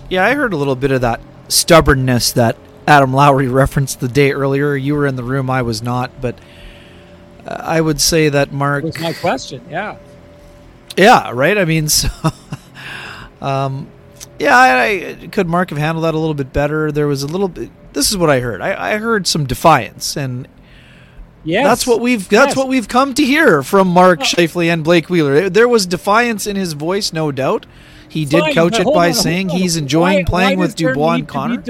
Yeah, 0.09 0.25
I 0.25 0.33
heard 0.33 0.53
a 0.53 0.57
little 0.57 0.75
bit 0.75 0.91
of 0.91 1.01
that 1.01 1.19
stubbornness 1.47 2.31
that 2.33 2.57
Adam 2.87 3.13
Lowry 3.13 3.47
referenced 3.47 3.99
the 3.99 4.07
day 4.07 4.31
earlier. 4.31 4.75
You 4.75 4.95
were 4.95 5.05
in 5.07 5.15
the 5.15 5.23
room, 5.23 5.49
I 5.49 5.61
was 5.61 5.81
not, 5.81 6.21
but 6.21 6.37
uh, 7.45 7.61
I 7.63 7.81
would 7.81 8.01
say 8.01 8.29
that 8.29 8.51
Mark. 8.51 8.83
That 8.83 8.93
was 8.93 8.99
my 8.99 9.13
question. 9.13 9.65
Yeah. 9.69 9.97
Yeah, 10.97 11.31
right. 11.33 11.57
I 11.57 11.65
mean, 11.65 11.87
so, 11.89 12.09
um, 13.41 13.87
yeah, 14.39 14.57
I, 14.57 15.17
I, 15.21 15.27
could 15.27 15.47
Mark 15.47 15.69
have 15.69 15.79
handled 15.79 16.05
that 16.05 16.13
a 16.13 16.17
little 16.17 16.33
bit 16.33 16.51
better? 16.51 16.91
There 16.91 17.07
was 17.07 17.23
a 17.23 17.27
little 17.27 17.47
bit. 17.47 17.69
This 17.93 18.09
is 18.09 18.17
what 18.17 18.29
I 18.29 18.39
heard. 18.39 18.61
I, 18.61 18.93
I 18.93 18.97
heard 18.97 19.27
some 19.27 19.45
defiance, 19.45 20.15
and 20.17 20.47
yes. 21.43 21.65
that's 21.65 21.87
what 21.87 21.99
we've 21.99 22.27
that's 22.29 22.51
Yes. 22.51 22.55
what 22.55 22.67
we've 22.67 22.87
come 22.87 23.13
to 23.13 23.23
hear 23.23 23.63
from 23.63 23.87
Mark 23.89 24.21
Scheifele 24.21 24.71
and 24.71 24.83
Blake 24.83 25.09
Wheeler. 25.09 25.49
There 25.49 25.67
was 25.67 25.85
defiance 25.85 26.47
in 26.47 26.55
his 26.55 26.73
voice, 26.73 27.13
no 27.13 27.31
doubt. 27.31 27.65
He 28.11 28.25
did 28.25 28.41
Fine, 28.41 28.53
but 28.55 28.79
it 28.81 28.93
by 28.93 29.07
on, 29.07 29.13
saying 29.13 29.49
he's 29.49 29.77
enjoying 29.77 30.17
Why- 30.17 30.23
playing 30.25 30.59
why 30.59 30.65
with 30.65 30.75
Dubois 30.75 31.13
and 31.13 31.27
Connor. 31.29 31.63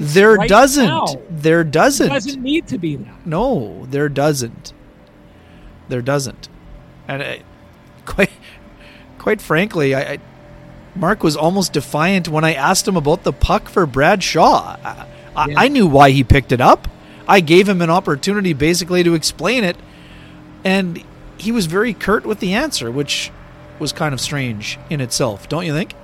There 0.00 0.34
right 0.34 0.48
doesn't. 0.48 0.86
now? 0.86 1.06
There 1.28 1.64
doesn't. 1.64 2.06
It 2.06 2.10
doesn't 2.10 2.40
need 2.40 2.68
to 2.68 2.78
be 2.78 2.94
that. 2.94 3.26
No, 3.26 3.86
there 3.90 4.08
doesn't. 4.08 4.72
There 5.88 6.00
doesn't. 6.00 6.48
And 7.08 7.24
I, 7.24 7.42
quite, 8.06 8.30
quite 9.18 9.40
frankly, 9.42 9.92
I, 9.92 10.00
I, 10.12 10.18
Mark 10.94 11.24
was 11.24 11.36
almost 11.36 11.72
defiant 11.72 12.28
when 12.28 12.44
I 12.44 12.54
asked 12.54 12.86
him 12.86 12.96
about 12.96 13.24
the 13.24 13.32
puck 13.32 13.68
for 13.68 13.84
Brad 13.84 14.22
Shaw. 14.22 14.76
I, 14.84 15.06
I, 15.34 15.48
Yeah. 15.48 15.54
I 15.58 15.66
knew 15.66 15.88
why 15.88 16.10
he 16.12 16.22
picked 16.22 16.52
it 16.52 16.60
up. 16.60 16.86
I 17.26 17.40
gave 17.40 17.68
him 17.68 17.82
an 17.82 17.90
opportunity 17.90 18.52
basically 18.52 19.02
to 19.02 19.14
explain 19.14 19.64
it, 19.64 19.76
and 20.62 21.02
he 21.36 21.50
was 21.50 21.66
very 21.66 21.94
curt 21.94 22.24
with 22.24 22.38
the 22.38 22.54
answer, 22.54 22.92
which 22.92 23.32
was 23.80 23.92
kind 23.92 24.12
of 24.12 24.20
strange 24.20 24.78
in 24.90 25.00
itself, 25.00 25.48
don't 25.48 25.66
you 25.66 25.72
think? 25.72 25.94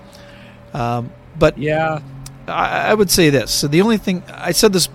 Um, 0.74 1.12
but 1.38 1.58
Yeah. 1.58 2.00
I, 2.48 2.90
I 2.90 2.94
would 2.94 3.10
say 3.10 3.30
this. 3.30 3.50
So 3.50 3.68
the 3.68 3.80
only 3.82 3.98
thing 3.98 4.22
I 4.32 4.52
said 4.52 4.72
this 4.72 4.88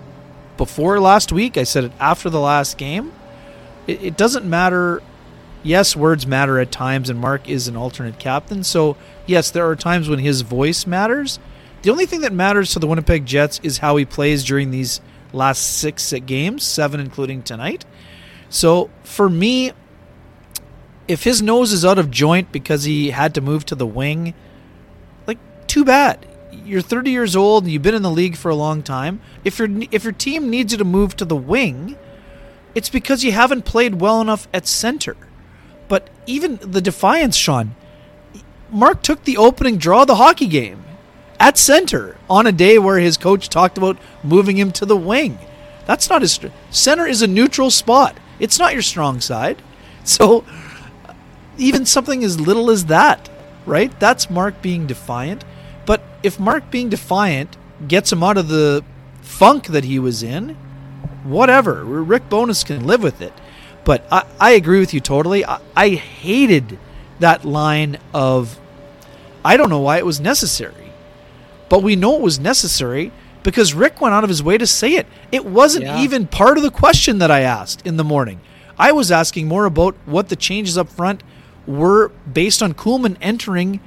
before 0.56 1.00
last 1.00 1.32
week. 1.32 1.56
I 1.56 1.64
said 1.64 1.84
it 1.84 1.92
after 1.98 2.30
the 2.30 2.40
last 2.40 2.78
game. 2.78 3.12
It, 3.86 4.02
it 4.02 4.16
doesn't 4.16 4.44
matter. 4.44 5.02
Yes, 5.62 5.94
words 5.94 6.26
matter 6.26 6.58
at 6.58 6.72
times, 6.72 7.08
and 7.08 7.20
Mark 7.20 7.48
is 7.48 7.68
an 7.68 7.76
alternate 7.76 8.18
captain. 8.18 8.64
So 8.64 8.96
yes, 9.26 9.50
there 9.50 9.68
are 9.68 9.76
times 9.76 10.08
when 10.08 10.18
his 10.18 10.42
voice 10.42 10.86
matters. 10.86 11.38
The 11.82 11.90
only 11.90 12.06
thing 12.06 12.20
that 12.20 12.32
matters 12.32 12.72
to 12.72 12.78
the 12.78 12.86
Winnipeg 12.86 13.26
Jets 13.26 13.60
is 13.62 13.78
how 13.78 13.96
he 13.96 14.04
plays 14.04 14.44
during 14.44 14.70
these 14.70 15.00
last 15.32 15.78
six 15.78 16.12
games, 16.26 16.62
seven 16.62 17.00
including 17.00 17.42
tonight. 17.42 17.84
So 18.48 18.90
for 19.02 19.28
me, 19.28 19.72
if 21.08 21.24
his 21.24 21.42
nose 21.42 21.72
is 21.72 21.84
out 21.84 21.98
of 21.98 22.10
joint 22.10 22.52
because 22.52 22.84
he 22.84 23.10
had 23.10 23.34
to 23.34 23.40
move 23.40 23.64
to 23.66 23.74
the 23.74 23.86
wing, 23.86 24.34
like 25.26 25.38
too 25.66 25.84
bad. 25.84 26.26
You're 26.64 26.82
30 26.82 27.10
years 27.10 27.34
old 27.34 27.64
and 27.64 27.72
you've 27.72 27.82
been 27.82 27.94
in 27.94 28.02
the 28.02 28.10
league 28.10 28.36
for 28.36 28.50
a 28.50 28.54
long 28.54 28.82
time. 28.82 29.20
If 29.44 29.58
your 29.58 29.68
if 29.90 30.04
your 30.04 30.12
team 30.12 30.50
needs 30.50 30.72
you 30.72 30.78
to 30.78 30.84
move 30.84 31.16
to 31.16 31.24
the 31.24 31.36
wing, 31.36 31.96
it's 32.74 32.88
because 32.88 33.24
you 33.24 33.32
haven't 33.32 33.64
played 33.64 34.00
well 34.00 34.20
enough 34.20 34.48
at 34.52 34.66
center. 34.66 35.16
But 35.88 36.08
even 36.26 36.58
the 36.62 36.80
defiance, 36.80 37.36
Sean, 37.36 37.74
Mark 38.70 39.02
took 39.02 39.24
the 39.24 39.36
opening 39.36 39.76
draw 39.76 40.02
of 40.02 40.06
the 40.06 40.16
hockey 40.16 40.46
game 40.46 40.84
at 41.38 41.58
center 41.58 42.16
on 42.30 42.46
a 42.46 42.52
day 42.52 42.78
where 42.78 42.98
his 42.98 43.16
coach 43.16 43.48
talked 43.48 43.76
about 43.76 43.98
moving 44.22 44.56
him 44.56 44.70
to 44.72 44.86
the 44.86 44.96
wing. 44.96 45.38
That's 45.86 46.08
not 46.08 46.22
his 46.22 46.38
center 46.70 47.06
is 47.06 47.20
a 47.22 47.26
neutral 47.26 47.70
spot. 47.70 48.16
It's 48.38 48.58
not 48.58 48.72
your 48.72 48.82
strong 48.82 49.20
side. 49.20 49.62
So 50.04 50.44
even 51.58 51.84
something 51.86 52.24
as 52.24 52.40
little 52.40 52.70
as 52.70 52.86
that, 52.86 53.28
right? 53.66 53.98
That's 54.00 54.30
Mark 54.30 54.60
being 54.62 54.86
defiant. 54.86 55.44
But 55.86 56.02
if 56.22 56.38
Mark 56.40 56.70
being 56.70 56.88
defiant 56.88 57.56
gets 57.88 58.12
him 58.12 58.22
out 58.22 58.36
of 58.38 58.48
the 58.48 58.84
funk 59.22 59.66
that 59.68 59.84
he 59.84 59.98
was 59.98 60.22
in, 60.22 60.56
whatever. 61.24 61.84
Rick 61.84 62.28
Bowness 62.28 62.64
can 62.64 62.86
live 62.86 63.02
with 63.02 63.20
it. 63.20 63.32
But 63.84 64.06
I, 64.10 64.24
I 64.40 64.50
agree 64.52 64.80
with 64.80 64.94
you 64.94 65.00
totally. 65.00 65.44
I, 65.44 65.60
I 65.76 65.88
hated 65.90 66.78
that 67.20 67.44
line 67.44 67.98
of, 68.14 68.58
I 69.44 69.56
don't 69.56 69.70
know 69.70 69.80
why 69.80 69.98
it 69.98 70.06
was 70.06 70.20
necessary. 70.20 70.92
But 71.68 71.82
we 71.82 71.96
know 71.96 72.16
it 72.16 72.22
was 72.22 72.38
necessary 72.38 73.12
because 73.42 73.74
Rick 73.74 74.00
went 74.00 74.14
out 74.14 74.22
of 74.24 74.30
his 74.30 74.42
way 74.42 74.58
to 74.58 74.66
say 74.66 74.94
it. 74.94 75.06
It 75.32 75.44
wasn't 75.44 75.86
Yeah. 75.86 76.00
even 76.00 76.26
part 76.26 76.56
of 76.56 76.62
the 76.62 76.70
question 76.70 77.18
that 77.18 77.30
I 77.30 77.40
asked 77.40 77.84
in 77.86 77.96
the 77.96 78.04
morning. 78.04 78.40
I 78.78 78.92
was 78.92 79.10
asking 79.10 79.48
more 79.48 79.64
about 79.64 79.94
what 80.06 80.28
the 80.28 80.36
changes 80.36 80.78
up 80.78 80.88
front 80.88 81.22
were 81.66 82.08
based 82.30 82.62
on 82.62 82.74
Kuhlman 82.74 83.16
entering 83.20 83.80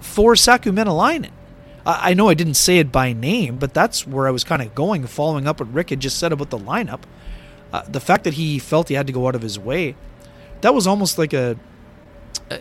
for 0.00 0.36
Saku 0.36 0.72
Maenalanen. 0.72 1.30
I 1.84 2.10
I 2.10 2.14
know 2.14 2.28
I 2.28 2.34
didn't 2.34 2.54
say 2.54 2.78
it 2.78 2.92
by 2.92 3.12
name, 3.12 3.56
but 3.56 3.74
that's 3.74 4.06
where 4.06 4.26
I 4.26 4.30
was 4.30 4.44
kind 4.44 4.62
of 4.62 4.74
going, 4.74 5.06
following 5.06 5.46
up 5.46 5.60
what 5.60 5.72
Rick 5.72 5.90
had 5.90 6.00
just 6.00 6.18
said 6.18 6.32
about 6.32 6.50
the 6.50 6.58
lineup. 6.58 7.00
Uh, 7.72 7.82
the 7.88 8.00
fact 8.00 8.24
that 8.24 8.34
he 8.34 8.58
felt 8.58 8.88
he 8.88 8.94
had 8.94 9.06
to 9.06 9.12
go 9.12 9.26
out 9.28 9.34
of 9.34 9.42
his 9.42 9.58
way, 9.58 9.96
that 10.60 10.74
was 10.74 10.86
almost 10.86 11.16
like 11.18 11.32
a, 11.32 11.56
a- 12.50 12.60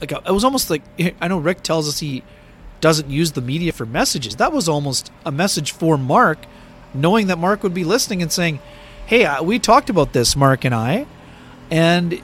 like 0.00 0.12
a, 0.12 0.22
it 0.26 0.32
was 0.32 0.44
almost 0.44 0.70
like 0.70 0.82
I 1.20 1.28
know 1.28 1.38
Rick 1.38 1.62
tells 1.62 1.88
us 1.88 2.00
he 2.00 2.22
doesn't 2.80 3.10
use 3.10 3.32
the 3.32 3.42
media 3.42 3.72
for 3.72 3.84
messages. 3.86 4.36
That 4.36 4.52
was 4.52 4.68
almost 4.68 5.12
a 5.26 5.30
message 5.30 5.72
for 5.72 5.98
Mark, 5.98 6.38
knowing 6.94 7.26
that 7.26 7.38
Mark 7.38 7.62
would 7.62 7.74
be 7.74 7.84
listening 7.84 8.22
and 8.22 8.32
saying, 8.32 8.58
"Hey, 9.06 9.24
uh, 9.26 9.42
we 9.42 9.58
talked 9.58 9.90
about 9.90 10.12
this, 10.14 10.34
Mark 10.34 10.64
and 10.64 10.74
I, 10.74 11.06
and 11.70 12.20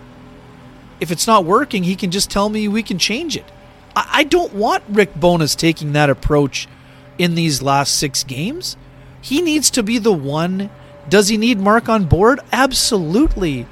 if 1.01 1.11
it's 1.11 1.26
not 1.26 1.44
working, 1.44 1.84
he 1.84 1.97
can 1.97 2.11
just 2.11 2.30
tell 2.30 2.49
me 2.49 2.68
we 2.68 2.82
can 2.82 2.99
change 2.99 3.36
it." 3.36 3.44
I, 3.94 4.09
I 4.12 4.24
don't 4.24 4.55
want 4.55 4.84
Rick 4.88 5.14
Bowness 5.14 5.55
taking 5.57 5.92
that 5.92 6.11
approach 6.11 6.68
in 7.18 7.34
these 7.34 7.62
last 7.62 7.97
six 7.97 8.24
games. 8.24 8.76
He 9.20 9.40
needs 9.42 9.70
to 9.70 9.82
be 9.82 9.99
the 9.99 10.12
one. 10.12 10.70
Does 11.09 11.28
he 11.28 11.36
need 11.36 11.59
Mark 11.59 11.88
on 11.88 12.05
board? 12.05 12.40
Absolutely. 12.53 13.66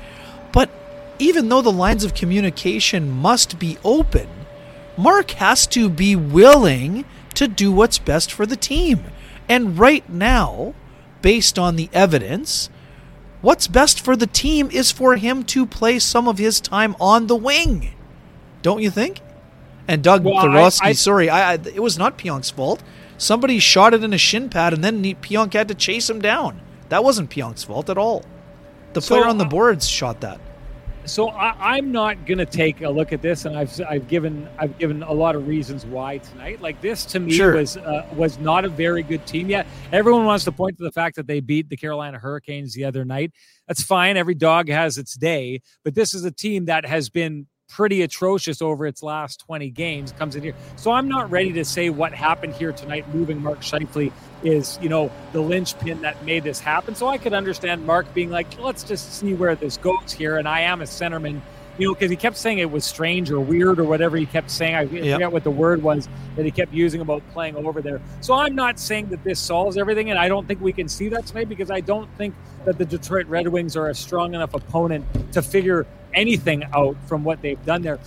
But 0.53 0.71
even 1.19 1.49
though 1.49 1.63
the 1.63 1.73
lines 1.73 2.05
of 2.05 2.15
communication 2.15 3.11
must 3.11 3.59
be 3.59 3.79
open, 3.85 4.29
Mark 4.97 5.33
has 5.33 5.67
to 5.69 5.89
be 5.89 6.17
willing 6.17 7.05
to 7.35 7.49
do 7.49 7.73
what's 7.73 7.99
best 7.99 8.33
for 8.33 8.47
the 8.47 8.57
team. 8.57 9.05
And 9.49 9.79
right 9.79 10.09
now, 10.09 10.75
based 11.23 11.59
on 11.59 11.77
the 11.77 11.91
evidence, 11.93 12.71
what's 13.45 13.69
best 13.69 14.01
for 14.01 14.17
the 14.17 14.27
team 14.27 14.69
is 14.73 14.91
for 14.91 15.17
him 15.17 15.45
to 15.45 15.67
play 15.67 15.99
some 15.99 16.27
of 16.27 16.39
his 16.39 16.61
time 16.61 16.97
on 17.01 17.27
the 17.29 17.37
wing. 17.37 17.95
Don't 18.63 18.83
you 18.83 18.91
think? 18.91 19.21
And 19.87 20.03
Doug 20.03 20.25
Well, 20.25 20.37
I- 20.39 20.71
I- 20.83 20.93
sorry, 20.93 21.29
I, 21.29 21.53
I, 21.53 21.55
it 21.55 21.83
was 21.83 21.99
not 21.99 22.17
Pionk's 22.19 22.51
fault. 22.51 22.83
Somebody 23.19 23.59
shot 23.59 23.95
it 23.95 24.03
in 24.03 24.13
a 24.13 24.19
shin 24.19 24.49
pad, 24.49 24.73
and 24.73 24.83
then 24.83 25.05
he- 25.05 25.15
Pionk 25.15 25.53
had 25.53 25.69
to 25.69 25.75
chase 25.75 26.09
him 26.11 26.21
down. 26.21 26.61
That 26.89 27.05
wasn't 27.05 27.31
Pionk's 27.31 27.63
fault 27.65 27.89
at 27.91 27.99
all. 27.99 28.25
The 28.95 29.01
So, 29.03 29.15
player 29.17 29.29
on 29.29 29.39
the 29.39 29.45
boards 29.45 29.87
shot 29.89 30.21
that. 30.23 30.41
So 31.07 31.29
I, 31.29 31.77
I'm 31.77 31.93
not 31.93 32.25
going 32.25 32.39
to 32.39 32.47
take 32.47 32.81
a 32.81 32.89
look 32.89 33.13
at 33.13 33.21
this, 33.21 33.45
and 33.45 33.57
I've 33.57 33.79
I've 33.89 34.09
given 34.09 34.49
I've 34.59 34.79
given 34.79 35.03
a 35.03 35.13
lot 35.13 35.37
of 35.37 35.47
reasons 35.47 35.85
why 35.85 36.19
tonight. 36.19 36.63
Like 36.63 36.81
this 36.81 37.05
to 37.07 37.21
me 37.21 37.33
Sure. 37.33 37.57
was 37.57 37.77
uh, 37.77 38.07
was 38.15 38.39
not 38.39 38.65
a 38.65 38.69
very 38.69 39.03
good 39.03 39.27
team 39.27 39.51
yet. 39.51 39.67
Everyone 39.93 40.25
wants 40.25 40.45
to 40.45 40.53
point 40.53 40.79
to 40.79 40.85
the 40.85 40.93
fact 40.93 41.17
that 41.17 41.27
they 41.27 41.41
beat 41.41 41.69
the 41.69 41.77
Carolina 41.77 42.19
Hurricanes 42.19 42.73
the 42.75 42.85
other 42.85 43.05
night. 43.05 43.33
That's 43.69 43.83
fine. 43.83 44.17
Every 44.17 44.35
dog 44.35 44.69
has 44.69 44.97
its 44.97 45.15
day, 45.15 45.61
but 45.85 45.95
this 45.95 46.15
is 46.15 46.25
a 46.25 46.31
team 46.31 46.67
that 46.67 46.87
has 46.87 47.11
been 47.11 47.47
pretty 47.75 48.03
atrocious 48.03 48.63
over 48.63 48.87
its 48.87 49.03
last 49.03 49.41
20 49.41 49.69
games. 49.71 50.13
Comes 50.13 50.37
in 50.37 50.43
here, 50.45 50.55
so 50.77 50.93
I'm 50.93 51.09
not 51.09 51.29
ready 51.31 51.53
to 51.55 51.65
say 51.65 51.91
what 51.91 52.13
happened 52.13 52.55
here 52.55 52.71
tonight. 52.73 53.05
Moving 53.13 53.43
Mark 53.43 53.61
Scheifele 53.63 54.13
is 54.45 54.79
you 54.81 54.89
know 54.89 55.11
the 55.33 55.41
linchpin 55.41 56.01
that 56.03 56.23
made 56.25 56.45
this 56.45 56.61
happen. 56.61 56.95
So 56.95 57.09
I 57.09 57.19
could 57.19 57.33
understand 57.33 57.85
Mark 57.85 58.13
being 58.15 58.31
like, 58.31 58.47
let's 58.61 58.85
just 58.85 59.15
see 59.15 59.35
where 59.35 59.57
this 59.57 59.77
goes 59.77 60.13
here. 60.13 60.37
And 60.39 60.47
I 60.47 60.61
am 60.61 60.83
a 60.83 60.85
centerman, 60.85 61.41
you 61.79 61.89
know, 61.89 61.95
because 61.95 62.11
he 62.11 62.17
kept 62.17 62.37
saying 62.37 62.59
it 62.59 62.71
was 62.71 62.85
strange 62.85 63.33
or 63.33 63.41
weird 63.41 63.81
or 63.81 63.85
whatever 63.85 64.17
he 64.17 64.27
kept 64.27 64.53
saying. 64.53 64.77
I 64.77 64.83
Yep. 64.83 65.15
forget 65.15 65.33
what 65.33 65.43
the 65.43 65.51
word 65.51 65.83
was 65.83 66.09
that 66.37 66.45
he 66.45 66.53
kept 66.53 66.73
using 66.73 67.01
about 67.01 67.23
playing 67.33 67.57
over 67.57 67.83
there. 67.83 68.01
So 68.21 68.35
I'm 68.35 68.55
not 68.55 68.79
saying 68.79 69.09
that 69.09 69.25
this 69.25 69.41
solves 69.41 69.77
everything, 69.77 70.11
and 70.11 70.19
I 70.19 70.29
don't 70.29 70.47
think 70.47 70.61
we 70.61 70.73
can 70.73 70.89
see 70.89 71.09
that 71.09 71.27
tonight 71.27 71.49
because 71.49 71.73
I 71.73 71.81
don't 71.81 72.09
think 72.17 72.35
that 72.67 72.79
the 72.79 72.85
Detroit 72.85 73.27
Red 73.27 73.49
Wings 73.49 73.77
are 73.77 73.89
a 73.89 73.95
strong 73.95 74.33
enough 74.35 74.55
opponent 74.55 75.05
to 75.33 75.43
figure 75.43 75.87
anything 76.15 76.65
out 76.75 76.97
from 77.07 77.25
what 77.25 77.43
they've 77.43 77.65
done 77.65 77.83
there. 77.83 77.99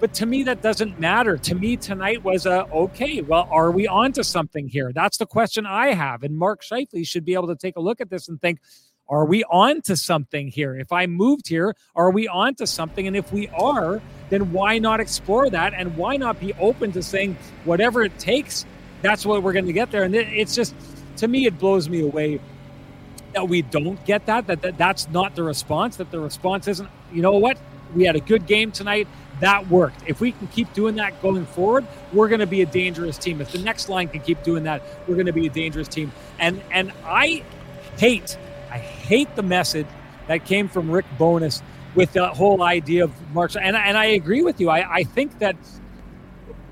But 0.00 0.12
to 0.14 0.26
me, 0.26 0.42
that 0.44 0.60
doesn't 0.60 1.00
matter. 1.00 1.36
To 1.38 1.54
me, 1.54 1.76
tonight 1.76 2.22
was 2.22 2.46
a 2.46 2.66
okay. 2.70 3.22
Well, 3.22 3.48
are 3.50 3.70
we 3.70 3.86
on 3.86 4.12
to 4.12 4.24
something 4.24 4.68
here? 4.68 4.92
That's 4.92 5.16
the 5.16 5.26
question 5.26 5.66
I 5.66 5.94
have. 5.94 6.22
And 6.22 6.36
Mark 6.36 6.62
Scheifele 6.62 7.06
should 7.06 7.24
be 7.24 7.34
able 7.34 7.46
to 7.48 7.56
take 7.56 7.76
a 7.76 7.80
look 7.80 8.00
at 8.00 8.10
this 8.10 8.28
and 8.28 8.40
think, 8.40 8.58
are 9.08 9.24
we 9.26 9.44
on 9.44 9.82
to 9.82 9.96
something 9.96 10.48
here? 10.48 10.76
If 10.76 10.92
I 10.92 11.06
moved 11.06 11.48
here, 11.48 11.74
are 11.94 12.10
we 12.10 12.26
on 12.26 12.54
to 12.56 12.66
something? 12.66 13.06
And 13.06 13.16
if 13.16 13.32
we 13.32 13.48
are, 13.48 14.00
then 14.30 14.52
why 14.52 14.78
not 14.78 15.00
explore 15.00 15.50
that? 15.50 15.74
And 15.74 15.96
why 15.96 16.16
not 16.16 16.40
be 16.40 16.52
open 16.54 16.92
to 16.92 17.02
saying 17.02 17.36
whatever 17.64 18.02
it 18.02 18.18
takes, 18.18 18.64
that's 19.02 19.26
what 19.26 19.42
we're 19.42 19.52
going 19.52 19.66
to 19.66 19.72
get 19.72 19.90
there? 19.90 20.04
And 20.04 20.14
it's 20.14 20.54
just, 20.54 20.74
to 21.18 21.28
me, 21.28 21.46
it 21.46 21.58
blows 21.58 21.88
me 21.88 22.00
away 22.00 22.40
that 23.34 23.48
we 23.48 23.62
don't 23.62 24.02
get 24.04 24.26
that, 24.26 24.46
that, 24.46 24.62
that 24.62 24.78
that's 24.78 25.08
not 25.10 25.34
the 25.34 25.42
response, 25.42 25.96
that 25.96 26.10
the 26.10 26.20
response 26.20 26.68
isn't, 26.68 26.88
you 27.12 27.22
know 27.22 27.32
what? 27.32 27.58
We 27.94 28.04
had 28.04 28.16
a 28.16 28.20
good 28.20 28.46
game 28.46 28.72
tonight. 28.72 29.06
that 29.40 29.68
worked. 29.68 30.02
If 30.06 30.20
we 30.20 30.32
can 30.32 30.46
keep 30.48 30.72
doing 30.72 30.96
that 30.96 31.20
going 31.20 31.46
forward, 31.46 31.86
we're 32.12 32.28
going 32.28 32.40
to 32.40 32.46
be 32.46 32.62
a 32.62 32.66
dangerous 32.66 33.18
team. 33.18 33.40
If 33.40 33.52
the 33.52 33.58
next 33.58 33.88
line 33.88 34.08
can 34.08 34.20
keep 34.20 34.42
doing 34.42 34.64
that, 34.64 34.82
we're 35.06 35.14
going 35.14 35.26
to 35.26 35.32
be 35.32 35.46
a 35.46 35.50
dangerous 35.50 35.88
team. 35.88 36.12
And 36.38 36.62
and 36.70 36.92
I 37.04 37.42
hate, 37.96 38.38
I 38.70 38.78
hate 38.78 39.34
the 39.36 39.42
message 39.42 39.86
that 40.28 40.44
came 40.44 40.68
from 40.68 40.90
Rick 40.90 41.06
Bowness 41.18 41.62
with 41.94 42.12
the 42.12 42.28
whole 42.28 42.62
idea 42.62 43.04
of 43.04 43.12
March. 43.32 43.56
And 43.56 43.76
and 43.76 43.98
I 43.98 44.06
agree 44.06 44.42
with 44.42 44.60
you. 44.60 44.70
I, 44.70 44.98
I 44.98 45.04
think 45.04 45.38
that. 45.40 45.56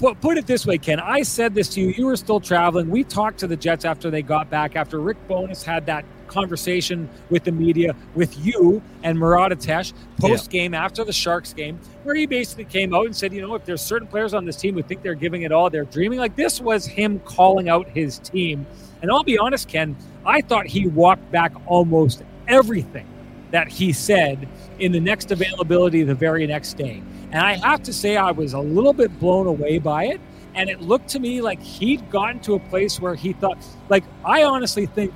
Put, 0.02 0.20
put 0.20 0.36
it 0.36 0.48
this 0.48 0.66
way, 0.66 0.78
Ken. 0.78 0.98
I 0.98 1.22
said 1.22 1.54
this 1.54 1.68
to 1.74 1.80
you. 1.80 1.90
You 1.90 2.06
were 2.06 2.16
still 2.16 2.40
traveling. 2.40 2.90
We 2.90 3.04
talked 3.04 3.38
to 3.38 3.46
the 3.46 3.54
Jets 3.54 3.84
after 3.84 4.10
they 4.10 4.20
got 4.20 4.50
back. 4.50 4.74
After 4.74 4.98
Rick 4.98 5.16
Bowness 5.28 5.62
had 5.62 5.86
that 5.86 6.04
conversation 6.26 7.08
with 7.30 7.44
the 7.44 7.52
media, 7.52 7.94
with 8.16 8.36
you 8.44 8.82
and 9.04 9.16
Murat 9.16 9.52
Ates 9.52 9.94
post 10.18 10.50
game 10.50 10.72
yeah. 10.72 10.84
after 10.84 11.04
the 11.04 11.12
Sharks 11.12 11.52
game, 11.52 11.78
where 12.02 12.16
he 12.16 12.26
basically 12.26 12.64
came 12.64 12.92
out 12.92 13.06
and 13.06 13.14
said, 13.14 13.32
you 13.32 13.42
know, 13.42 13.54
if 13.54 13.64
there's 13.64 13.80
certain 13.80 14.08
players 14.08 14.34
on 14.34 14.44
this 14.44 14.56
team 14.56 14.74
who 14.74 14.82
think 14.82 15.02
they're 15.02 15.14
giving 15.14 15.42
it 15.42 15.52
all, 15.52 15.70
they're 15.70 15.84
dreaming. 15.84 16.18
Like 16.18 16.34
this 16.34 16.60
was 16.60 16.84
him 16.84 17.20
calling 17.20 17.68
out 17.68 17.88
his 17.88 18.18
team. 18.18 18.66
And 19.02 19.10
I'll 19.12 19.22
be 19.22 19.38
honest, 19.38 19.68
Ken, 19.68 19.96
I 20.26 20.40
thought 20.40 20.66
he 20.66 20.88
walked 20.88 21.30
back 21.30 21.52
almost 21.66 22.24
everything 22.48 23.06
that 23.52 23.68
he 23.68 23.92
said 23.92 24.48
in 24.80 24.90
the 24.90 24.98
next 24.98 25.30
availability 25.30 26.02
the 26.02 26.12
very 26.16 26.44
next 26.48 26.74
day. 26.76 27.04
And 27.32 27.40
I 27.40 27.54
have 27.54 27.82
to 27.84 27.92
say, 27.92 28.16
I 28.16 28.30
was 28.30 28.52
a 28.52 28.60
little 28.60 28.92
bit 28.92 29.18
blown 29.18 29.46
away 29.46 29.78
by 29.78 30.04
it. 30.04 30.20
And 30.54 30.68
it 30.68 30.82
looked 30.82 31.08
to 31.08 31.18
me 31.18 31.40
like 31.40 31.62
he'd 31.62 32.10
gotten 32.10 32.40
to 32.40 32.54
a 32.54 32.58
place 32.58 33.00
where 33.00 33.14
he 33.14 33.32
thought, 33.32 33.56
like, 33.88 34.04
I 34.24 34.44
honestly 34.44 34.84
think 34.84 35.14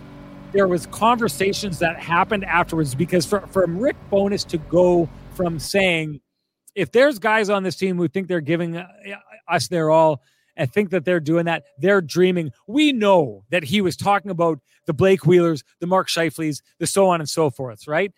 there 0.52 0.66
was 0.66 0.86
conversations 0.86 1.78
that 1.80 1.98
happened 1.98 2.44
afterwards 2.46 2.94
because 2.94 3.26
for, 3.26 3.40
from 3.48 3.78
Rick 3.78 3.96
Bowness 4.10 4.44
to 4.44 4.56
go 4.56 5.08
from 5.34 5.58
saying, 5.58 6.20
if 6.74 6.90
there's 6.90 7.18
guys 7.18 7.50
on 7.50 7.62
this 7.62 7.76
team 7.76 7.98
who 7.98 8.08
think 8.08 8.28
they're 8.28 8.40
giving 8.40 8.78
uh, 8.78 8.86
us 9.48 9.68
their 9.68 9.90
all 9.90 10.22
and 10.56 10.72
think 10.72 10.88
that 10.90 11.04
they're 11.04 11.20
doing 11.20 11.44
that, 11.44 11.64
they're 11.78 12.00
dreaming. 12.00 12.50
We 12.66 12.92
know 12.92 13.44
that 13.50 13.64
he 13.64 13.82
was 13.82 13.94
talking 13.94 14.30
about 14.30 14.60
the 14.86 14.94
Blake 14.94 15.26
Wheelers, 15.26 15.64
the 15.80 15.86
Mark 15.86 16.08
Scheifele's, 16.08 16.62
the 16.78 16.86
so 16.86 17.08
on 17.08 17.20
and 17.20 17.28
so 17.28 17.50
forth, 17.50 17.86
right? 17.86 18.10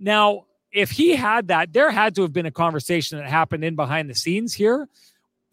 Now, 0.00 0.46
if 0.74 0.90
he 0.90 1.14
had 1.14 1.48
that, 1.48 1.72
there 1.72 1.90
had 1.90 2.16
to 2.16 2.22
have 2.22 2.32
been 2.32 2.46
a 2.46 2.50
conversation 2.50 3.16
that 3.18 3.28
happened 3.28 3.64
in 3.64 3.76
behind 3.76 4.10
the 4.10 4.14
scenes 4.14 4.52
here 4.52 4.88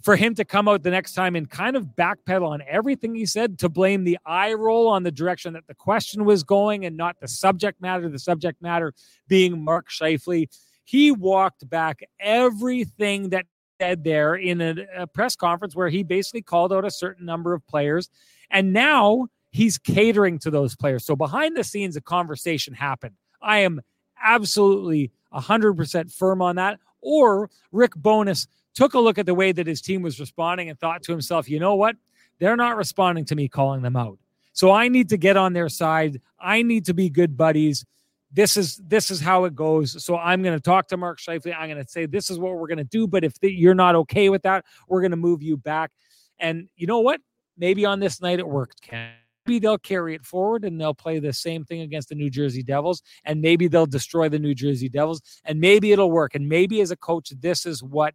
for 0.01 0.15
him 0.15 0.33
to 0.33 0.43
come 0.43 0.67
out 0.67 0.81
the 0.81 0.89
next 0.89 1.13
time 1.13 1.35
and 1.35 1.47
kind 1.47 1.75
of 1.75 1.89
backpedal 1.95 2.49
on 2.49 2.63
everything 2.67 3.13
he 3.13 3.27
said 3.27 3.59
to 3.59 3.69
blame 3.69 4.03
the 4.03 4.17
eye 4.25 4.51
roll 4.53 4.87
on 4.87 5.03
the 5.03 5.11
direction 5.11 5.53
that 5.53 5.67
the 5.67 5.75
question 5.75 6.25
was 6.25 6.43
going 6.43 6.85
and 6.85 6.97
not 6.97 7.19
the 7.19 7.27
subject 7.27 7.79
matter, 7.79 8.09
the 8.09 8.17
subject 8.17 8.59
matter 8.63 8.93
being 9.27 9.63
Mark 9.63 9.91
Scheifele. 9.91 10.47
He 10.85 11.11
walked 11.11 11.69
back 11.69 12.01
everything 12.19 13.29
that 13.29 13.45
said 13.79 14.03
there 14.03 14.33
in 14.33 14.59
a, 14.59 14.75
a 14.97 15.07
press 15.07 15.35
conference 15.35 15.75
where 15.75 15.89
he 15.89 16.01
basically 16.01 16.41
called 16.41 16.73
out 16.73 16.83
a 16.83 16.91
certain 16.91 17.27
number 17.27 17.53
of 17.53 17.65
players. 17.67 18.09
And 18.49 18.73
now 18.73 19.27
he's 19.51 19.77
catering 19.77 20.39
to 20.39 20.49
those 20.49 20.75
players. 20.75 21.05
So 21.05 21.15
behind 21.15 21.55
the 21.55 21.63
scenes, 21.63 21.95
a 21.95 22.01
conversation 22.01 22.73
happened. 22.73 23.15
I 23.39 23.59
am 23.59 23.81
absolutely 24.23 25.11
100% 25.33 26.13
firm 26.13 26.41
on 26.41 26.55
that. 26.57 26.79
Or 27.01 27.49
Rick 27.71 27.93
Bowness 27.95 28.47
took 28.73 28.93
a 28.93 28.99
look 28.99 29.17
at 29.17 29.25
the 29.25 29.33
way 29.33 29.51
that 29.51 29.67
his 29.67 29.81
team 29.81 30.01
was 30.01 30.19
responding 30.19 30.69
and 30.69 30.79
thought 30.79 31.03
to 31.03 31.11
himself, 31.11 31.49
you 31.49 31.59
know 31.59 31.75
what? 31.75 31.95
They're 32.39 32.57
not 32.57 32.77
responding 32.77 33.25
to 33.25 33.35
me 33.35 33.47
calling 33.47 33.81
them 33.81 33.95
out. 33.95 34.17
So 34.53 34.71
I 34.71 34.87
need 34.87 35.09
to 35.09 35.17
get 35.17 35.37
on 35.37 35.53
their 35.53 35.69
side. 35.69 36.21
I 36.39 36.61
need 36.61 36.85
to 36.85 36.93
be 36.93 37.09
good 37.09 37.37
buddies. 37.37 37.85
This 38.33 38.55
is 38.55 38.77
this 38.77 39.11
is 39.11 39.19
how 39.19 39.43
it 39.45 39.55
goes. 39.55 40.03
So 40.03 40.17
I'm 40.17 40.41
going 40.41 40.57
to 40.57 40.61
talk 40.61 40.87
to 40.87 40.97
Mark 40.97 41.19
Scheifele. 41.19 41.55
I'm 41.57 41.69
going 41.69 41.83
to 41.83 41.89
say 41.89 42.05
this 42.05 42.29
is 42.29 42.39
what 42.39 42.53
we're 42.53 42.67
going 42.67 42.77
to 42.77 42.83
do. 42.83 43.07
But 43.07 43.23
if 43.23 43.39
the, 43.39 43.51
you're 43.51 43.75
not 43.75 43.95
okay 43.95 44.29
with 44.29 44.43
that, 44.43 44.65
we're 44.87 45.01
going 45.01 45.11
to 45.11 45.17
move 45.17 45.41
you 45.41 45.57
back. 45.57 45.91
And 46.39 46.69
you 46.75 46.87
know 46.87 46.99
what? 46.99 47.19
Maybe 47.57 47.85
on 47.85 47.99
this 47.99 48.21
night 48.21 48.39
it 48.39 48.47
worked, 48.47 48.81
Ken 48.81 49.11
maybe 49.45 49.59
they'll 49.59 49.77
carry 49.77 50.15
it 50.15 50.25
forward 50.25 50.63
and 50.63 50.79
they'll 50.79 50.93
play 50.93 51.19
the 51.19 51.33
same 51.33 51.63
thing 51.65 51.81
against 51.81 52.09
the 52.09 52.15
New 52.15 52.29
Jersey 52.29 52.63
Devils, 52.63 53.01
and 53.25 53.41
maybe 53.41 53.67
they'll 53.67 53.85
destroy 53.85 54.29
the 54.29 54.39
New 54.39 54.55
Jersey 54.55 54.89
Devils, 54.89 55.21
and 55.45 55.59
maybe 55.59 55.91
it'll 55.91 56.11
work. 56.11 56.35
And 56.35 56.47
maybe 56.47 56.81
as 56.81 56.91
a 56.91 56.95
coach, 56.95 57.31
this 57.39 57.65
is 57.65 57.83
what 57.83 58.13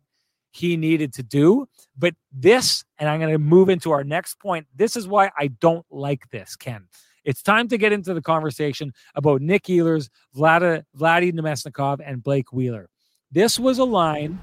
he 0.53 0.77
needed 0.77 1.13
to 1.15 1.23
do. 1.23 1.69
But 1.97 2.15
this, 2.33 2.85
and 2.99 3.09
I'm 3.09 3.21
going 3.21 3.33
to 3.33 3.39
move 3.39 3.69
into 3.69 3.93
our 3.93 4.05
next 4.05 4.39
point. 4.41 4.67
This 4.75 4.97
is 4.97 5.07
why 5.07 5.31
I 5.39 5.49
don't 5.49 5.85
like 5.91 6.31
this, 6.31 6.57
Ken. 6.57 6.89
It's 7.25 7.43
time 7.43 7.67
to 7.69 7.77
get 7.77 7.93
into 7.93 8.15
the 8.15 8.23
conversation 8.23 8.93
about 9.17 9.43
Nick 9.43 9.65
Ehlers, 9.65 10.09
Vlad, 10.35 10.85
Vladdy 10.97 11.33
Namestnikov, 11.33 12.01
and 12.05 12.23
Blake 12.23 12.53
Wheeler. 12.53 12.89
This 13.33 13.59
was 13.59 13.79
a 13.79 13.85
line 13.85 14.41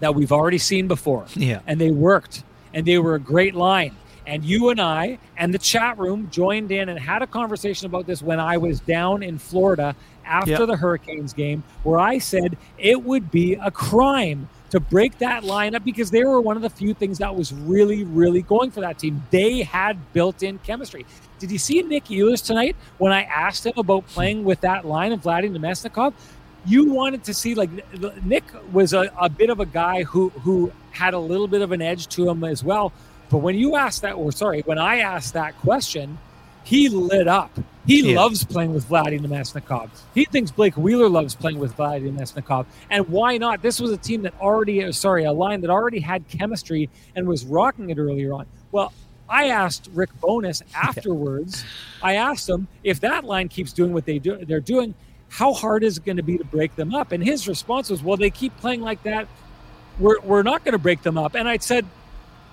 that 0.00 0.14
we've 0.14 0.32
already 0.32 0.58
seen 0.58 0.88
before. 0.88 1.26
Yeah. 1.36 1.60
And 1.66 1.80
they 1.80 1.90
worked, 1.90 2.42
and 2.72 2.86
they 2.86 2.98
were 2.98 3.14
a 3.14 3.20
great 3.20 3.54
line. 3.54 3.94
And 4.26 4.44
you 4.44 4.70
and 4.70 4.80
I 4.80 5.18
and 5.36 5.54
the 5.54 5.58
chat 5.58 5.98
room 5.98 6.28
joined 6.30 6.72
in 6.72 6.88
and 6.88 6.98
had 6.98 7.22
a 7.22 7.26
conversation 7.26 7.86
about 7.86 8.06
this 8.06 8.22
when 8.22 8.40
I 8.40 8.56
was 8.56 8.80
down 8.80 9.22
in 9.22 9.38
Florida 9.38 9.94
after 10.24 10.50
yep. 10.50 10.66
the 10.66 10.76
Hurricanes 10.76 11.32
game, 11.32 11.62
where 11.84 11.98
I 11.98 12.18
said 12.18 12.56
it 12.78 13.04
would 13.04 13.30
be 13.30 13.54
a 13.54 13.70
crime 13.70 14.48
to 14.70 14.80
break 14.80 15.18
that 15.18 15.44
lineup 15.44 15.84
because 15.84 16.10
they 16.10 16.24
were 16.24 16.40
one 16.40 16.56
of 16.56 16.62
the 16.62 16.70
few 16.70 16.92
things 16.92 17.18
that 17.18 17.34
was 17.34 17.52
really, 17.52 18.04
really 18.04 18.42
going 18.42 18.70
for 18.70 18.80
that 18.80 18.98
team. 18.98 19.22
They 19.30 19.62
had 19.62 20.12
built 20.12 20.42
in 20.42 20.58
chemistry. 20.58 21.06
Did 21.38 21.50
you 21.50 21.58
see 21.58 21.82
Nick 21.82 22.06
Ehlers 22.06 22.44
tonight 22.44 22.76
when 22.98 23.12
I 23.12 23.22
asked 23.22 23.66
him 23.66 23.74
about 23.76 24.06
playing 24.08 24.44
with 24.44 24.60
that 24.62 24.84
line 24.84 25.12
of 25.12 25.20
Vladimir 25.20 25.60
Namestnikov? 25.60 26.14
You 26.64 26.90
wanted 26.90 27.22
to 27.24 27.34
see 27.34 27.54
like 27.54 27.70
Nick 28.24 28.42
was 28.72 28.92
a, 28.92 29.12
a 29.20 29.28
bit 29.28 29.50
of 29.50 29.60
a 29.60 29.66
guy 29.66 30.02
who 30.02 30.30
who 30.30 30.72
had 30.90 31.14
a 31.14 31.18
little 31.18 31.46
bit 31.46 31.62
of 31.62 31.70
an 31.70 31.80
edge 31.80 32.08
to 32.08 32.28
him 32.28 32.42
as 32.42 32.64
well. 32.64 32.92
But 33.30 33.38
when 33.38 33.56
you 33.56 33.76
asked 33.76 34.02
that, 34.02 34.12
or 34.12 34.32
sorry, 34.32 34.62
when 34.62 34.78
I 34.78 34.98
asked 34.98 35.34
that 35.34 35.56
question, 35.58 36.18
he 36.64 36.88
lit 36.88 37.28
up. 37.28 37.50
He 37.86 38.12
yeah. 38.12 38.18
loves 38.18 38.44
playing 38.44 38.74
with 38.74 38.86
Vladimir 38.86 39.30
Namestnikov. 39.30 39.88
He 40.14 40.24
thinks 40.24 40.50
Blake 40.50 40.76
Wheeler 40.76 41.08
loves 41.08 41.36
playing 41.36 41.60
with 41.60 41.74
Vladimir 41.74 42.12
Namestnikov. 42.12 42.66
And 42.90 43.08
why 43.08 43.38
not? 43.38 43.62
This 43.62 43.78
was 43.78 43.92
a 43.92 43.96
team 43.96 44.22
that 44.22 44.34
already, 44.40 44.82
uh, 44.82 44.90
sorry, 44.90 45.24
a 45.24 45.32
line 45.32 45.60
that 45.60 45.70
already 45.70 46.00
had 46.00 46.26
chemistry 46.28 46.90
and 47.14 47.28
was 47.28 47.44
rocking 47.44 47.90
it 47.90 47.98
earlier 47.98 48.32
on. 48.32 48.46
Well, 48.72 48.92
I 49.28 49.48
asked 49.48 49.88
Rick 49.94 50.10
Bowness 50.20 50.62
afterwards. 50.74 51.64
I 52.02 52.16
asked 52.16 52.48
him 52.48 52.66
if 52.82 53.00
that 53.00 53.24
line 53.24 53.48
keeps 53.48 53.72
doing 53.72 53.92
what 53.92 54.04
they 54.04 54.18
do, 54.18 54.44
they're 54.44 54.60
doing. 54.60 54.94
How 55.28 55.52
hard 55.52 55.84
is 55.84 55.98
it 55.98 56.04
going 56.04 56.16
to 56.16 56.22
be 56.22 56.38
to 56.38 56.44
break 56.44 56.74
them 56.76 56.94
up? 56.94 57.12
And 57.12 57.22
his 57.22 57.48
response 57.48 57.90
was, 57.90 58.02
"Well, 58.02 58.16
they 58.16 58.30
keep 58.30 58.56
playing 58.58 58.80
like 58.80 59.02
that. 59.02 59.26
We're 59.98 60.20
we're 60.20 60.44
not 60.44 60.64
going 60.64 60.72
to 60.72 60.78
break 60.78 61.02
them 61.02 61.18
up." 61.18 61.34
And 61.34 61.48
I 61.48 61.56
said, 61.56 61.84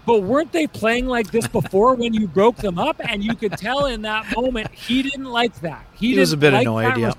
but 0.06 0.22
weren't 0.22 0.52
they 0.52 0.68
playing 0.68 1.08
like 1.08 1.32
this 1.32 1.48
before 1.48 1.96
when 1.96 2.14
you 2.14 2.28
broke 2.28 2.58
them 2.58 2.78
up? 2.78 3.00
And 3.08 3.24
you 3.24 3.36
could 3.36 3.54
tell 3.54 3.86
in 3.86 4.02
that 4.04 4.36
moment 4.36 4.72
he 4.72 5.04
didn't 5.04 5.26
like 5.26 5.62
that. 5.62 5.86
He, 5.94 6.14
he 6.14 6.20
was 6.20 6.34
a 6.34 6.38
bit 6.38 6.54
like 6.54 6.64
annoyed. 6.64 6.98
Yeah, 6.98 7.14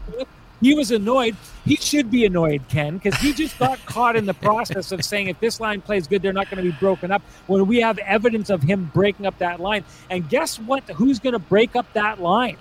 he 0.60 0.74
was 0.74 0.90
annoyed. 0.90 1.36
He 1.64 1.76
should 1.76 2.10
be 2.10 2.24
annoyed, 2.24 2.62
Ken, 2.68 2.96
because 2.96 3.18
he 3.20 3.32
just 3.32 3.58
got 3.58 3.84
caught 3.86 4.16
in 4.16 4.24
the 4.26 4.34
process 4.34 4.92
of 4.92 5.04
saying 5.04 5.28
if 5.28 5.38
this 5.40 5.60
line 5.60 5.80
plays 5.80 6.06
good, 6.06 6.22
they're 6.22 6.32
not 6.32 6.50
going 6.50 6.64
to 6.64 6.70
be 6.70 6.76
broken 6.78 7.10
up. 7.10 7.22
When 7.46 7.66
we 7.66 7.80
have 7.80 7.98
evidence 7.98 8.50
of 8.50 8.62
him 8.62 8.90
breaking 8.94 9.26
up 9.26 9.36
that 9.38 9.60
line, 9.60 9.84
and 10.08 10.28
guess 10.28 10.58
what? 10.58 10.84
Who's 10.84 11.18
going 11.18 11.34
to 11.34 11.38
break 11.38 11.76
up 11.76 11.92
that 11.92 12.20
line 12.20 12.56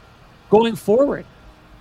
going 0.50 0.76
forward? 0.76 1.26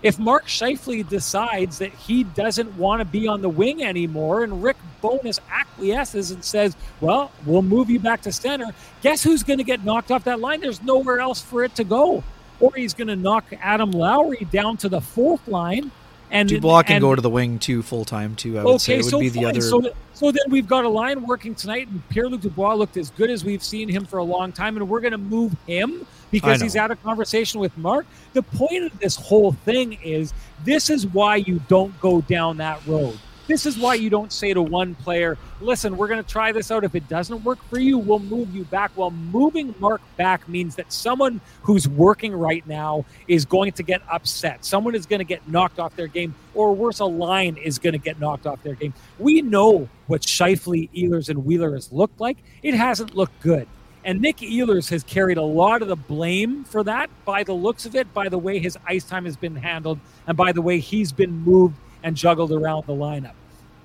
If 0.02 0.18
Mark 0.18 0.46
Scheifele 0.46 1.08
decides 1.08 1.78
that 1.78 1.92
he 1.92 2.24
doesn't 2.24 2.76
want 2.76 3.00
to 3.00 3.04
be 3.04 3.28
on 3.28 3.40
the 3.40 3.48
wing 3.48 3.84
anymore 3.84 4.42
and 4.42 4.62
Rick 4.62 4.76
Bowness 5.00 5.38
acquiesces 5.50 6.32
and 6.32 6.44
says, 6.44 6.76
well, 7.00 7.30
we'll 7.46 7.62
move 7.62 7.88
you 7.88 8.00
back 8.00 8.22
to 8.22 8.32
center, 8.32 8.66
guess 9.00 9.22
who's 9.22 9.42
going 9.42 9.58
to 9.58 9.64
get 9.64 9.84
knocked 9.84 10.10
off 10.10 10.24
that 10.24 10.40
line? 10.40 10.60
There's 10.60 10.82
nowhere 10.82 11.20
else 11.20 11.40
for 11.40 11.62
it 11.62 11.74
to 11.76 11.84
go. 11.84 12.24
Or 12.58 12.72
he's 12.74 12.94
going 12.94 13.08
to 13.08 13.16
knock 13.16 13.44
Adam 13.60 13.90
Lowry 13.90 14.46
down 14.50 14.76
to 14.78 14.88
the 14.88 15.00
fourth 15.00 15.46
line. 15.48 15.90
And 16.30 16.48
Dubois 16.48 16.84
can 16.84 16.96
and, 16.96 17.02
go 17.02 17.14
to 17.14 17.20
the 17.20 17.28
wing 17.28 17.58
too, 17.58 17.82
full 17.82 18.04
time 18.04 18.34
too. 18.36 18.58
I 18.58 18.64
would 18.64 18.70
okay, 18.76 18.78
say 18.78 18.94
it 18.94 19.04
would 19.04 19.10
so 19.10 19.20
be 19.20 19.28
the 19.28 19.44
other. 19.44 19.60
So, 19.60 19.92
so 20.14 20.30
then 20.30 20.44
we've 20.48 20.66
got 20.66 20.84
a 20.84 20.88
line 20.88 21.26
working 21.26 21.54
tonight, 21.54 21.88
and 21.88 22.08
Pierre 22.08 22.28
Luc 22.28 22.40
Dubois 22.40 22.74
looked 22.74 22.96
as 22.96 23.10
good 23.10 23.28
as 23.28 23.44
we've 23.44 23.62
seen 23.62 23.88
him 23.88 24.06
for 24.06 24.18
a 24.18 24.22
long 24.24 24.50
time, 24.50 24.76
and 24.78 24.88
we're 24.88 25.00
going 25.00 25.12
to 25.12 25.18
move 25.18 25.54
him 25.66 26.06
because 26.32 26.60
he's 26.60 26.74
had 26.74 26.90
a 26.90 26.96
conversation 26.96 27.60
with 27.60 27.76
Mark. 27.78 28.06
The 28.32 28.42
point 28.42 28.84
of 28.84 28.98
this 28.98 29.14
whole 29.14 29.52
thing 29.52 29.92
is 30.02 30.34
this 30.64 30.90
is 30.90 31.06
why 31.06 31.36
you 31.36 31.60
don't 31.68 31.98
go 32.00 32.22
down 32.22 32.56
that 32.56 32.84
road. 32.86 33.16
This 33.48 33.66
is 33.66 33.76
why 33.76 33.94
you 33.94 34.08
don't 34.08 34.32
say 34.32 34.54
to 34.54 34.62
one 34.62 34.94
player, 34.94 35.36
listen, 35.60 35.96
we're 35.96 36.06
going 36.06 36.22
to 36.22 36.28
try 36.28 36.52
this 36.52 36.70
out. 36.70 36.84
If 36.84 36.94
it 36.94 37.08
doesn't 37.08 37.42
work 37.42 37.62
for 37.64 37.78
you, 37.78 37.98
we'll 37.98 38.20
move 38.20 38.54
you 38.54 38.64
back. 38.64 38.92
Well, 38.96 39.10
moving 39.10 39.74
Mark 39.80 40.00
back 40.16 40.48
means 40.48 40.76
that 40.76 40.92
someone 40.92 41.40
who's 41.60 41.88
working 41.88 42.32
right 42.32 42.66
now 42.68 43.04
is 43.26 43.44
going 43.44 43.72
to 43.72 43.82
get 43.82 44.00
upset. 44.10 44.64
Someone 44.64 44.94
is 44.94 45.06
going 45.06 45.18
to 45.18 45.24
get 45.24 45.46
knocked 45.48 45.80
off 45.80 45.96
their 45.96 46.06
game, 46.06 46.34
or 46.54 46.72
worse, 46.72 47.00
a 47.00 47.04
line 47.04 47.56
is 47.56 47.80
going 47.80 47.94
to 47.94 47.98
get 47.98 48.20
knocked 48.20 48.46
off 48.46 48.62
their 48.62 48.74
game. 48.74 48.94
We 49.18 49.42
know 49.42 49.88
what 50.06 50.22
Scheifele, 50.22 50.88
Ehlers, 50.92 51.28
and 51.28 51.44
Wheeler 51.44 51.74
has 51.74 51.92
looked 51.92 52.20
like. 52.20 52.38
It 52.62 52.74
hasn't 52.74 53.16
looked 53.16 53.38
good. 53.40 53.66
And 54.04 54.20
Nick 54.20 54.38
Ehlers 54.38 54.90
has 54.90 55.04
carried 55.04 55.38
a 55.38 55.42
lot 55.42 55.80
of 55.80 55.88
the 55.88 55.96
blame 55.96 56.64
for 56.64 56.82
that 56.84 57.08
by 57.24 57.44
the 57.44 57.52
looks 57.52 57.86
of 57.86 57.94
it, 57.94 58.12
by 58.12 58.28
the 58.28 58.38
way 58.38 58.58
his 58.58 58.76
ice 58.86 59.04
time 59.04 59.24
has 59.24 59.36
been 59.36 59.54
handled, 59.54 60.00
and 60.26 60.36
by 60.36 60.52
the 60.52 60.62
way 60.62 60.80
he's 60.80 61.12
been 61.12 61.30
moved 61.30 61.76
and 62.02 62.16
juggled 62.16 62.50
around 62.50 62.86
the 62.86 62.92
lineup. 62.92 63.34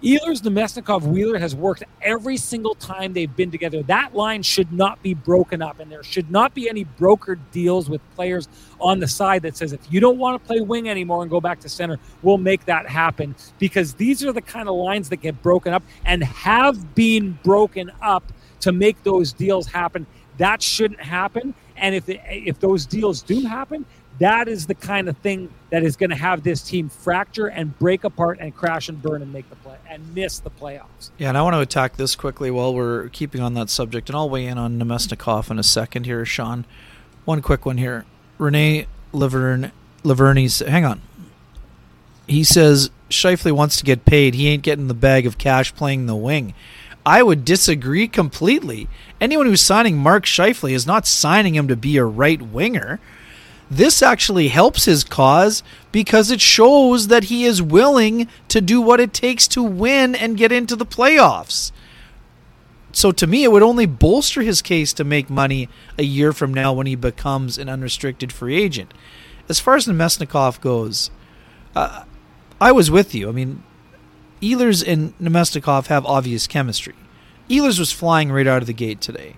Ehlers, 0.03 0.43
Namestnikov, 0.43 1.01
Wheeler 1.01 1.39
has 1.39 1.55
worked 1.55 1.83
every 2.03 2.37
single 2.37 2.75
time 2.75 3.13
they've 3.13 3.35
been 3.35 3.49
together. 3.49 3.81
That 3.81 4.13
line 4.13 4.43
should 4.43 4.71
not 4.71 5.01
be 5.01 5.15
broken 5.15 5.59
up, 5.63 5.79
and 5.79 5.91
there 5.91 6.03
should 6.03 6.29
not 6.29 6.53
be 6.53 6.69
any 6.69 6.85
brokered 6.85 7.39
deals 7.51 7.89
with 7.89 7.99
players 8.13 8.47
on 8.79 8.99
the 8.99 9.07
side 9.07 9.41
that 9.41 9.57
says 9.57 9.73
if 9.73 9.91
you 9.91 9.99
don't 9.99 10.19
want 10.19 10.39
to 10.39 10.47
play 10.47 10.61
wing 10.61 10.87
anymore 10.87 11.23
and 11.23 11.31
go 11.31 11.41
back 11.41 11.59
to 11.61 11.69
center, 11.69 11.97
we'll 12.21 12.37
make 12.37 12.63
that 12.65 12.87
happen. 12.87 13.33
Because 13.57 13.95
these 13.95 14.23
are 14.23 14.31
the 14.31 14.41
kind 14.41 14.69
of 14.69 14.75
lines 14.75 15.09
that 15.09 15.17
get 15.17 15.41
broken 15.41 15.73
up 15.73 15.81
and 16.05 16.23
have 16.23 16.93
been 16.93 17.39
broken 17.43 17.91
up 17.99 18.31
to 18.61 18.71
make 18.71 19.01
those 19.03 19.33
deals 19.33 19.67
happen. 19.67 20.05
That 20.37 20.61
shouldn't 20.61 21.01
happen. 21.01 21.53
And 21.75 21.95
if 21.95 22.05
if 22.07 22.59
those 22.59 22.85
deals 22.85 23.21
do 23.21 23.41
happen, 23.41 23.85
that 24.19 24.47
is 24.47 24.65
the 24.65 24.75
kind 24.75 25.07
of 25.07 25.17
thing 25.17 25.53
that 25.69 25.83
is 25.83 25.95
going 25.95 26.09
to 26.09 26.15
have 26.15 26.43
this 26.43 26.61
team 26.61 26.89
fracture 26.89 27.47
and 27.47 27.77
break 27.77 28.03
apart 28.03 28.39
and 28.39 28.55
crash 28.55 28.89
and 28.89 29.01
burn 29.01 29.21
and 29.21 29.31
make 29.31 29.49
the 29.49 29.55
play 29.57 29.77
and 29.87 30.15
miss 30.15 30.39
the 30.39 30.49
playoffs. 30.49 31.11
Yeah, 31.17 31.29
and 31.29 31.37
I 31.37 31.41
want 31.43 31.55
to 31.55 31.59
attack 31.59 31.97
this 31.97 32.15
quickly 32.15 32.49
while 32.49 32.73
we're 32.73 33.09
keeping 33.09 33.41
on 33.41 33.53
that 33.55 33.69
subject, 33.69 34.09
and 34.09 34.15
I'll 34.15 34.29
weigh 34.29 34.47
in 34.47 34.57
on 34.57 34.79
Namestnikov 34.79 35.51
in 35.51 35.59
a 35.59 35.63
second 35.63 36.05
here, 36.05 36.25
Sean. 36.25 36.65
One 37.25 37.41
quick 37.41 37.65
one 37.65 37.77
here. 37.77 38.05
Renee 38.37 38.87
Laverne 39.11 39.71
Laverne's 40.03 40.59
hang 40.59 40.85
on. 40.85 41.01
He 42.27 42.43
says 42.43 42.89
Scheifele 43.09 43.51
wants 43.51 43.77
to 43.77 43.83
get 43.83 44.05
paid. 44.05 44.33
He 44.33 44.47
ain't 44.47 44.63
getting 44.63 44.87
the 44.87 44.93
bag 44.93 45.25
of 45.25 45.37
cash 45.37 45.73
playing 45.75 46.07
the 46.07 46.15
wing. 46.15 46.53
I 47.07 47.23
would 47.23 47.45
disagree 47.45 48.09
completely. 48.09 48.89
Anyone 49.21 49.45
who's 49.45 49.61
signing 49.61 49.97
Mark 49.97 50.25
Scheifele 50.25 50.73
is 50.73 50.85
not 50.85 51.07
signing 51.07 51.55
him 51.55 51.69
to 51.69 51.77
be 51.77 51.95
a 51.95 52.03
right 52.03 52.41
winger. 52.41 52.99
This 53.71 54.03
actually 54.03 54.49
helps 54.49 54.83
his 54.83 55.05
cause 55.05 55.63
because 55.93 56.31
it 56.31 56.41
shows 56.41 57.07
that 57.07 57.25
he 57.25 57.45
is 57.45 57.61
willing 57.61 58.27
to 58.49 58.59
do 58.59 58.81
what 58.81 58.99
it 58.99 59.13
takes 59.13 59.47
to 59.49 59.63
win 59.63 60.15
and 60.15 60.35
get 60.35 60.51
into 60.51 60.75
the 60.75 60.85
playoffs. 60.85 61.71
So 62.91 63.13
to 63.13 63.25
me, 63.25 63.45
it 63.45 63.53
would 63.53 63.63
only 63.63 63.85
bolster 63.85 64.41
his 64.41 64.61
case 64.61 64.91
to 64.91 65.05
make 65.05 65.29
money 65.29 65.69
a 65.97 66.03
year 66.03 66.33
from 66.33 66.53
now 66.53 66.73
when 66.73 66.87
he 66.87 66.95
becomes 66.95 67.57
an 67.57 67.69
unrestricted 67.69 68.33
free 68.33 68.61
agent. 68.61 68.93
As 69.47 69.61
far 69.61 69.77
as 69.77 69.87
Namestnikov 69.87 70.59
goes, 70.59 71.09
uh, 71.73 72.03
I 72.59 72.73
was 72.73 72.91
with 72.91 73.15
you. 73.15 73.29
I 73.29 73.31
mean, 73.31 73.63
Ehlers 74.41 74.85
and 74.85 75.17
Namestnikov 75.19 75.87
have 75.87 76.05
obvious 76.05 76.47
chemistry. 76.47 76.95
Ehlers 77.49 77.79
was 77.79 77.91
flying 77.91 78.31
right 78.31 78.47
out 78.47 78.61
of 78.61 78.67
the 78.67 78.73
gate 78.73 79.01
today. 79.01 79.37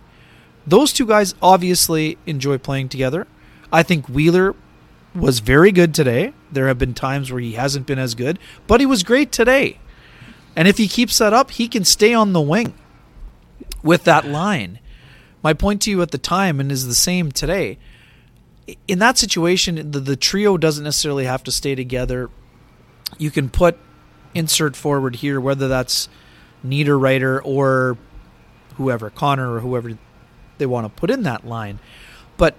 Those 0.66 0.92
two 0.92 1.06
guys 1.06 1.36
obviously 1.42 2.18
enjoy 2.26 2.58
playing 2.58 2.90
together. 2.90 3.28
I 3.72 3.84
think 3.84 4.08
Wheeler 4.08 4.56
was 5.16 5.40
very 5.40 5.72
good 5.72 5.94
today. 5.94 6.34
There 6.52 6.68
have 6.68 6.78
been 6.78 6.94
times 6.94 7.32
where 7.32 7.42
he 7.42 7.54
hasn't 7.54 7.88
been 7.88 8.00
as 8.00 8.16
good, 8.16 8.40
but 8.68 8.80
he 8.80 8.86
was 8.86 9.04
great 9.04 9.32
today. 9.32 9.80
And 10.56 10.68
if 10.68 10.78
he 10.78 10.88
keeps 10.88 11.18
that 11.20 11.34
up, 11.34 11.52
he 11.52 11.68
can 11.68 11.86
stay 11.86 12.14
on 12.14 12.34
the 12.34 12.42
wing 12.42 12.74
with 13.84 14.04
that 14.04 14.26
line. 14.26 14.80
My 15.42 15.54
point 15.54 15.82
to 15.84 15.92
you 15.92 16.02
at 16.02 16.12
the 16.12 16.18
time, 16.18 16.60
and 16.60 16.72
is 16.72 16.86
the 16.86 16.94
same 16.94 17.32
today, 17.32 17.78
in 18.88 19.00
that 19.00 19.18
situation, 19.18 19.92
the, 19.92 20.00
the 20.00 20.16
trio 20.16 20.58
doesn't 20.58 20.84
necessarily 20.84 21.26
have 21.26 21.44
to 21.46 21.52
stay 21.52 21.76
together. 21.76 22.30
You 23.18 23.32
can 23.32 23.50
put 23.50 23.78
insert 24.34 24.76
forward 24.76 25.18
here, 25.18 25.40
whether 25.40 25.68
that's 25.68 26.10
Niederreiter 26.66 27.40
or 27.44 27.98
whoever, 28.76 29.10
Connor 29.10 29.56
or 29.56 29.60
whoever 29.60 29.98
they 30.58 30.66
want 30.66 30.86
to 30.86 31.00
put 31.00 31.10
in 31.10 31.24
that 31.24 31.46
line. 31.46 31.80
But 32.38 32.56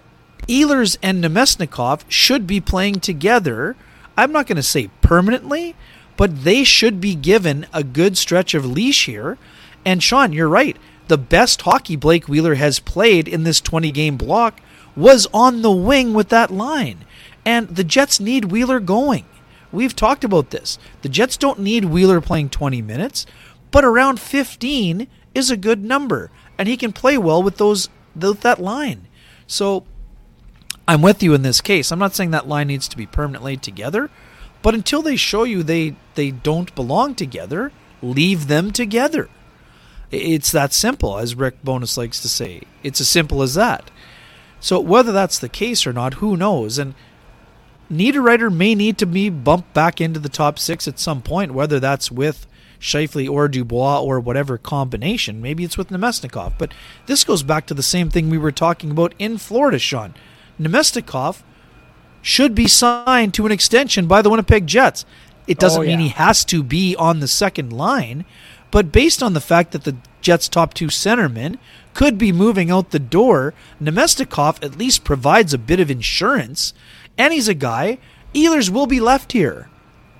Ehlers 0.48 0.96
and 1.02 1.22
Namestnikov 1.22 2.02
should 2.08 2.46
be 2.46 2.60
playing 2.60 3.00
together. 3.00 3.76
I'm 4.16 4.32
not 4.32 4.46
going 4.46 4.56
to 4.56 4.62
say 4.62 4.90
permanently, 5.00 5.74
but 6.16 6.44
they 6.44 6.64
should 6.64 7.00
be 7.00 7.14
given 7.14 7.66
a 7.72 7.84
good 7.84 8.18
stretch 8.18 8.54
of 8.54 8.66
leash 8.66 9.06
here. 9.06 9.38
And 9.84 10.02
Sean, 10.02 10.32
you're 10.32 10.48
right. 10.48 10.76
The 11.08 11.18
best 11.18 11.62
hockey 11.62 11.96
Blake 11.96 12.28
Wheeler 12.28 12.54
has 12.56 12.78
played 12.78 13.26
in 13.26 13.44
this 13.44 13.60
20 13.60 13.90
game 13.90 14.16
block 14.16 14.60
was 14.94 15.26
on 15.32 15.62
the 15.62 15.70
wing 15.70 16.12
with 16.12 16.28
that 16.28 16.50
line. 16.50 17.04
And 17.44 17.68
the 17.68 17.84
Jets 17.84 18.20
need 18.20 18.46
Wheeler 18.46 18.80
going. 18.80 19.24
We've 19.72 19.94
talked 19.94 20.24
about 20.24 20.50
this. 20.50 20.78
The 21.02 21.08
Jets 21.08 21.36
don't 21.36 21.60
need 21.60 21.84
Wheeler 21.86 22.20
playing 22.20 22.50
20 22.50 22.82
minutes, 22.82 23.26
but 23.70 23.84
around 23.84 24.20
15 24.20 25.06
is 25.34 25.50
a 25.50 25.56
good 25.56 25.84
number, 25.84 26.30
and 26.58 26.68
he 26.68 26.76
can 26.76 26.92
play 26.92 27.16
well 27.16 27.42
with 27.42 27.56
those 27.56 27.88
with 28.16 28.40
that 28.40 28.60
line. 28.60 29.06
So 29.46 29.84
I'm 30.88 31.02
with 31.02 31.22
you 31.22 31.34
in 31.34 31.42
this 31.42 31.60
case. 31.60 31.92
I'm 31.92 31.98
not 31.98 32.14
saying 32.14 32.32
that 32.32 32.48
line 32.48 32.66
needs 32.66 32.88
to 32.88 32.96
be 32.96 33.06
permanently 33.06 33.56
together, 33.56 34.10
but 34.62 34.74
until 34.74 35.02
they 35.02 35.16
show 35.16 35.44
you 35.44 35.62
they 35.62 35.94
they 36.14 36.30
don't 36.30 36.74
belong 36.74 37.14
together, 37.14 37.72
leave 38.02 38.48
them 38.48 38.72
together. 38.72 39.28
It's 40.10 40.50
that 40.50 40.72
simple, 40.72 41.18
as 41.18 41.36
Rick 41.36 41.62
Bowness 41.62 41.96
likes 41.96 42.20
to 42.22 42.28
say. 42.28 42.62
It's 42.82 43.00
as 43.00 43.08
simple 43.08 43.42
as 43.42 43.54
that. 43.54 43.90
So 44.58 44.80
whether 44.80 45.12
that's 45.12 45.38
the 45.38 45.48
case 45.48 45.86
or 45.86 45.92
not, 45.92 46.14
who 46.14 46.36
knows? 46.36 46.78
And 46.78 46.94
Niederreiter 47.90 48.54
may 48.54 48.74
need 48.74 48.98
to 48.98 49.06
be 49.06 49.30
bumped 49.30 49.74
back 49.74 50.00
into 50.00 50.20
the 50.20 50.28
top 50.28 50.58
six 50.58 50.86
at 50.86 50.98
some 50.98 51.22
point, 51.22 51.52
whether 51.52 51.80
that's 51.80 52.10
with 52.10 52.46
Scheifele 52.80 53.30
or 53.30 53.48
Dubois 53.48 54.00
or 54.00 54.20
whatever 54.20 54.56
combination. 54.56 55.42
Maybe 55.42 55.64
it's 55.64 55.76
with 55.76 55.88
Namestnikov. 55.88 56.54
But 56.56 56.72
this 57.06 57.24
goes 57.24 57.42
back 57.42 57.66
to 57.66 57.74
the 57.74 57.82
same 57.82 58.08
thing 58.08 58.30
we 58.30 58.38
were 58.38 58.52
talking 58.52 58.90
about 58.90 59.14
in 59.18 59.38
Florida, 59.38 59.78
Sean. 59.78 60.14
Namestnikov 60.58 61.42
should 62.22 62.54
be 62.54 62.68
signed 62.68 63.34
to 63.34 63.46
an 63.46 63.52
extension 63.52 64.06
by 64.06 64.22
the 64.22 64.30
Winnipeg 64.30 64.66
Jets. 64.66 65.04
It 65.46 65.58
oh, 65.58 65.60
doesn't 65.60 65.80
oh, 65.80 65.84
yeah. 65.84 65.96
mean 65.96 66.00
he 66.00 66.08
has 66.10 66.44
to 66.46 66.62
be 66.62 66.94
on 66.96 67.20
the 67.20 67.28
second 67.28 67.72
line, 67.72 68.24
but 68.70 68.92
based 68.92 69.22
on 69.22 69.32
the 69.32 69.40
fact 69.40 69.72
that 69.72 69.84
the 69.84 69.96
Jets' 70.20 70.48
top 70.48 70.74
two 70.74 70.88
centermen 70.88 71.58
could 71.94 72.18
be 72.18 72.30
moving 72.30 72.70
out 72.70 72.90
the 72.90 72.98
door, 72.98 73.54
Namestnikov 73.82 74.62
at 74.62 74.76
least 74.76 75.02
provides 75.02 75.52
a 75.52 75.58
bit 75.58 75.80
of 75.80 75.90
insurance, 75.90 76.72
and 77.18 77.32
he's 77.32 77.48
a 77.48 77.54
guy. 77.54 77.98
Ehlers 78.34 78.70
will 78.70 78.86
be 78.86 79.00
left 79.00 79.32
here. 79.32 79.68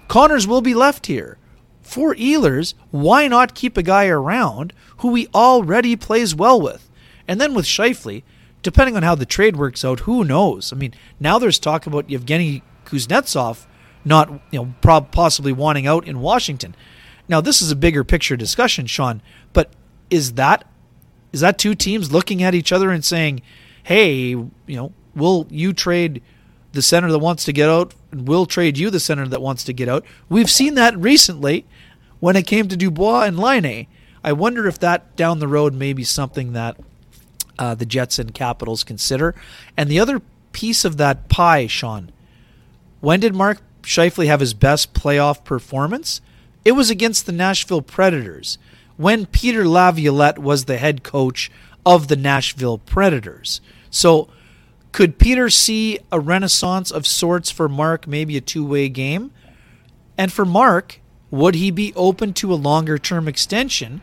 Connors 0.09 0.47
will 0.47 0.61
be 0.61 0.75
left 0.75 1.07
here. 1.07 1.39
For 1.83 2.15
Ehlers, 2.15 2.75
why 2.91 3.29
not 3.29 3.55
keep 3.55 3.77
a 3.77 3.83
guy 3.83 4.07
around 4.07 4.73
who 4.99 5.15
he 5.15 5.29
already 5.35 5.97
plays 5.97 6.35
well 6.35 6.61
with? 6.61 6.91
And 7.27 7.41
then 7.41 7.55
with 7.55 7.65
Scheifele, 7.65 8.23
depending 8.63 8.97
on 8.97 9.03
how 9.03 9.15
the 9.15 9.27
trade 9.27 9.57
works 9.57 9.85
out, 9.85 10.01
who 10.01 10.25
knows? 10.25 10.73
I 10.73 10.77
mean, 10.77 10.95
now 11.19 11.39
there's 11.39 11.59
talk 11.59 11.87
about 11.87 12.11
Yevgeny 12.11 12.63
Kuznetsov 12.85 13.67
not, 14.05 14.31
you 14.51 14.61
know, 14.61 15.03
possibly 15.11 15.53
wanting 15.53 15.87
out 15.87 16.07
in 16.07 16.21
Washington. 16.21 16.75
Now, 17.29 17.41
this 17.41 17.63
is 17.63 17.71
a 17.71 17.77
bigger 17.77 18.03
picture 18.05 18.37
discussion, 18.37 18.87
Sean, 18.87 19.23
but 19.53 19.71
is 20.09 20.33
that 20.35 20.67
is 21.33 21.41
that 21.41 21.59
two 21.59 21.77
teams 21.77 22.11
looking 22.11 22.43
at 22.43 22.55
each 22.55 22.73
other 22.73 22.91
and 22.91 23.05
saying, 23.05 23.41
"Hey, 23.85 24.31
you 24.31 24.51
know, 24.67 24.93
will 25.15 25.47
you 25.49 25.73
trade 25.73 26.23
the 26.73 26.83
center 26.83 27.11
that 27.11 27.19
wants 27.19 27.45
to 27.45 27.53
get 27.53 27.69
out, 27.69 27.95
and 28.11 28.27
we'll 28.27 28.47
trade 28.47 28.79
you 28.79 28.91
the 28.91 29.01
center 29.01 29.27
that 29.27 29.43
wants 29.43 29.65
to 29.65 29.73
get 29.73 29.89
out?" 29.89 30.05
We've 30.29 30.51
seen 30.51 30.75
that 30.75 30.97
recently 30.97 31.65
when 32.21 32.37
it 32.37 32.47
came 32.47 32.69
to 32.69 32.77
Dubois 32.77 33.23
and 33.23 33.39
Laine. 33.39 33.87
I 34.23 34.33
wonder 34.33 34.67
if 34.67 34.79
that 34.81 35.17
down 35.17 35.39
the 35.39 35.49
road 35.49 35.75
may 35.75 35.93
be 35.93 36.05
something 36.05 36.53
that 36.53 36.77
uh, 37.59 37.75
the 37.75 37.87
Jets 37.87 38.19
and 38.19 38.35
Capitals 38.35 38.85
consider. 38.85 39.35
And 39.77 39.91
the 39.91 40.01
other 40.01 40.23
piece 40.53 40.85
of 40.85 40.97
that 40.97 41.29
pie, 41.29 41.67
Sean, 41.67 42.11
when 43.01 43.21
did 43.21 43.35
Mark 43.35 43.61
Scheifele 43.83 44.27
have 44.27 44.41
his 44.41 44.55
best 44.55 44.93
playoff 44.95 45.45
performance? 45.45 46.21
It 46.65 46.73
was 46.73 46.91
against 46.91 47.27
the 47.27 47.33
Nashville 47.33 47.83
Predators 47.83 48.59
when 48.97 49.27
Peter 49.27 49.67
Laviolette 49.67 50.39
was 50.39 50.67
the 50.67 50.77
head 50.77 51.03
coach 51.03 51.51
of 51.87 52.09
the 52.09 52.17
Nashville 52.17 52.79
Predators. 52.79 53.61
So, 53.91 54.29
could 54.93 55.19
Peter 55.19 55.51
see 55.51 55.99
a 56.11 56.19
renaissance 56.19 56.91
of 56.91 57.07
sorts 57.07 57.51
for 57.51 57.69
Mark, 57.69 58.07
maybe 58.07 58.37
a 58.37 58.41
two 58.41 58.65
way 58.65 58.89
game? 58.89 59.33
And 60.19 60.33
for 60.33 60.45
Mark, 60.45 61.01
would 61.31 61.55
he 61.55 61.71
be 61.71 61.93
open 61.95 62.33
to 62.35 62.53
a 62.53 62.57
longer 62.57 62.99
term 62.99 63.29
extension 63.29 64.03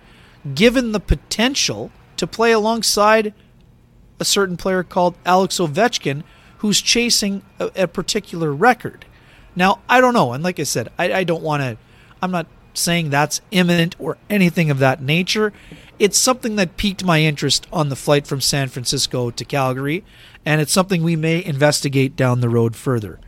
given 0.55 0.91
the 0.91 0.99
potential 0.99 1.91
to 2.15 2.25
play 2.25 2.51
alongside 2.51 3.33
a 4.19 4.25
certain 4.25 4.57
player 4.57 4.83
called 4.83 5.15
Alex 5.25 5.57
Ovechkin 5.57 6.23
who's 6.59 6.81
chasing 6.81 7.43
a, 7.59 7.71
a 7.75 7.88
particular 7.88 8.51
record. 8.51 9.05
Now, 9.55 9.79
I 9.88 10.01
don't 10.01 10.13
know. 10.13 10.33
And 10.33 10.43
like 10.43 10.59
I 10.59 10.63
said, 10.63 10.89
I, 10.97 11.13
I 11.13 11.23
don't 11.23 11.43
want 11.43 11.61
to, 11.61 11.77
I'm 12.21 12.31
not 12.31 12.47
saying 12.73 13.09
that's 13.09 13.41
imminent 13.51 13.95
or 13.99 14.17
anything 14.29 14.69
of 14.69 14.79
that 14.79 15.01
nature. 15.01 15.53
It's 15.99 16.17
something 16.17 16.55
that 16.57 16.77
piqued 16.77 17.03
my 17.03 17.21
interest 17.21 17.67
on 17.71 17.89
the 17.89 17.95
flight 17.95 18.27
from 18.27 18.41
San 18.41 18.69
Francisco 18.69 19.31
to 19.31 19.45
Calgary, 19.45 20.03
and 20.48 20.62
it's 20.62 20.72
something 20.72 21.04
we 21.04 21.18
may 21.18 21.43
investigate 21.43 22.16
down 22.16 22.39
the 22.39 22.48
road 22.48 22.74
further. 22.74 23.20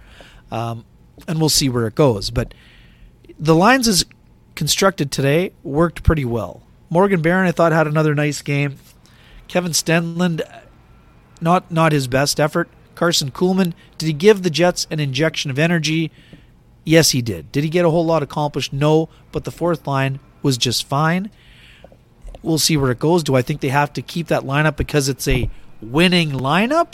Um, 0.51 0.85
and 1.27 1.37
we'll 1.37 1.49
see 1.49 1.67
where 1.67 1.85
it 1.85 1.93
goes. 1.93 2.29
But 2.29 2.53
the 3.37 3.53
lines 3.53 3.89
as 3.89 4.05
constructed 4.55 5.11
today 5.11 5.51
worked 5.61 6.01
pretty 6.01 6.23
well. 6.23 6.63
Morgan 6.89 7.21
Barron, 7.21 7.45
I 7.45 7.51
thought, 7.51 7.73
had 7.73 7.87
another 7.87 8.15
nice 8.15 8.41
game. 8.41 8.77
Kevin 9.49 9.73
Stenlund, 9.73 10.41
not 11.41 11.69
not 11.69 11.91
his 11.91 12.07
best 12.07 12.39
effort. 12.39 12.69
Karson 12.95 13.31
Kuhlman, 13.31 13.73
did 13.97 14.05
he 14.07 14.13
give 14.13 14.41
the 14.41 14.49
Jets 14.49 14.87
an 14.89 15.01
injection 15.01 15.51
of 15.51 15.59
energy? 15.59 16.11
Yes, 16.85 17.11
he 17.11 17.21
did. 17.21 17.51
Did 17.51 17.65
he 17.65 17.69
get 17.69 17.83
a 17.83 17.89
whole 17.89 18.05
lot 18.05 18.23
accomplished? 18.23 18.71
No, 18.71 19.09
but 19.33 19.43
the 19.43 19.51
fourth 19.51 19.85
line 19.85 20.21
was 20.41 20.57
just 20.57 20.85
fine. 20.85 21.31
We'll 22.41 22.59
see 22.59 22.77
where 22.77 22.91
it 22.91 22.99
goes. 22.99 23.23
Do 23.23 23.35
I 23.35 23.41
think 23.41 23.59
they 23.59 23.69
have 23.69 23.91
to 23.93 24.01
keep 24.01 24.27
that 24.27 24.43
lineup 24.43 24.77
because 24.77 25.09
it's 25.09 25.27
a 25.27 25.49
winning 25.81 26.31
lineup? 26.31 26.93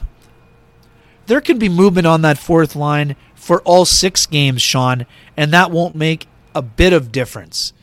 There 1.28 1.42
can 1.42 1.58
be 1.58 1.70
movement 1.70 2.08
on 2.08 2.22
that 2.22 2.38
fourth 2.38 2.76
line 2.76 3.16
for 3.34 3.62
all 3.62 3.86
six 3.86 4.26
games, 4.26 4.62
Sean, 4.62 5.06
and 5.36 5.52
that 5.54 5.72
won't 5.72 5.96
make 5.96 6.28
a 6.54 6.62
bit 6.62 6.94
of 6.94 7.12
difference 7.12 7.74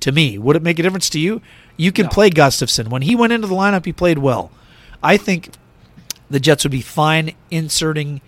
to 0.00 0.12
me. 0.12 0.38
Would 0.38 0.56
it 0.56 0.62
make 0.62 0.78
a 0.78 0.82
difference 0.82 1.10
to 1.10 1.20
you? 1.20 1.42
You 1.76 1.92
can 1.92 2.04
No. 2.06 2.10
play 2.10 2.30
Gustafsson. 2.30 2.88
When 2.88 3.02
he 3.02 3.14
went 3.16 3.32
into 3.32 3.46
the 3.46 3.54
lineup, 3.54 3.84
he 3.84 3.92
played 3.92 4.18
well. 4.18 4.50
I 5.02 5.16
think 5.16 5.50
the 6.30 6.40
Jets 6.40 6.64
would 6.64 6.70
be 6.70 6.80
fine 6.80 7.32
inserting 7.50 8.20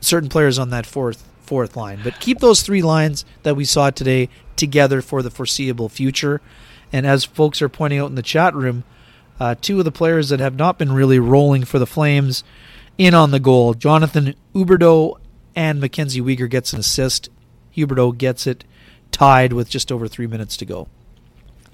certain 0.00 0.28
players 0.28 0.58
on 0.58 0.70
that 0.70 0.86
fourth 0.86 1.24
fourth 1.44 1.76
line, 1.76 2.00
but 2.04 2.20
keep 2.20 2.40
those 2.40 2.60
three 2.60 2.82
lines 2.82 3.24
that 3.42 3.56
we 3.56 3.64
saw 3.64 3.88
today 3.88 4.28
together 4.54 5.00
for 5.00 5.22
the 5.22 5.30
foreseeable 5.30 5.88
future. 5.88 6.42
And 6.92 7.06
as 7.06 7.24
folks 7.24 7.62
are 7.62 7.70
pointing 7.70 7.98
out 7.98 8.10
in 8.10 8.16
the 8.16 8.22
chat 8.22 8.54
room, 8.54 8.84
uh, 9.40 9.54
two 9.58 9.78
of 9.78 9.86
the 9.86 9.90
players 9.92 10.28
that 10.28 10.40
have 10.40 10.56
not 10.56 10.78
been 10.78 10.92
really 10.92 11.18
rolling 11.18 11.64
for 11.64 11.78
the 11.78 11.86
Flames 11.86 12.44
in 12.98 13.14
on 13.14 13.30
the 13.30 13.40
goal, 13.40 13.74
Jonathan 13.74 14.34
Huberdeau 14.54 15.18
and 15.54 15.80
Mackenzie 15.80 16.20
Weegar 16.20 16.50
gets 16.50 16.72
an 16.72 16.80
assist. 16.80 17.30
Huberdeau 17.74 18.16
gets 18.16 18.46
it 18.46 18.64
tied 19.12 19.52
with 19.52 19.70
just 19.70 19.90
over 19.90 20.08
three 20.08 20.26
minutes 20.26 20.56
to 20.58 20.66
go. 20.66 20.88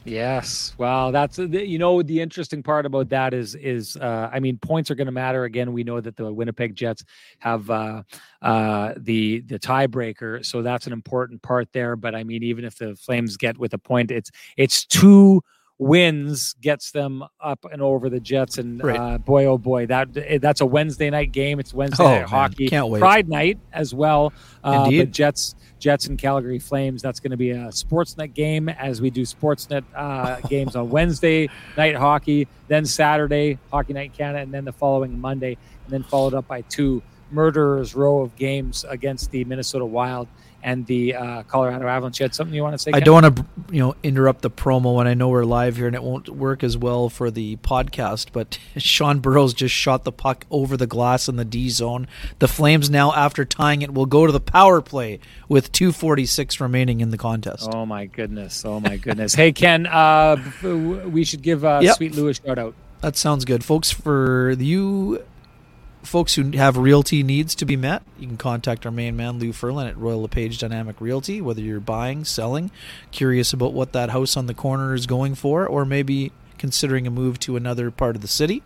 Yes. 0.05 0.75
Wow. 0.77 1.11
That's 1.13 1.39
you 1.39 1.79
know 1.79 2.03
the 2.03 2.21
interesting 2.21 2.63
part 2.63 2.85
about 2.85 3.09
that 3.09 3.33
is 3.33 3.55
is 3.55 3.97
uh, 3.97 4.29
I 4.31 4.39
mean 4.39 4.59
points 4.59 4.91
are 4.91 4.95
going 4.95 5.07
to 5.07 5.13
matter 5.13 5.45
again. 5.45 5.73
We 5.73 5.83
know 5.83 5.99
that 5.99 6.17
the 6.17 6.31
Winnipeg 6.31 6.75
Jets 6.75 7.05
have 7.39 7.71
uh, 7.71 8.03
uh, 8.43 8.93
the 8.99 9.41
the 9.41 9.59
tiebreaker, 9.59 10.45
so 10.45 10.61
that's 10.61 10.87
an 10.87 10.93
important 10.93 11.41
part 11.41 11.73
there. 11.73 11.97
But 11.97 12.15
I 12.15 12.23
mean, 12.23 12.43
even 12.43 12.67
if 12.67 12.77
the 12.77 12.97
Flames 12.97 13.39
get 13.39 13.57
with 13.57 13.73
a 13.73 13.79
point, 13.79 14.11
it's 14.11 14.31
it's 14.59 14.85
two 14.85 15.43
wins 15.85 16.55
gets 16.61 16.91
them 16.93 17.23
up 17.41 17.65
and 17.71 17.83
over 17.83 18.09
the 18.09 18.19
Jets. 18.21 18.59
And 18.59 18.83
Right. 18.83 18.97
uh, 18.99 19.19
boy, 19.19 19.45
oh 19.45 19.59
boy, 19.59 19.87
that 19.87 20.41
that's 20.41 20.61
a 20.61 20.67
Wednesday 20.67 21.11
night 21.11 21.31
game. 21.33 21.61
It's 21.61 21.75
Wednesday 21.75 22.03
Oh, 22.05 22.09
night 22.09 22.19
man. 22.21 22.29
hockey, 22.29 22.69
Can't 22.69 22.89
wait. 22.89 23.01
Pride 23.01 23.29
night 23.29 23.59
as 23.73 23.95
well. 23.95 24.33
Uh, 24.63 24.85
Indeed. 24.87 25.13
Jets 25.13 25.55
Jets 25.79 26.07
and 26.07 26.19
Calgary 26.19 26.59
Flames. 26.59 27.03
That's 27.03 27.21
going 27.21 27.33
to 27.33 27.37
be 27.37 27.51
a 27.51 27.67
Sportsnet 27.69 28.33
game 28.33 28.71
as 28.71 29.03
we 29.03 29.11
do 29.11 29.23
Sportsnet 29.23 29.85
uh, 29.95 30.41
games 30.49 30.75
on 30.75 30.89
Wednesday 30.89 31.51
night 31.77 31.95
hockey, 31.97 32.49
then 32.69 32.87
Saturday 32.87 33.59
hockey 33.71 33.93
night 33.93 34.15
Canada, 34.15 34.39
and 34.43 34.53
then 34.55 34.65
the 34.65 34.73
following 34.73 35.19
Monday, 35.21 35.59
and 35.85 35.93
then 35.93 36.03
followed 36.05 36.33
up 36.33 36.49
by 36.49 36.63
two 36.63 37.03
murderers 37.31 37.95
row 37.95 38.21
of 38.21 38.35
games 38.37 38.85
against 38.89 39.31
the 39.33 39.45
Minnesota 39.45 39.85
Wild 39.85 40.29
and 40.65 40.87
the 40.87 41.15
uh, 41.15 41.43
Colorado 41.45 41.87
Avalanche. 41.87 42.19
You 42.19 42.25
had 42.25 42.35
something 42.35 42.55
you 42.55 42.63
want 42.63 42.73
to 42.73 42.79
say? 42.79 42.91
I 42.93 43.01
don't 43.01 43.23
want 43.23 43.37
to, 43.37 43.45
you 43.71 43.81
know, 43.81 43.95
interrupt 44.03 44.41
the 44.41 44.51
promo 44.51 44.97
when 44.97 45.07
I 45.07 45.13
know 45.13 45.29
we're 45.29 45.45
live 45.45 45.77
here 45.77 45.87
and 45.87 45.95
it 45.95 46.03
won't 46.03 46.31
work 46.31 46.65
as 46.65 46.77
well 46.77 47.11
for 47.11 47.31
the 47.31 47.57
podcast. 47.57 48.29
But 48.33 48.59
Sean 48.79 49.21
Burrows 49.21 49.53
just 49.55 49.75
shot 49.75 50.05
the 50.05 50.11
puck 50.11 50.47
over 50.51 50.77
the 50.77 50.87
glass 50.87 51.29
in 51.29 51.37
the 51.37 51.45
D 51.45 51.69
zone. 51.69 52.09
The 52.39 52.49
Flames 52.49 52.89
now, 52.89 53.13
after 53.13 53.45
tying 53.45 53.83
it, 53.83 53.93
will 53.93 54.07
go 54.07 54.27
to 54.27 54.33
the 54.33 54.41
power 54.41 54.81
play 54.81 55.21
with 55.49 55.71
2:46 55.71 56.59
remaining 56.61 57.01
in 57.01 57.11
the 57.11 57.19
contest. 57.19 57.69
Oh 57.73 57.85
my 57.85 58.07
goodness! 58.07 58.65
Oh 58.65 58.81
my 58.81 58.97
goodness! 58.97 59.35
hey 59.35 59.53
Ken, 59.53 59.87
uh, 59.87 60.37
we 60.63 61.25
should 61.25 61.43
give 61.43 61.65
uh, 61.65 61.81
Yep. 61.83 61.97
Sweet 61.97 62.15
Lou 62.15 62.29
a 62.29 62.35
shout 62.35 62.59
out. 62.59 62.75
That 63.03 63.17
sounds 63.17 63.45
good, 63.45 63.63
folks. 63.63 63.91
For 63.91 64.53
you 64.53 65.23
folks 66.05 66.35
who 66.35 66.51
have 66.53 66.77
realty 66.77 67.23
needs 67.23 67.55
to 67.57 67.65
be 67.65 67.77
met, 67.77 68.03
you 68.19 68.27
can 68.27 68.37
contact 68.37 68.87
our 68.87 68.93
main 68.93 69.17
man 69.17 69.39
Lou 69.39 69.53
Furlan 69.53 69.89
at 69.89 69.97
Royal 69.97 70.23
LePage 70.23 70.59
Dynamic 70.59 71.01
Realty. 71.01 71.41
Whether 71.41 71.63
you're 71.63 71.81
buying, 71.81 72.25
selling, 72.25 72.71
curious 73.11 73.53
about 73.53 73.73
what 73.73 73.93
that 73.93 74.11
house 74.11 74.37
on 74.37 74.47
the 74.47 74.55
corner 74.55 74.95
is 74.95 75.07
going 75.07 75.35
for, 75.35 75.67
or 75.67 75.85
maybe 75.85 76.33
considering 76.59 77.07
a 77.07 77.11
move 77.11 77.39
to 77.41 77.57
another 77.57 77.91
part 77.91 78.17
of 78.17 78.23
the 78.23 78.29
city, 78.29 78.63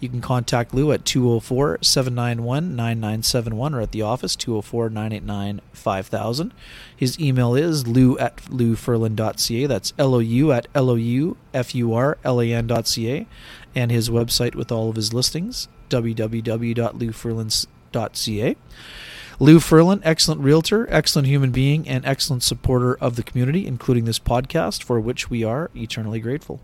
you 0.00 0.08
can 0.08 0.20
contact 0.22 0.72
Lou 0.74 0.92
at 0.92 1.04
204 1.04 1.78
791 1.82 2.74
9971 2.74 3.74
or 3.74 3.80
at 3.82 3.92
the 3.92 4.02
office 4.02 4.34
204 4.34 4.88
989 4.88 5.60
5000. 5.72 6.54
His 6.96 7.20
email 7.20 7.54
is 7.54 7.86
lou 7.86 8.18
at 8.18 8.36
loufurlan.ca. 8.44 9.66
That's 9.66 9.92
L 9.98 10.14
O 10.14 10.18
U 10.18 10.52
at 10.52 10.68
L 10.74 10.90
O 10.90 10.94
U 10.94 11.36
F 11.52 11.74
U 11.74 11.92
R 11.92 12.16
L 12.24 12.40
A 12.40 12.52
N.ca. 12.52 13.26
And 13.74 13.90
his 13.90 14.08
website 14.08 14.54
with 14.54 14.72
all 14.72 14.88
of 14.88 14.96
his 14.96 15.12
listings 15.12 15.68
www.loufurlan.ca. 15.90 18.56
Lou 19.42 19.58
Furlan, 19.58 20.02
excellent 20.04 20.42
realtor, 20.42 20.86
excellent 20.90 21.26
human 21.26 21.50
being, 21.50 21.88
and 21.88 22.04
excellent 22.04 22.42
supporter 22.42 22.94
of 22.96 23.16
the 23.16 23.22
community, 23.22 23.66
including 23.66 24.04
this 24.04 24.18
podcast, 24.18 24.82
for 24.82 25.00
which 25.00 25.30
we 25.30 25.42
are 25.42 25.70
eternally 25.74 26.20
grateful. 26.20 26.60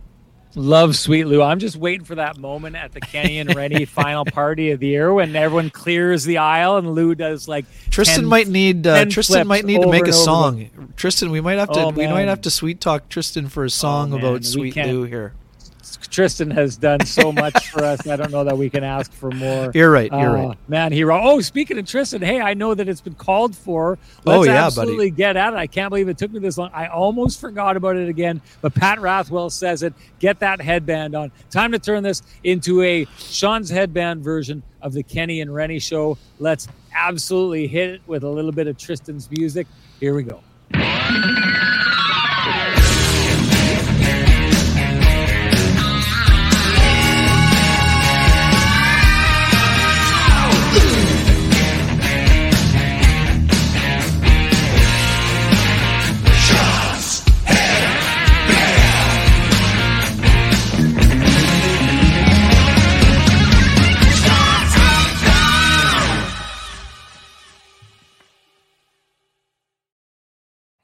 Love 0.54 0.96
Sweet 0.96 1.24
Lou. 1.24 1.42
I'm 1.42 1.58
just 1.58 1.76
waiting 1.76 2.04
for 2.04 2.14
that 2.14 2.38
moment 2.38 2.76
at 2.76 2.92
the 2.92 3.00
Kenny 3.00 3.38
and 3.38 3.54
Rennie 3.54 3.84
final 3.84 4.24
party 4.24 4.70
of 4.70 4.80
the 4.80 4.88
year 4.88 5.12
when 5.12 5.36
everyone 5.36 5.68
clears 5.68 6.24
the 6.24 6.38
aisle 6.38 6.78
and 6.78 6.94
Lou 6.94 7.14
does 7.14 7.46
like 7.46 7.66
Tristan 7.90 8.22
10 8.22 8.26
might 8.26 8.48
need 8.48 8.86
uh, 8.86 9.04
Tristan 9.04 9.46
might 9.46 9.66
need 9.66 9.82
to 9.82 9.90
make 9.90 10.04
a 10.04 10.08
over 10.08 10.12
song. 10.12 10.92
Tristan, 10.96 11.30
we 11.30 11.42
might 11.42 11.58
have 11.58 11.70
to 11.72 11.80
Oh, 11.80 11.88
we 11.90 12.06
might 12.06 12.28
have 12.28 12.40
to 12.42 12.50
sweet 12.50 12.80
talk 12.80 13.10
Tristan 13.10 13.48
for 13.48 13.64
a 13.64 13.70
song 13.70 14.12
we 14.12 14.18
about 14.18 14.44
Sweet 14.44 14.76
Lou 14.76 15.04
here. 15.04 15.34
Tristan 16.00 16.50
has 16.50 16.76
done 16.76 17.04
so 17.06 17.32
much 17.32 17.68
for 17.70 17.82
us. 17.84 18.06
I 18.06 18.16
don't 18.16 18.30
know 18.30 18.44
that 18.44 18.56
we 18.56 18.70
can 18.70 18.84
ask 18.84 19.12
for 19.12 19.30
more. 19.30 19.70
You're 19.74 19.90
right. 19.90 20.10
You're 20.10 20.38
Uh, 20.38 20.46
right. 20.48 20.58
Man, 20.68 20.92
hero. 20.92 21.20
Oh, 21.20 21.40
speaking 21.40 21.78
of 21.78 21.86
Tristan, 21.86 22.22
hey, 22.22 22.40
I 22.40 22.54
know 22.54 22.74
that 22.74 22.88
it's 22.88 23.00
been 23.00 23.14
called 23.14 23.56
for. 23.56 23.98
Oh, 24.26 24.40
Let's 24.40 24.46
yeah, 24.46 24.52
buddy. 24.54 24.66
absolutely 24.66 25.10
get 25.10 25.36
at 25.36 25.52
it. 25.52 25.56
I 25.56 25.66
can't 25.66 25.90
believe 25.90 26.08
it 26.08 26.18
took 26.18 26.30
me 26.32 26.38
this 26.38 26.58
long. 26.58 26.70
I 26.72 26.86
almost 26.86 27.40
forgot 27.40 27.76
about 27.76 27.96
it 27.96 28.08
again, 28.08 28.40
but 28.60 28.74
Pat 28.74 28.98
Rathwell 28.98 29.50
says 29.50 29.82
it. 29.82 29.94
Get 30.18 30.38
that 30.40 30.60
headband 30.60 31.14
on. 31.14 31.32
Time 31.50 31.72
to 31.72 31.78
turn 31.78 32.02
this 32.02 32.22
into 32.44 32.82
a 32.82 33.06
Sean's 33.18 33.70
headband 33.70 34.22
version 34.24 34.62
of 34.82 34.92
the 34.92 35.02
Kenny 35.02 35.40
and 35.40 35.54
Rennie 35.54 35.78
show. 35.78 36.16
Let's 36.38 36.68
absolutely 36.94 37.66
hit 37.66 37.90
it 37.90 38.02
with 38.06 38.22
a 38.24 38.28
little 38.30 38.52
bit 38.52 38.66
of 38.66 38.78
Tristan's 38.78 39.30
music. 39.30 39.66
Here 40.00 40.14
we 40.14 40.22
go. 40.22 40.40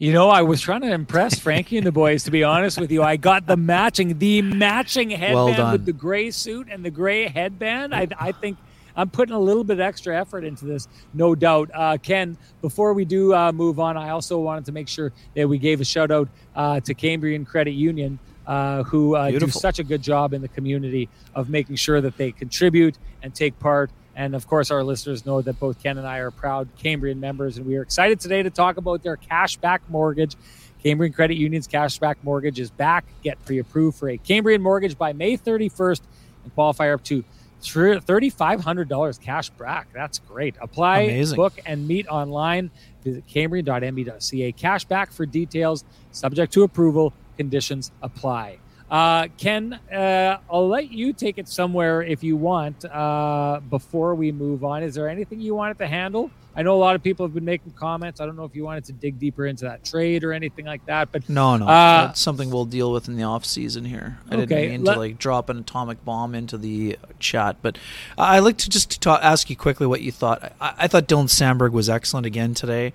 You 0.03 0.13
know, 0.13 0.31
I 0.31 0.43
was 0.43 0.61
trying 0.61 0.81
to 0.81 0.93
impress 0.93 1.39
Frankie 1.39 1.79
and 1.79 1.87
the 1.87 1.93
boys. 1.93 2.25
To 2.25 2.33
be 2.33 2.43
honest 2.43 2.77
with 2.77 2.91
you, 2.91 3.05
I 3.05 3.17
got 3.17 3.47
the 3.47 3.57
matching, 3.57 4.19
the 4.19 4.43
matching 4.43 5.11
headband 5.11 5.57
done. 5.59 5.71
with 5.71 5.87
the 5.87 5.93
gray 5.93 6.33
suit 6.33 6.67
and 6.69 6.85
the 6.85 6.91
gray 6.91 7.29
headband. 7.29 7.95
I, 7.95 8.09
I 8.19 8.33
think 8.41 8.59
I'm 8.97 9.09
putting 9.11 9.33
a 9.33 9.39
little 9.39 9.63
bit 9.63 9.79
extra 9.79 10.19
effort 10.19 10.43
into 10.43 10.65
this, 10.65 10.89
no 11.15 11.37
doubt. 11.37 11.71
Uh, 11.73 11.99
Ken, 12.03 12.37
before 12.63 12.95
we 12.95 13.05
do 13.05 13.33
uh, 13.33 13.53
move 13.53 13.79
on, 13.79 13.97
I 13.97 14.09
also 14.11 14.41
wanted 14.41 14.65
to 14.65 14.73
make 14.73 14.89
sure 14.89 15.13
that 15.37 15.49
we 15.49 15.57
gave 15.57 15.81
a 15.81 15.85
shout 15.85 16.11
out 16.11 16.29
uh, 16.57 16.81
to 16.81 16.95
Cambrian 16.95 17.45
Credit 17.45 17.71
Union, 17.71 18.19
uh, 18.45 18.83
who 18.83 19.15
uh, 19.15 19.31
do 19.31 19.47
such 19.51 19.79
a 19.79 19.85
good 19.85 20.03
job 20.03 20.33
in 20.33 20.43
the 20.43 20.49
community 20.49 21.09
of 21.37 21.49
making 21.49 21.77
sure 21.77 22.01
that 22.01 22.17
they 22.17 22.33
contribute 22.33 22.99
and 23.23 23.33
take 23.33 23.57
part. 23.61 23.93
And 24.15 24.35
of 24.35 24.47
course, 24.47 24.71
our 24.71 24.85
listeners 24.85 25.25
know 25.25 25.41
that 25.41 25.59
both 25.59 25.83
Ken 25.83 25.97
and 25.99 26.07
I 26.07 26.19
are 26.19 26.31
proud 26.31 26.69
Cambrian 26.79 27.19
members, 27.21 27.57
and 27.57 27.67
we 27.67 27.77
are 27.77 27.83
excited 27.83 28.21
today 28.21 28.43
to 28.43 28.51
talk 28.51 28.77
about 28.77 29.03
their 29.03 29.17
cashback 29.17 29.79
mortgage. 29.89 30.37
Cambrian 30.83 31.13
Credit 31.13 31.37
Union's 31.37 31.69
cashback 31.69 32.17
mortgage 32.23 32.59
is 32.61 32.71
back. 32.71 33.05
Get 33.23 33.43
pre-approved 33.45 33.97
for 33.99 34.09
a 34.09 34.19
Cambrian 34.19 34.61
mortgage 34.61 34.99
by 34.99 35.13
May 35.13 35.37
31st 35.37 36.01
and 36.45 36.55
qualify 36.55 36.93
up 36.93 37.05
to 37.05 37.25
$3,500 37.63 39.21
cash 39.21 39.51
back. 39.51 39.89
That's 39.93 40.19
great. 40.19 40.57
Apply, 40.61 41.01
Amazing. 41.01 41.37
book, 41.37 41.55
and 41.65 41.87
meet 41.87 42.07
online. 42.09 42.71
Visit 43.05 43.27
cambrian.mb.ca. 43.29 44.53
Cashback 44.53 45.13
for 45.13 45.27
details. 45.27 45.85
Subject 46.11 46.53
to 46.53 46.65
approval. 46.65 47.13
Conditions 47.37 47.93
apply. 48.03 48.59
Uh, 48.93 49.27
Ken, 49.39 49.73
uh, 49.91 50.37
I'll 50.51 50.69
let 50.69 50.93
you 50.93 51.15
take 51.15 51.39
it 51.39 51.49
somewhere 51.49 52.03
if 52.03 52.23
you 52.23 52.37
want 52.37 52.85
uh, 52.85 53.61
before 53.71 54.15
we 54.15 54.31
move 54.33 54.65
on. 54.65 54.83
Is 54.83 54.95
there 54.95 55.09
anything 55.09 55.41
you 55.41 55.55
wanted 55.55 55.79
to 55.79 55.87
handle? 55.89 56.31
I 56.55 56.63
know 56.63 56.75
a 56.75 56.77
lot 56.77 56.95
of 56.95 57.03
people 57.03 57.25
have 57.25 57.33
been 57.33 57.47
making 57.47 57.73
comments. 57.73 58.21
I 58.21 58.27
don't 58.27 58.37
know 58.37 58.45
if 58.45 58.55
you 58.55 58.65
wanted 58.65 58.85
to 58.85 58.93
dig 58.93 59.19
deeper 59.19 59.47
into 59.47 59.65
that 59.65 59.83
trade 59.83 60.23
or 60.25 60.35
anything 60.35 60.67
like 60.67 60.85
that, 60.85 61.11
but 61.11 61.27
No, 61.27 61.57
no, 61.57 61.65
Uh, 61.67 62.09
that's 62.09 62.21
something 62.21 62.51
we'll 62.51 62.67
deal 62.67 62.93
with 62.93 63.09
in 63.09 63.17
the 63.17 63.23
off 63.23 63.47
season 63.47 63.87
here. 63.87 64.19
I 64.31 64.35
Okay, 64.35 64.45
didn't 64.47 64.71
mean 64.73 64.85
let- 64.85 64.93
to 64.93 65.01
like 65.01 65.17
drop 65.19 65.49
an 65.49 65.57
atomic 65.57 66.05
bomb 66.05 66.35
into 66.35 66.59
the 66.59 66.99
chat, 67.19 67.57
but 67.63 67.79
I- 68.19 68.41
like 68.41 68.59
to 68.59 68.69
just 68.69 69.01
ta- 69.01 69.21
ask 69.23 69.49
you 69.49 69.57
quickly 69.57 69.87
what 69.87 70.03
you 70.03 70.13
thought. 70.13 70.53
I, 70.61 70.75
I 70.81 70.87
thought 70.89 71.09
Dylan 71.09 71.31
Samberg 71.31 71.73
was 71.73 71.89
excellent 71.89 72.27
again 72.27 72.53
today. 72.53 72.93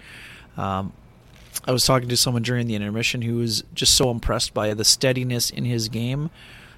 Um, 0.56 0.94
I 1.68 1.72
was 1.72 1.86
talking 1.86 2.08
to 2.08 2.18
someone 2.18 2.44
during 2.44 2.68
the 2.68 2.76
intermission 2.76 3.22
who 3.22 3.36
was 3.36 3.64
just 3.74 3.94
so 3.94 4.10
impressed 4.10 4.54
by 4.54 4.74
the 4.74 4.86
steadiness 4.86 5.50
in 5.50 5.66
his 5.66 5.90
game. 5.90 6.30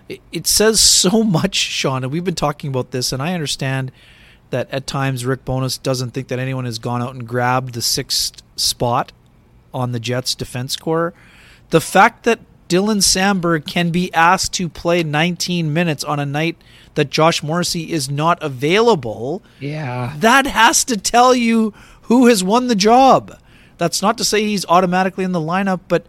It, 0.09 0.19
it 0.31 0.47
says 0.47 0.79
so 0.79 1.23
much, 1.23 1.55
Sean, 1.55 2.03
and 2.03 2.11
we've 2.11 2.23
been 2.23 2.35
talking 2.35 2.69
about 2.69 2.91
this, 2.91 3.13
and 3.13 3.21
I 3.21 3.33
understand 3.35 3.91
that 4.49 4.67
at 4.71 4.87
times 4.87 5.25
Rick 5.25 5.45
Bowness 5.45 5.77
doesn't 5.77 6.11
think 6.11 6.27
that 6.29 6.39
anyone 6.39 6.65
has 6.65 6.79
gone 6.79 7.03
out 7.03 7.13
and 7.13 7.27
grabbed 7.27 7.75
the 7.75 7.83
sixth 7.83 8.41
spot 8.55 9.11
on 9.71 9.91
the 9.91 9.99
Jets 9.99 10.33
defense 10.33 10.75
core. 10.75 11.13
The 11.69 11.79
fact 11.79 12.23
that 12.23 12.39
Dylan 12.67 13.01
Samberg 13.01 13.67
can 13.67 13.91
be 13.91 14.13
asked 14.13 14.53
to 14.53 14.69
play 14.69 15.03
19 15.03 15.71
minutes 15.71 16.03
on 16.03 16.19
a 16.19 16.25
night 16.25 16.57
that 16.95 17.11
Josh 17.11 17.43
Morrissey 17.43 17.91
is 17.91 18.09
not 18.09 18.41
available. 18.41 19.43
Yeah. 19.59 20.15
That 20.17 20.47
has 20.47 20.83
to 20.85 20.97
tell 20.97 21.35
you 21.35 21.73
who 22.03 22.27
has 22.27 22.43
won 22.43 22.67
the 22.67 22.75
job. 22.75 23.37
That's 23.79 24.03
not 24.03 24.19
to 24.19 24.23
say 24.23 24.43
he's 24.43 24.65
automatically 24.67 25.23
in 25.23 25.31
the 25.31 25.39
lineup, 25.39 25.79
but 25.87 26.05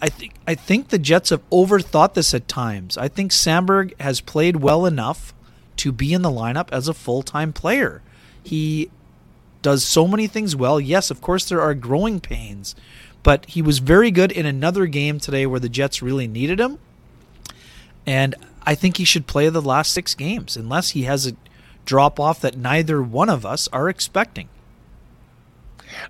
I 0.00 0.08
think 0.08 0.34
I 0.46 0.54
think 0.54 0.88
the 0.88 0.98
Jets 0.98 1.30
have 1.30 1.48
overthought 1.50 2.14
this 2.14 2.32
at 2.32 2.48
times. 2.48 2.96
I 2.96 3.08
think 3.08 3.32
Samberg 3.32 3.98
has 4.00 4.20
played 4.22 4.56
well 4.56 4.86
enough 4.86 5.34
to 5.78 5.92
be 5.92 6.14
in 6.14 6.22
the 6.22 6.30
lineup 6.30 6.68
as 6.70 6.86
a 6.86 6.94
full-time 6.94 7.52
player. 7.52 8.00
He 8.42 8.90
does 9.60 9.84
so 9.84 10.06
many 10.06 10.26
things 10.26 10.54
well. 10.54 10.78
Yes, 10.78 11.10
of 11.10 11.20
course 11.20 11.48
there 11.48 11.60
are 11.60 11.74
growing 11.74 12.20
pains, 12.20 12.76
but 13.22 13.44
he 13.46 13.60
was 13.60 13.80
very 13.80 14.10
good 14.10 14.30
in 14.30 14.46
another 14.46 14.86
game 14.86 15.18
today 15.18 15.46
where 15.46 15.60
the 15.60 15.68
Jets 15.68 16.00
really 16.00 16.28
needed 16.28 16.60
him. 16.60 16.78
And 18.06 18.36
I 18.62 18.74
think 18.74 18.98
he 18.98 19.04
should 19.04 19.26
play 19.26 19.48
the 19.48 19.60
last 19.60 19.92
6 19.92 20.14
games 20.14 20.56
unless 20.56 20.90
he 20.90 21.02
has 21.02 21.26
a 21.26 21.32
drop 21.84 22.20
off 22.20 22.40
that 22.40 22.56
neither 22.56 23.02
one 23.02 23.28
of 23.28 23.44
us 23.44 23.66
are 23.72 23.88
expecting. 23.88 24.48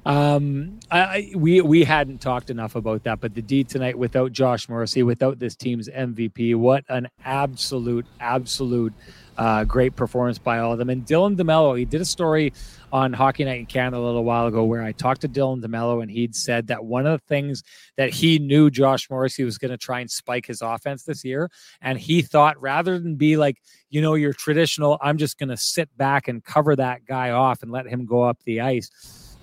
Um, 0.07 0.79
I, 0.91 1.33
we 1.35 1.61
we 1.61 1.85
hadn't 1.85 2.21
talked 2.21 2.51
enough 2.51 2.75
about 2.75 3.05
that, 3.05 3.21
but 3.21 3.35
the 3.35 3.43
D 3.43 3.65
tonight 3.65 3.99
without 3.99 4.33
Josh 4.33 4.69
Morrissey, 4.69 5.03
without 5.03 5.39
this 5.39 5.57
team's 5.57 5.89
MVP, 5.89 6.55
what 6.57 6.85
an 6.89 7.09
absolute, 7.25 8.07
absolute 8.21 8.93
uh, 9.37 9.65
great 9.65 9.97
performance 9.97 10.39
by 10.39 10.59
all 10.59 10.73
of 10.73 10.79
them. 10.79 10.91
And 10.91 11.05
Dylan 11.05 11.37
DeMelo, 11.37 11.79
he 11.79 11.85
did 11.85 12.01
a 12.01 12.05
story 12.05 12.53
on 12.93 13.13
Hockey 13.13 13.45
Night 13.45 13.59
in 13.59 13.67
Canada 13.67 13.99
a 13.99 14.05
little 14.05 14.25
while 14.25 14.47
ago 14.47 14.65
where 14.65 14.83
I 14.83 14.93
talked 14.93 15.23
to 15.23 15.29
Dylan 15.29 15.63
DeMelo 15.63 16.03
and 16.03 16.11
he'd 16.11 16.35
said 16.37 16.69
that 16.69 16.85
one 16.85 17.07
of 17.07 17.21
the 17.21 17.27
things 17.27 17.63
that 17.97 18.11
he 18.11 18.39
knew 18.39 18.71
Josh 18.71 19.11
Morrissey 19.11 19.45
was 19.45 19.59
going 19.59 19.73
to 19.73 19.79
try 19.79 20.01
and 20.01 20.11
spike 20.11 20.47
his 20.47 20.63
offense 20.63 21.05
this 21.05 21.25
year. 21.25 21.51
And 21.81 21.99
he 21.99 22.23
thought 22.23 22.61
rather 22.61 22.99
than 22.99 23.17
be 23.17 23.37
like, 23.37 23.61
you 23.91 24.01
know, 24.01 24.15
your 24.15 24.33
traditional, 24.33 24.99
I'm 25.01 25.19
just 25.19 25.39
going 25.39 25.49
to 25.49 25.57
sit 25.57 25.95
back 25.97 26.29
and 26.29 26.45
cover 26.45 26.77
that 26.77 27.05
guy 27.05 27.31
off 27.31 27.63
and 27.63 27.73
let 27.73 27.87
him 27.87 28.07
go 28.07 28.23
up 28.23 28.39
the 28.45 28.61
ice 28.61 28.91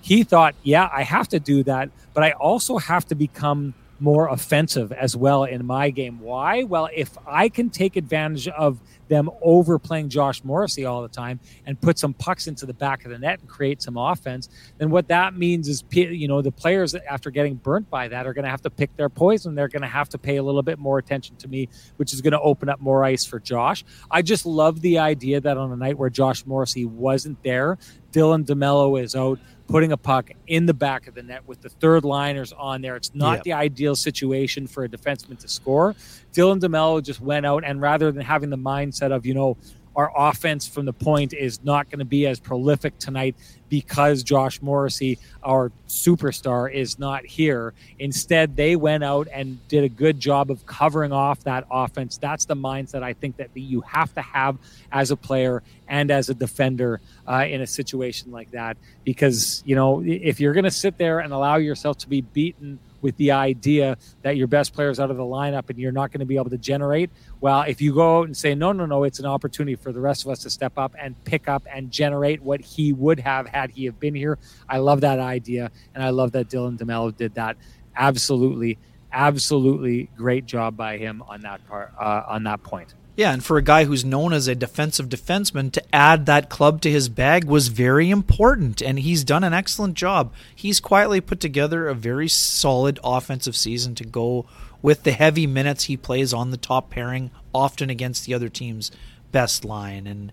he 0.01 0.23
thought, 0.23 0.55
yeah, 0.63 0.89
I 0.91 1.03
have 1.03 1.27
to 1.29 1.39
do 1.39 1.63
that, 1.63 1.89
but 2.13 2.23
I 2.23 2.31
also 2.31 2.77
have 2.77 3.05
to 3.07 3.15
become 3.15 3.73
more 4.01 4.29
offensive 4.29 4.91
as 4.91 5.15
well 5.15 5.43
in 5.43 5.63
my 5.63 5.91
game. 5.91 6.19
Why? 6.19 6.63
Well, 6.63 6.89
if 6.91 7.15
I 7.27 7.49
can 7.49 7.69
take 7.69 7.95
advantage 7.95 8.47
of 8.47 8.79
them 9.09 9.29
overplaying 9.43 10.09
Josh 10.09 10.43
Morrissey 10.43 10.85
all 10.85 11.03
the 11.03 11.07
time 11.07 11.39
and 11.67 11.79
put 11.79 11.99
some 11.99 12.13
pucks 12.15 12.47
into 12.47 12.65
the 12.65 12.73
back 12.73 13.05
of 13.05 13.11
the 13.11 13.19
net 13.19 13.41
and 13.41 13.47
create 13.47 13.79
some 13.79 13.97
offense, 13.97 14.49
then 14.79 14.89
what 14.89 15.07
that 15.09 15.35
means 15.35 15.67
is, 15.67 15.83
you 15.91 16.27
know, 16.27 16.41
the 16.41 16.51
players 16.51 16.95
after 16.95 17.29
getting 17.29 17.55
burnt 17.55 17.91
by 17.91 18.07
that 18.07 18.25
are 18.25 18.33
going 18.33 18.45
to 18.45 18.49
have 18.49 18.63
to 18.63 18.71
pick 18.71 18.95
their 18.95 19.09
poison. 19.09 19.53
They're 19.53 19.67
going 19.67 19.83
to 19.83 19.87
have 19.87 20.09
to 20.09 20.17
pay 20.17 20.37
a 20.37 20.43
little 20.43 20.63
bit 20.63 20.79
more 20.79 20.97
attention 20.97 21.35
to 21.35 21.47
me, 21.47 21.69
which 21.97 22.11
is 22.11 22.21
going 22.21 22.33
to 22.33 22.41
open 22.41 22.69
up 22.69 22.81
more 22.81 23.03
ice 23.03 23.23
for 23.23 23.39
Josh. 23.39 23.85
I 24.09 24.23
just 24.23 24.47
love 24.47 24.81
the 24.81 24.97
idea 24.97 25.41
that 25.41 25.57
on 25.57 25.71
a 25.71 25.75
night 25.75 25.99
where 25.99 26.09
Josh 26.09 26.43
Morrissey 26.47 26.85
wasn't 26.85 27.43
there, 27.43 27.77
Dylan 28.11 28.45
DeMelo 28.45 29.01
is 29.01 29.15
out 29.15 29.39
putting 29.71 29.91
a 29.91 29.97
puck 29.97 30.29
in 30.47 30.65
the 30.65 30.73
back 30.73 31.07
of 31.07 31.15
the 31.15 31.23
net 31.23 31.47
with 31.47 31.61
the 31.61 31.69
third 31.69 32.03
liners 32.03 32.53
on 32.53 32.81
there. 32.81 32.95
It's 32.95 33.15
not 33.15 33.37
yep. 33.37 33.43
the 33.43 33.53
ideal 33.53 33.95
situation 33.95 34.67
for 34.67 34.83
a 34.83 34.89
defenseman 34.89 35.39
to 35.39 35.47
score. 35.47 35.95
Dylan 36.33 36.59
DeMelo 36.59 37.01
just 37.01 37.21
went 37.21 37.45
out 37.45 37.63
and 37.63 37.81
rather 37.81 38.11
than 38.11 38.21
having 38.21 38.49
the 38.49 38.57
mindset 38.57 39.11
of, 39.11 39.25
you 39.25 39.33
know, 39.33 39.57
our 39.95 40.11
offense 40.15 40.67
from 40.67 40.85
the 40.85 40.93
point 40.93 41.33
is 41.33 41.63
not 41.63 41.89
going 41.89 41.99
to 41.99 42.05
be 42.05 42.27
as 42.27 42.39
prolific 42.39 42.97
tonight 42.97 43.35
because 43.69 44.21
Josh 44.23 44.61
Morrissey, 44.61 45.17
our 45.43 45.71
superstar, 45.87 46.71
is 46.71 46.99
not 46.99 47.25
here. 47.25 47.73
Instead, 47.99 48.55
they 48.55 48.75
went 48.75 49.03
out 49.03 49.27
and 49.31 49.65
did 49.67 49.83
a 49.83 49.89
good 49.89 50.19
job 50.19 50.51
of 50.51 50.65
covering 50.65 51.11
off 51.13 51.43
that 51.45 51.65
offense. 51.71 52.17
That's 52.17 52.45
the 52.45 52.55
mindset 52.55 53.01
I 53.01 53.13
think 53.13 53.37
that 53.37 53.49
you 53.53 53.81
have 53.81 54.13
to 54.15 54.21
have 54.21 54.57
as 54.91 55.11
a 55.11 55.15
player 55.15 55.63
and 55.87 56.11
as 56.11 56.29
a 56.29 56.33
defender 56.33 56.99
uh, 57.27 57.45
in 57.47 57.61
a 57.61 57.67
situation 57.67 58.31
like 58.31 58.51
that. 58.51 58.77
Because, 59.05 59.63
you 59.65 59.75
know, 59.75 60.03
if 60.05 60.39
you're 60.39 60.53
going 60.53 60.65
to 60.65 60.71
sit 60.71 60.97
there 60.97 61.19
and 61.19 61.31
allow 61.31 61.55
yourself 61.55 61.97
to 61.99 62.09
be 62.09 62.21
beaten 62.21 62.79
with 63.01 63.15
the 63.17 63.31
idea 63.31 63.97
that 64.21 64.37
your 64.37 64.47
best 64.47 64.73
players 64.73 64.99
out 64.99 65.11
of 65.11 65.17
the 65.17 65.23
lineup 65.23 65.69
and 65.69 65.79
you're 65.79 65.91
not 65.91 66.11
going 66.11 66.19
to 66.19 66.25
be 66.25 66.35
able 66.35 66.49
to 66.49 66.57
generate. 66.57 67.09
Well, 67.39 67.61
if 67.63 67.81
you 67.81 67.93
go 67.93 68.19
out 68.19 68.27
and 68.27 68.37
say, 68.37 68.55
no, 68.55 68.71
no, 68.71 68.85
no, 68.85 69.03
it's 69.03 69.19
an 69.19 69.25
opportunity 69.25 69.75
for 69.75 69.91
the 69.91 69.99
rest 69.99 70.25
of 70.25 70.31
us 70.31 70.39
to 70.39 70.49
step 70.49 70.77
up 70.77 70.93
and 70.97 71.21
pick 71.23 71.47
up 71.47 71.63
and 71.71 71.91
generate 71.91 72.41
what 72.41 72.61
he 72.61 72.93
would 72.93 73.19
have 73.19 73.47
had 73.47 73.71
he 73.71 73.85
have 73.85 73.99
been 73.99 74.15
here. 74.15 74.37
I 74.69 74.77
love 74.77 75.01
that 75.01 75.19
idea. 75.19 75.71
And 75.95 76.03
I 76.03 76.09
love 76.09 76.31
that 76.33 76.47
Dylan 76.47 76.77
DeMelo 76.77 77.15
did 77.15 77.35
that. 77.35 77.57
Absolutely, 77.95 78.77
absolutely 79.11 80.09
great 80.15 80.45
job 80.45 80.77
by 80.77 80.97
him 80.97 81.23
on 81.27 81.41
that 81.41 81.65
part, 81.67 81.93
uh, 81.99 82.23
on 82.27 82.43
that 82.43 82.63
point. 82.63 82.93
Yeah, 83.15 83.33
and 83.33 83.43
for 83.43 83.57
a 83.57 83.61
guy 83.61 83.83
who's 83.83 84.05
known 84.05 84.31
as 84.31 84.47
a 84.47 84.55
defensive 84.55 85.09
defenseman 85.09 85.71
to 85.73 85.95
add 85.95 86.25
that 86.25 86.49
club 86.49 86.81
to 86.81 86.91
his 86.91 87.09
bag 87.09 87.43
was 87.43 87.67
very 87.67 88.09
important, 88.09 88.81
and 88.81 88.99
he's 88.99 89.25
done 89.25 89.43
an 89.43 89.53
excellent 89.53 89.95
job. 89.95 90.33
He's 90.55 90.79
quietly 90.79 91.19
put 91.19 91.41
together 91.41 91.87
a 91.87 91.93
very 91.93 92.29
solid 92.29 92.99
offensive 93.03 93.55
season 93.55 93.95
to 93.95 94.05
go 94.05 94.45
with 94.81 95.03
the 95.03 95.11
heavy 95.11 95.45
minutes 95.45 95.85
he 95.85 95.97
plays 95.97 96.33
on 96.33 96.51
the 96.51 96.57
top 96.57 96.89
pairing, 96.89 97.31
often 97.53 97.89
against 97.89 98.25
the 98.25 98.33
other 98.33 98.49
team's 98.49 98.91
best 99.31 99.65
line. 99.65 100.07
And 100.07 100.31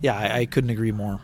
yeah, 0.00 0.16
I, 0.16 0.38
I 0.38 0.46
couldn't 0.46 0.70
agree 0.70 0.92
more. 0.92 1.20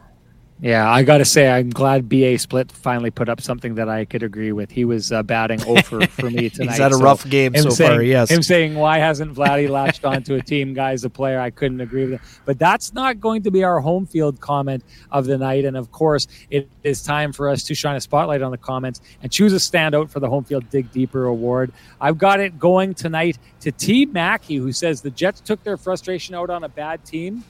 Yeah, 0.62 0.88
I 0.88 1.02
got 1.02 1.18
to 1.18 1.24
say, 1.24 1.50
I'm 1.50 1.70
glad 1.70 2.08
BA 2.08 2.38
Split 2.38 2.70
finally 2.70 3.10
put 3.10 3.28
up 3.28 3.40
something 3.40 3.74
that 3.74 3.88
I 3.88 4.04
could 4.04 4.22
agree 4.22 4.52
with. 4.52 4.70
He 4.70 4.84
was 4.84 5.10
uh, 5.10 5.24
batting 5.24 5.60
over 5.64 6.06
for 6.06 6.30
me 6.30 6.48
tonight. 6.50 6.70
He's 6.70 6.78
had 6.78 6.92
a 6.92 6.94
so 6.94 7.02
rough 7.02 7.28
game 7.28 7.56
so 7.56 7.70
saying, 7.70 7.90
far, 7.90 8.02
yes. 8.02 8.30
Him 8.30 8.44
saying, 8.44 8.76
why 8.76 8.98
hasn't 8.98 9.34
Vladdy 9.34 9.68
latched 9.68 10.04
onto 10.04 10.36
a 10.36 10.40
team, 10.40 10.72
guys, 10.82 11.02
a 11.02 11.10
player, 11.10 11.40
I 11.40 11.50
couldn't 11.50 11.80
agree 11.80 12.04
with 12.04 12.12
it. 12.12 12.20
But 12.44 12.60
that's 12.60 12.94
not 12.94 13.20
going 13.20 13.42
to 13.42 13.50
be 13.50 13.64
our 13.64 13.80
home 13.80 14.06
field 14.06 14.38
comment 14.40 14.84
of 15.10 15.26
the 15.26 15.36
night. 15.36 15.64
And 15.64 15.76
of 15.76 15.90
course, 15.90 16.28
it 16.48 16.68
is 16.84 17.02
time 17.02 17.32
for 17.32 17.48
us 17.48 17.64
to 17.64 17.74
shine 17.74 17.96
a 17.96 18.00
spotlight 18.00 18.40
on 18.40 18.52
the 18.52 18.58
comments 18.58 19.00
and 19.20 19.32
choose 19.32 19.52
a 19.52 19.56
standout 19.56 20.10
for 20.10 20.20
the 20.20 20.28
home 20.28 20.44
field 20.44 20.70
Dig 20.70 20.92
Deeper 20.92 21.24
award. 21.24 21.72
I've 22.00 22.18
got 22.18 22.38
it 22.38 22.60
going 22.60 22.94
tonight 22.94 23.36
to 23.62 23.72
T. 23.72 24.06
Mackey, 24.06 24.56
who 24.56 24.70
says 24.70 25.02
the 25.02 25.10
Jets 25.10 25.40
took 25.40 25.64
their 25.64 25.76
frustration 25.76 26.36
out 26.36 26.50
on 26.50 26.62
a 26.62 26.68
bad 26.68 27.04
team 27.04 27.42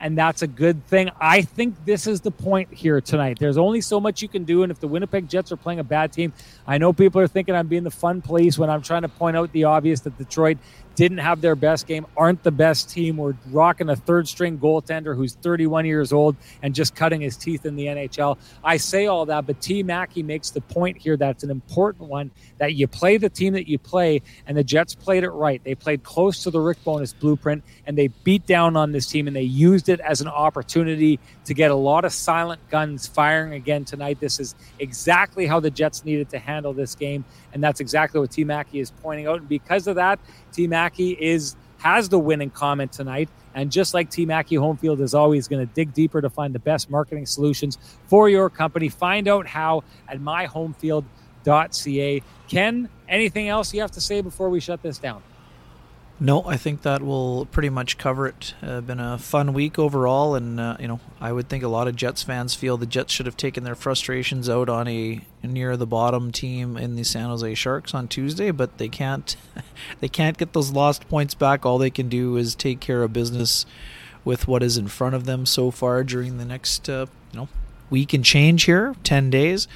and 0.00 0.16
that's 0.16 0.42
a 0.42 0.46
good 0.46 0.84
thing. 0.86 1.10
I 1.20 1.42
think 1.42 1.84
this 1.84 2.06
is 2.06 2.20
the 2.20 2.30
point 2.30 2.72
here 2.72 3.00
tonight. 3.00 3.38
There's 3.38 3.58
only 3.58 3.80
so 3.80 4.00
much 4.00 4.22
you 4.22 4.28
can 4.28 4.44
do, 4.44 4.62
and 4.62 4.70
if 4.70 4.80
the 4.80 4.88
Winnipeg 4.88 5.28
Jets 5.28 5.52
are 5.52 5.56
playing 5.56 5.80
a 5.80 5.84
bad 5.84 6.12
team, 6.12 6.32
I 6.66 6.78
know 6.78 6.92
people 6.92 7.20
are 7.20 7.28
thinking 7.28 7.54
I'm 7.54 7.68
being 7.68 7.84
the 7.84 7.90
fun 7.90 8.22
police 8.22 8.58
when 8.58 8.70
I'm 8.70 8.82
trying 8.82 9.02
to 9.02 9.08
point 9.08 9.36
out 9.36 9.52
the 9.52 9.64
obvious 9.64 10.00
that 10.00 10.16
Detroit 10.18 10.58
didn't 10.98 11.18
have 11.18 11.40
their 11.40 11.54
best 11.54 11.86
game, 11.86 12.04
aren't 12.16 12.42
the 12.42 12.50
best 12.50 12.90
team. 12.90 13.18
We're 13.18 13.36
rocking 13.52 13.88
a 13.88 13.94
third 13.94 14.26
string 14.26 14.58
goaltender 14.58 15.14
who's 15.14 15.34
31 15.34 15.86
years 15.86 16.12
old 16.12 16.34
and 16.60 16.74
just 16.74 16.96
cutting 16.96 17.20
his 17.20 17.36
teeth 17.36 17.64
in 17.64 17.76
the 17.76 17.86
NHL. 17.86 18.36
I 18.64 18.78
say 18.78 19.06
all 19.06 19.24
that, 19.26 19.46
but 19.46 19.60
T. 19.60 19.84
Mackey 19.84 20.24
makes 20.24 20.50
the 20.50 20.60
point 20.60 20.98
here 20.98 21.16
that's 21.16 21.44
an 21.44 21.52
important 21.52 22.08
one 22.08 22.32
that 22.58 22.74
you 22.74 22.88
play 22.88 23.16
the 23.16 23.28
team 23.28 23.52
that 23.52 23.68
you 23.68 23.78
play, 23.78 24.22
and 24.48 24.56
the 24.56 24.64
Jets 24.64 24.96
played 24.96 25.22
it 25.22 25.30
right. 25.30 25.62
They 25.62 25.76
played 25.76 26.02
close 26.02 26.42
to 26.42 26.50
the 26.50 26.58
Rick 26.58 26.82
Bowness 26.82 27.12
blueprint, 27.12 27.62
and 27.86 27.96
they 27.96 28.08
beat 28.08 28.44
down 28.44 28.76
on 28.76 28.90
this 28.90 29.06
team, 29.06 29.28
and 29.28 29.36
they 29.36 29.42
used 29.42 29.88
it 29.88 30.00
as 30.00 30.20
an 30.20 30.26
opportunity 30.26 31.20
to 31.44 31.54
get 31.54 31.70
a 31.70 31.76
lot 31.76 32.04
of 32.06 32.12
silent 32.12 32.60
guns 32.70 33.06
firing 33.06 33.52
again 33.52 33.84
tonight. 33.84 34.18
This 34.18 34.40
is 34.40 34.56
exactly 34.80 35.46
how 35.46 35.60
the 35.60 35.70
Jets 35.70 36.04
needed 36.04 36.28
to 36.30 36.40
handle 36.40 36.72
this 36.72 36.96
game, 36.96 37.24
and 37.52 37.62
that's 37.62 37.78
exactly 37.78 38.18
what 38.18 38.32
T. 38.32 38.42
Mackey 38.42 38.80
is 38.80 38.90
pointing 38.90 39.28
out. 39.28 39.38
And 39.38 39.48
because 39.48 39.86
of 39.86 39.94
that, 39.94 40.18
T. 40.52 40.66
Mackey 40.66 41.12
is 41.12 41.56
has 41.78 42.08
the 42.08 42.18
winning 42.18 42.50
comment 42.50 42.92
tonight. 42.92 43.28
And 43.54 43.72
just 43.72 43.94
like 43.94 44.10
T. 44.10 44.26
Mackey 44.26 44.56
Homefield 44.56 45.00
is 45.00 45.14
always 45.14 45.48
going 45.48 45.66
to 45.66 45.74
dig 45.74 45.94
deeper 45.94 46.20
to 46.20 46.30
find 46.30 46.54
the 46.54 46.58
best 46.58 46.90
marketing 46.90 47.24
solutions 47.26 47.78
for 48.06 48.28
your 48.28 48.50
company. 48.50 48.88
Find 48.88 49.26
out 49.26 49.46
how 49.46 49.82
at 50.08 50.20
myhomefield.ca. 50.20 52.22
Ken, 52.48 52.88
anything 53.08 53.48
else 53.48 53.74
you 53.74 53.80
have 53.80 53.90
to 53.92 54.00
say 54.00 54.20
before 54.20 54.50
we 54.50 54.60
shut 54.60 54.82
this 54.82 54.98
down? 54.98 55.22
No, 56.20 56.44
I 56.46 56.56
think 56.56 56.82
that 56.82 57.00
will 57.00 57.46
pretty 57.46 57.70
much 57.70 57.96
cover 57.96 58.26
it. 58.26 58.54
Uh, 58.60 58.80
been 58.80 58.98
a 58.98 59.18
fun 59.18 59.52
week 59.52 59.78
overall, 59.78 60.34
and 60.34 60.58
uh, 60.58 60.76
you 60.80 60.88
know, 60.88 60.98
I 61.20 61.30
would 61.30 61.48
think 61.48 61.62
a 61.62 61.68
lot 61.68 61.86
of 61.86 61.94
Jets 61.94 62.24
fans 62.24 62.56
feel 62.56 62.76
the 62.76 62.86
Jets 62.86 63.12
should 63.12 63.26
have 63.26 63.36
taken 63.36 63.62
their 63.62 63.76
frustrations 63.76 64.48
out 64.48 64.68
on 64.68 64.88
a 64.88 65.20
near 65.44 65.76
the 65.76 65.86
bottom 65.86 66.32
team 66.32 66.76
in 66.76 66.96
the 66.96 67.04
San 67.04 67.28
Jose 67.28 67.54
Sharks 67.54 67.94
on 67.94 68.08
Tuesday, 68.08 68.50
but 68.50 68.78
they 68.78 68.88
can't. 68.88 69.36
they 70.00 70.08
can't 70.08 70.36
get 70.36 70.54
those 70.54 70.72
lost 70.72 71.08
points 71.08 71.34
back. 71.34 71.64
All 71.64 71.78
they 71.78 71.90
can 71.90 72.08
do 72.08 72.36
is 72.36 72.56
take 72.56 72.80
care 72.80 73.04
of 73.04 73.12
business 73.12 73.64
with 74.24 74.48
what 74.48 74.64
is 74.64 74.76
in 74.76 74.88
front 74.88 75.14
of 75.14 75.24
them 75.24 75.46
so 75.46 75.70
far 75.70 76.02
during 76.02 76.38
the 76.38 76.44
next, 76.44 76.88
uh, 76.88 77.06
you 77.32 77.38
know, 77.38 77.48
week 77.90 78.12
and 78.12 78.24
change 78.24 78.64
here, 78.64 78.96
ten 79.04 79.30
days. 79.30 79.68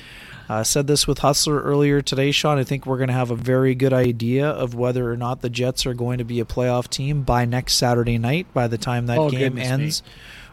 Uh, 0.53 0.63
said 0.63 0.87
this 0.87 1.07
with 1.07 1.21
Hustler 1.21 1.63
earlier 1.63 2.03
today, 2.03 2.31
Sean. 2.31 2.59
I 2.59 2.65
think 2.65 2.85
we're 2.85 2.99
going 2.99 3.09
to 3.09 3.15
have 3.15 3.31
a 3.31 3.35
very 3.35 3.75
good 3.75 3.95
idea 3.95 4.47
of 4.51 4.75
whether 4.75 5.11
or 5.11 5.17
not 5.17 5.41
the 5.41 5.49
Jets 5.49 5.87
are 5.87 5.95
going 5.95 6.19
to 6.19 6.25
be 6.25 6.41
a 6.41 6.45
playoff 6.45 6.89
team 6.89 7.23
by 7.23 7.47
next 7.47 7.77
Saturday 7.77 8.19
night. 8.19 8.47
By 8.53 8.67
the 8.69 8.77
time 8.77 9.07
that 9.07 9.17
Oh, 9.17 9.31
game 9.31 9.57
ends 9.57 10.03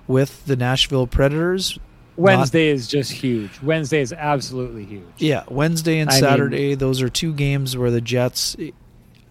with 0.08 0.46
the 0.46 0.56
Nashville 0.56 1.06
Predators, 1.06 1.78
Wednesday 2.16 2.70
is 2.70 2.88
just 2.88 3.12
huge. 3.12 3.62
Wednesday 3.62 4.00
is 4.00 4.14
absolutely 4.14 4.86
huge. 4.86 5.04
Yeah, 5.18 5.44
Wednesday 5.50 6.00
and 6.00 6.10
I 6.10 6.14
mean- 6.14 6.20
Saturday. 6.22 6.76
those 6.76 7.02
are 7.02 7.10
two 7.10 7.34
games 7.34 7.76
where 7.76 7.92
the 7.92 8.00
Jets. 8.00 8.56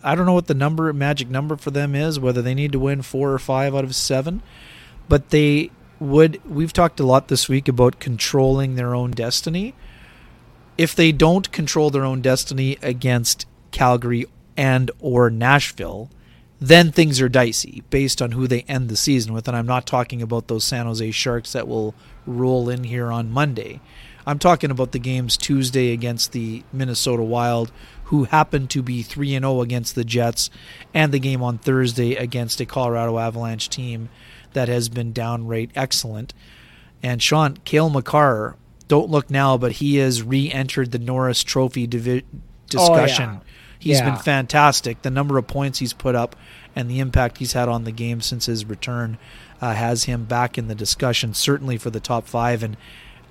I 0.05 0.14
don't 0.14 0.27
know 0.27 0.35
what 0.35 0.49
the 0.49 0.55
number 0.55 0.93
magic 0.93 1.31
number 1.31 1.57
for 1.57 1.71
them 1.71 1.95
is. 1.95 2.21
Whether 2.21 2.43
they 2.43 2.53
need 2.53 2.73
to 2.73 2.79
win 2.79 3.01
four 3.01 3.33
or 3.33 3.39
five 3.39 3.75
out 3.75 3.85
of 3.85 3.95
seven, 3.95 4.43
but 5.09 5.31
they 5.31 5.71
would. 5.99 6.43
We've 6.45 6.75
talked 6.75 7.01
a 7.01 7.07
lot 7.07 7.29
this 7.29 7.49
week 7.49 7.69
about 7.69 8.01
controlling 8.01 8.75
their 8.75 8.95
own 8.95 9.12
destiny. 9.12 9.73
If 10.79 10.95
they 10.95 11.12
don't 11.12 11.51
control 11.53 11.91
their 11.91 12.05
own 12.05 12.22
destiny 12.22 12.79
against 12.81 13.47
Calgary 13.72 14.26
and 14.57 14.91
or 15.01 15.29
Nashville, 15.29 16.09
then 16.61 16.91
things 16.91 17.20
are 17.20 17.29
dicey 17.29 17.83
based 17.91 18.22
on 18.22 18.33
who 18.33 18.47
they 18.47 18.62
end 18.62 18.89
the 18.89 18.97
season 18.97 19.33
with. 19.33 19.49
And 19.49 19.57
I'm 19.57 19.66
not 19.66 19.87
talking 19.87 20.22
about 20.22 20.49
those 20.49 20.64
San 20.64 20.87
Jose 20.87 21.11
Sharks 21.11 21.53
that 21.53 21.68
will 21.68 21.95
roll 22.26 22.68
in 22.68 22.85
here 22.85 23.11
on 23.11 23.31
Monday. 23.31 23.81
I'm 24.26 24.39
talking 24.39 24.70
about 24.70 24.93
the 24.93 24.99
games 24.99 25.37
Tuesday 25.37 25.93
against 25.93 26.33
the 26.33 26.62
Minnesota 26.72 27.22
Wild, 27.22 27.72
who 28.05 28.24
happen 28.24 28.68
to 28.68 28.83
be 28.83 29.03
3 29.03 29.35
and 29.35 29.45
0 29.45 29.62
against 29.62 29.95
the 29.95 30.05
Jets, 30.05 30.51
and 30.93 31.12
the 31.12 31.18
game 31.18 31.43
on 31.43 31.59
Thursday 31.59 32.14
against 32.14 32.61
a 32.61 32.66
Colorado 32.66 33.18
Avalanche 33.18 33.68
team 33.68 34.11
that 34.53 34.68
has 34.68 34.89
been 34.89 35.12
downright 35.12 35.70
excellent. 35.74 36.35
And 37.03 37.22
Sean, 37.22 37.57
Cale 37.64 37.91
Makar, 37.91 38.57
don't 38.89 39.11
look 39.11 39.30
now, 39.30 39.57
but 39.59 39.72
he 39.72 39.97
has 39.97 40.22
re 40.22 40.51
entered 40.51 40.91
the 40.93 40.99
Norris 40.99 41.43
Trophy 41.45 41.86
divi- 41.86 42.24
discussion. 42.68 43.28
Oh, 43.28 43.32
yeah. 43.34 43.41
He's 43.78 43.99
Yeah. 44.01 44.11
been 44.11 44.18
fantastic. 44.20 45.03
The 45.03 45.11
number 45.11 45.39
of 45.39 45.47
points 45.47 45.78
he's 45.78 45.93
put 45.93 46.14
up 46.14 46.34
and 46.74 46.91
the 46.91 46.99
impact 46.99 47.39
he's 47.39 47.53
had 47.53 47.68
on 47.68 47.84
the 47.84 47.93
game 47.93 48.20
since 48.20 48.47
his 48.47 48.64
return 48.64 49.18
uh, 49.61 49.74
has 49.74 50.05
him 50.05 50.24
back 50.24 50.59
in 50.59 50.68
the 50.68 50.74
discussion, 50.74 51.34
certainly 51.34 51.78
for 51.78 51.91
the 51.91 52.01
top 52.01 52.26
five. 52.26 52.62
And 52.62 52.76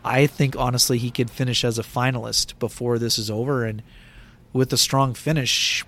I 0.05 0.25
think, 0.27 0.55
honestly, 0.57 0.97
he 0.97 1.11
could 1.11 1.29
finish 1.29 1.63
as 1.65 1.77
a 1.77 1.83
finalist 1.83 2.57
before 2.59 2.97
this 2.97 3.17
is 3.17 3.29
over. 3.29 3.65
And 3.65 3.81
with 4.53 4.71
a 4.71 4.77
strong 4.77 5.13
finish, 5.13 5.83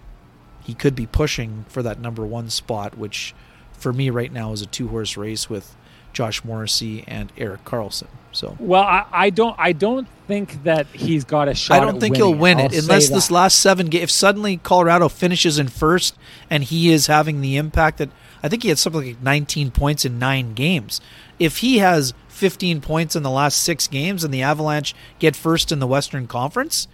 he 0.64 0.74
could 0.74 0.96
be 0.96 1.06
pushing 1.06 1.66
for 1.70 1.82
that 1.84 2.00
number 2.00 2.26
one 2.26 2.50
spot, 2.50 2.98
which 2.98 3.34
for 3.74 3.94
me 3.94 4.10
right 4.10 4.32
now 4.32 4.52
is 4.52 4.62
a 4.62 4.66
two 4.66 4.90
horse 4.90 5.16
race 5.16 5.50
with 5.50 5.76
Josh 6.14 6.44
Morrissey 6.44 7.04
and 7.08 7.32
Erik 7.38 7.66
Karlsson. 7.66 8.08
So 8.32 8.56
Well, 8.60 8.84
I, 8.84 9.06
I 9.12 9.30
don't. 9.32 9.56
I 9.58 9.72
don't 9.72 10.08
think 10.28 10.64
that 10.64 10.86
he's 10.88 11.24
got 11.24 11.48
a 11.48 11.56
shot. 11.56 11.82
I 11.82 11.86
don't 11.86 12.00
think 12.00 12.14
winning 12.14 12.28
he'll 12.28 12.40
win 12.40 12.60
I'll 12.60 12.66
it 12.68 12.78
unless 12.78 13.10
this 13.10 13.32
last 13.32 13.60
seven 13.60 13.88
games. 13.88 14.04
If 14.04 14.12
suddenly 14.12 14.58
Colorado 14.58 15.10
finishes 15.10 15.58
in 15.58 15.68
first 15.68 16.16
and 16.50 16.64
he 16.64 16.92
is 16.92 17.08
having 17.08 17.42
the 17.42 17.58
impact 17.58 17.98
that 17.98 18.10
I 18.44 18.48
think 18.48 18.64
he 18.64 18.70
had 18.70 18.78
something 18.78 19.06
like 19.06 19.22
19 19.22 19.72
points 19.72 20.06
in 20.06 20.20
nine 20.20 20.54
games. 20.54 21.02
If 21.40 21.58
he 21.58 21.80
has 21.80 22.14
15 22.28 22.82
points 22.82 23.16
in 23.16 23.24
the 23.24 23.30
last 23.30 23.62
six 23.64 23.88
games 23.88 24.24
and 24.24 24.34
the 24.34 24.42
Avalanche 24.42 24.96
get 25.18 25.36
first 25.36 25.72
in 25.72 25.80
the 25.80 25.88
Western 25.88 26.28
Conference, 26.28 26.88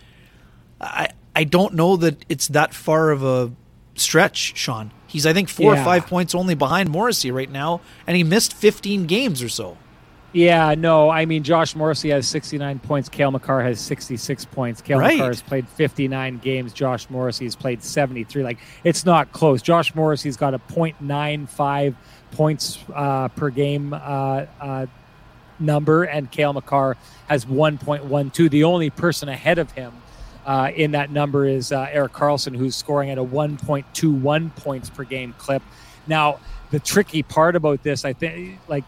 I 0.80 1.10
I 1.36 1.44
don't 1.44 1.74
know 1.74 1.98
that 1.98 2.24
it's 2.30 2.48
that 2.50 2.74
far 2.74 3.12
of 3.12 3.24
a 3.24 3.52
stretch, 3.96 4.56
Sean. 4.56 4.92
He's 5.08 5.26
I 5.26 5.34
think 5.34 5.50
four 5.50 5.74
or 5.74 5.84
five 5.84 6.08
points 6.08 6.34
only 6.36 6.56
behind 6.56 6.90
Morrissey 6.90 7.32
right 7.32 7.50
now, 7.50 7.82
and 8.08 8.18
he 8.18 8.24
missed 8.24 8.54
15 8.54 9.06
games 9.06 9.42
or 9.42 9.50
so. 9.50 9.78
Yeah, 10.36 10.76
no. 10.78 11.10
I 11.10 11.24
mean, 11.26 11.44
Josh 11.44 11.78
Morrissey 11.78 12.10
has 12.10 12.28
69 12.28 12.80
points. 12.80 13.08
Cale 13.08 13.32
Makar 13.32 13.64
has 13.64 13.80
66 13.80 14.44
points. 14.44 14.82
Cale 14.82 15.00
Right. 15.00 15.18
Makar 15.18 15.28
has 15.28 15.42
played 15.42 15.66
59 15.70 16.40
games. 16.40 16.74
Josh 16.74 17.10
Morrissey 17.10 17.46
has 17.46 17.56
played 17.56 17.82
73. 17.82 18.44
Like, 18.44 18.58
it's 18.84 19.06
not 19.06 19.32
close. 19.32 19.62
Josh 19.62 19.96
Morrissey's 19.96 20.36
got 20.36 20.54
a 20.54 20.60
.95 20.60 21.96
points 22.32 22.80
uh, 22.94 23.30
per 23.30 23.50
game 23.50 23.94
uh, 23.94 24.46
uh, 24.60 24.88
number, 25.58 26.04
and 26.04 26.30
Cale 26.30 26.52
Makar 26.52 26.98
has 27.30 27.46
1.12. 27.46 28.50
The 28.50 28.66
only 28.66 28.90
person 28.90 29.30
ahead 29.30 29.58
of 29.58 29.72
him 29.72 29.94
uh, 30.46 30.72
in 30.76 30.92
that 30.92 31.12
number 31.12 31.46
is 31.46 31.72
uh, 31.72 31.88
Erik 31.92 32.14
Karlsson, 32.14 32.56
who's 32.56 32.76
scoring 32.76 33.10
at 33.10 33.18
a 33.18 33.24
1.21 33.24 34.56
points 34.56 34.90
per 34.90 35.04
game 35.04 35.34
clip. 35.38 35.64
Now, 36.08 36.40
the 36.72 36.80
tricky 36.80 37.24
part 37.24 37.56
about 37.56 37.84
this, 37.84 38.06
I 38.06 38.14
think, 38.14 38.60
like 38.68 38.84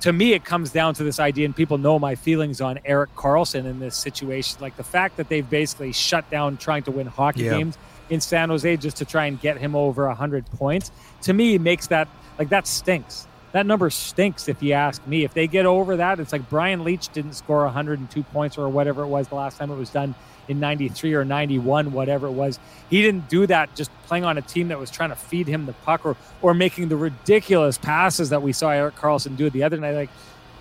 to 0.00 0.12
me, 0.12 0.32
it 0.34 0.44
comes 0.44 0.70
down 0.70 0.94
to 0.94 1.04
this 1.04 1.18
idea, 1.18 1.46
and 1.46 1.56
people 1.56 1.78
know 1.78 1.98
my 1.98 2.14
feelings 2.14 2.60
on 2.60 2.78
Erik 2.84 3.14
Karlsson 3.16 3.64
in 3.64 3.80
this 3.80 3.96
situation. 3.96 4.58
Like 4.60 4.76
the 4.76 4.84
fact 4.84 5.16
that 5.16 5.28
they've 5.28 5.48
basically 5.48 5.92
shut 5.92 6.28
down 6.30 6.56
trying 6.58 6.82
to 6.84 6.90
win 6.90 7.06
hockey 7.06 7.44
Yeah. 7.44 7.58
games 7.58 7.78
in 8.10 8.20
San 8.20 8.50
Jose 8.50 8.76
just 8.76 8.98
to 8.98 9.06
try 9.06 9.26
and 9.26 9.40
get 9.40 9.56
him 9.56 9.74
over 9.74 10.06
100 10.06 10.44
points, 10.52 10.90
to 11.22 11.32
me, 11.32 11.56
makes 11.58 11.86
that 11.88 12.08
like 12.38 12.50
that 12.50 12.66
stinks. 12.66 13.26
That 13.52 13.66
number 13.66 13.88
stinks 13.88 14.48
if 14.48 14.62
you 14.62 14.72
ask 14.72 15.06
me. 15.06 15.24
If 15.24 15.32
they 15.32 15.46
get 15.46 15.64
over 15.64 15.96
that, 15.96 16.18
it's 16.18 16.32
like 16.32 16.50
Brian 16.50 16.84
Leetch 16.84 17.12
didn't 17.12 17.34
score 17.34 17.64
102 17.64 18.22
points 18.24 18.58
or 18.58 18.68
whatever 18.68 19.04
it 19.04 19.06
was 19.06 19.28
the 19.28 19.36
last 19.36 19.58
time 19.58 19.70
it 19.70 19.76
was 19.76 19.90
done 19.90 20.14
in 20.48 20.60
93 20.60 21.14
or 21.14 21.24
91, 21.24 21.92
whatever 21.92 22.26
it 22.26 22.32
was. 22.32 22.58
He 22.90 23.02
didn't 23.02 23.28
do 23.28 23.46
that 23.46 23.74
just 23.74 23.90
playing 24.06 24.24
on 24.24 24.38
a 24.38 24.42
team 24.42 24.68
that 24.68 24.78
was 24.78 24.90
trying 24.90 25.10
to 25.10 25.16
feed 25.16 25.46
him 25.46 25.66
the 25.66 25.72
puck 25.72 26.04
or, 26.04 26.16
or 26.42 26.54
making 26.54 26.88
the 26.88 26.96
ridiculous 26.96 27.78
passes 27.78 28.30
that 28.30 28.42
we 28.42 28.52
saw 28.52 28.70
Erik 28.70 28.96
Karlsson 28.96 29.36
do 29.36 29.50
the 29.50 29.62
other 29.62 29.76
night. 29.76 29.94
Like 29.94 30.10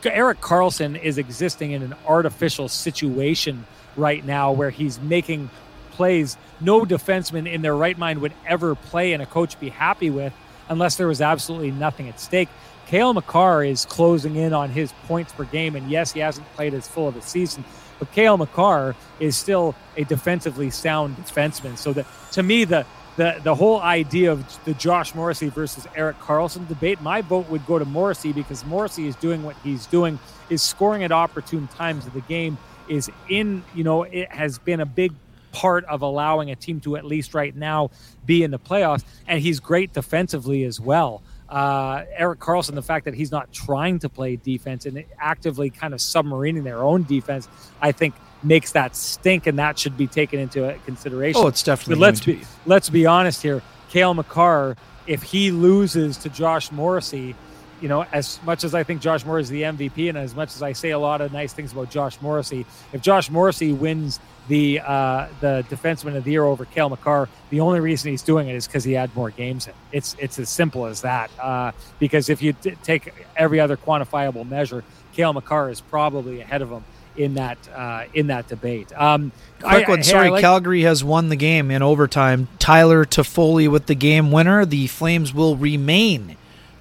Erik 0.05 0.41
Karlsson 0.41 1.01
is 1.01 1.17
existing 1.17 1.71
in 1.71 1.81
an 1.83 1.95
artificial 2.07 2.67
situation 2.67 3.65
right 3.95 4.25
now 4.25 4.51
where 4.51 4.69
he's 4.69 4.99
making 4.99 5.49
plays 5.91 6.37
no 6.59 6.81
defenseman 6.85 7.51
in 7.51 7.61
their 7.61 7.75
right 7.75 7.97
mind 7.97 8.19
would 8.19 8.33
ever 8.47 8.75
play 8.75 9.13
and 9.13 9.21
a 9.21 9.25
coach 9.25 9.59
be 9.59 9.69
happy 9.69 10.09
with 10.09 10.33
unless 10.69 10.95
there 10.95 11.07
was 11.07 11.21
absolutely 11.21 11.71
nothing 11.71 12.09
at 12.09 12.19
stake. 12.19 12.49
Cale 12.87 13.13
Makar 13.13 13.63
is 13.63 13.85
closing 13.85 14.35
in 14.35 14.53
on 14.53 14.69
his 14.69 14.91
points 15.07 15.31
per 15.33 15.45
game, 15.45 15.75
and 15.75 15.89
yes, 15.89 16.11
he 16.11 16.19
hasn't 16.19 16.51
played 16.53 16.73
as 16.73 16.87
full 16.87 17.07
of 17.07 17.15
a 17.15 17.21
season, 17.21 17.63
but 18.03 18.13
Cale 18.13 18.37
Makar 18.37 18.95
is 19.19 19.37
still 19.37 19.75
a 19.95 20.03
defensively 20.03 20.69
sound 20.69 21.15
defenseman. 21.17 21.77
So 21.77 21.93
that 21.93 22.05
to 22.33 22.43
me, 22.43 22.65
the 22.65 22.85
the 23.15 23.39
the 23.43 23.55
whole 23.55 23.79
idea 23.79 24.31
of 24.31 24.65
the 24.65 24.73
Josh 24.73 25.15
Morrissey 25.15 25.49
versus 25.49 25.87
Erik 25.95 26.19
Karlsson 26.19 26.67
debate, 26.67 27.01
my 27.01 27.21
vote 27.21 27.49
would 27.49 27.65
go 27.65 27.79
to 27.79 27.85
Morrissey 27.85 28.33
because 28.33 28.65
Morrissey 28.65 29.07
is 29.07 29.15
doing 29.15 29.43
what 29.43 29.55
he's 29.63 29.85
doing, 29.85 30.19
is 30.49 30.61
scoring 30.61 31.03
at 31.03 31.11
opportune 31.11 31.67
times 31.67 32.05
of 32.05 32.13
the 32.13 32.21
game, 32.21 32.57
is 32.89 33.09
in 33.29 33.63
you 33.73 33.83
know 33.83 34.03
it 34.03 34.29
has 34.31 34.59
been 34.59 34.81
a 34.81 34.85
big 34.85 35.13
part 35.53 35.85
of 35.85 36.01
allowing 36.01 36.51
a 36.51 36.55
team 36.55 36.81
to 36.81 36.97
at 36.97 37.05
least 37.05 37.33
right 37.33 37.55
now 37.55 37.89
be 38.25 38.43
in 38.43 38.51
the 38.51 38.59
playoffs, 38.59 39.03
and 39.27 39.39
he's 39.39 39.61
great 39.61 39.93
defensively 39.93 40.65
as 40.65 40.79
well. 40.79 41.21
Uh, 41.49 42.03
Erik 42.15 42.39
Karlsson, 42.39 42.75
the 42.75 42.81
fact 42.81 43.05
that 43.05 43.13
he's 43.13 43.31
not 43.31 43.51
trying 43.51 43.99
to 43.99 44.09
play 44.09 44.35
defense 44.35 44.85
and 44.85 45.03
actively 45.19 45.69
kind 45.69 45.93
of 45.93 45.99
submarining 45.99 46.63
their 46.63 46.81
own 46.83 47.03
defense, 47.03 47.47
I 47.81 47.91
think 47.91 48.15
makes 48.43 48.71
that 48.73 48.95
stink, 48.95 49.47
and 49.47 49.59
that 49.59 49.77
should 49.77 49.97
be 49.97 50.07
taken 50.07 50.39
into 50.39 50.77
consideration. 50.85 51.41
Oh, 51.43 51.47
it's 51.47 51.63
definitely 51.63 51.95
But 51.95 52.01
let's 52.01 52.19
to 52.21 52.33
be 52.33 52.41
let's 52.65 52.89
be 52.89 53.05
honest 53.05 53.41
here. 53.41 53.61
Cale 53.89 54.13
Makar, 54.13 54.75
if 55.05 55.21
he 55.23 55.51
loses 55.51 56.17
to 56.17 56.29
Josh 56.29 56.71
Morrissey, 56.71 57.35
you 57.79 57.87
know, 57.87 58.05
as 58.11 58.39
much 58.43 58.63
as 58.63 58.73
I 58.73 58.83
think 58.83 59.01
Josh 59.01 59.25
Morrissey 59.25 59.61
is 59.61 59.77
the 59.77 59.89
MVP, 59.89 60.09
and 60.09 60.17
as 60.17 60.35
much 60.35 60.55
as 60.55 60.63
I 60.63 60.71
say 60.71 60.91
a 60.91 60.99
lot 60.99 61.21
of 61.21 61.31
nice 61.31 61.53
things 61.53 61.73
about 61.73 61.91
Josh 61.91 62.19
Morrissey, 62.21 62.65
if 62.91 63.01
Josh 63.01 63.29
Morrissey 63.29 63.73
wins 63.73 64.19
the 64.47 64.79
uh, 64.81 65.27
the 65.39 65.65
defenseman 65.69 66.15
of 66.17 66.23
the 66.23 66.31
year 66.31 66.43
over 66.43 66.65
Cale 66.65 66.89
Makar, 66.89 67.29
the 67.49 67.59
only 67.61 67.79
reason 67.79 68.11
he's 68.11 68.21
doing 68.23 68.47
it 68.49 68.55
is 68.55 68.67
because 68.67 68.83
he 68.83 68.91
had 68.93 69.15
more 69.15 69.29
games. 69.31 69.67
In. 69.67 69.73
It's 69.91 70.15
it's 70.19 70.39
as 70.39 70.49
simple 70.49 70.85
as 70.85 71.01
that. 71.01 71.31
Uh, 71.39 71.71
because 71.99 72.29
if 72.29 72.41
you 72.41 72.53
t- 72.53 72.75
take 72.83 73.13
every 73.37 73.59
other 73.59 73.77
quantifiable 73.77 74.47
measure, 74.47 74.83
Cale 75.13 75.33
Makar 75.33 75.69
is 75.69 75.79
probably 75.81 76.41
ahead 76.41 76.61
of 76.61 76.69
him 76.69 76.83
in 77.15 77.35
that 77.35 77.57
uh, 77.73 78.05
in 78.13 78.27
that 78.27 78.47
debate. 78.47 78.91
Um, 78.99 79.31
Quick 79.61 79.87
I- 79.87 79.89
one. 79.89 79.99
hey, 79.99 80.03
Sorry, 80.03 80.29
like- 80.29 80.41
Calgary 80.41 80.81
has 80.81 81.03
won 81.03 81.29
the 81.29 81.35
game 81.37 81.71
in 81.71 81.81
overtime. 81.81 82.47
Tyler 82.59 83.05
Toffoli 83.05 83.69
with 83.69 83.85
the 83.85 83.95
game 83.95 84.31
winner. 84.31 84.65
The 84.65 84.87
Flames 84.87 85.33
will 85.33 85.55
remain 85.55 86.35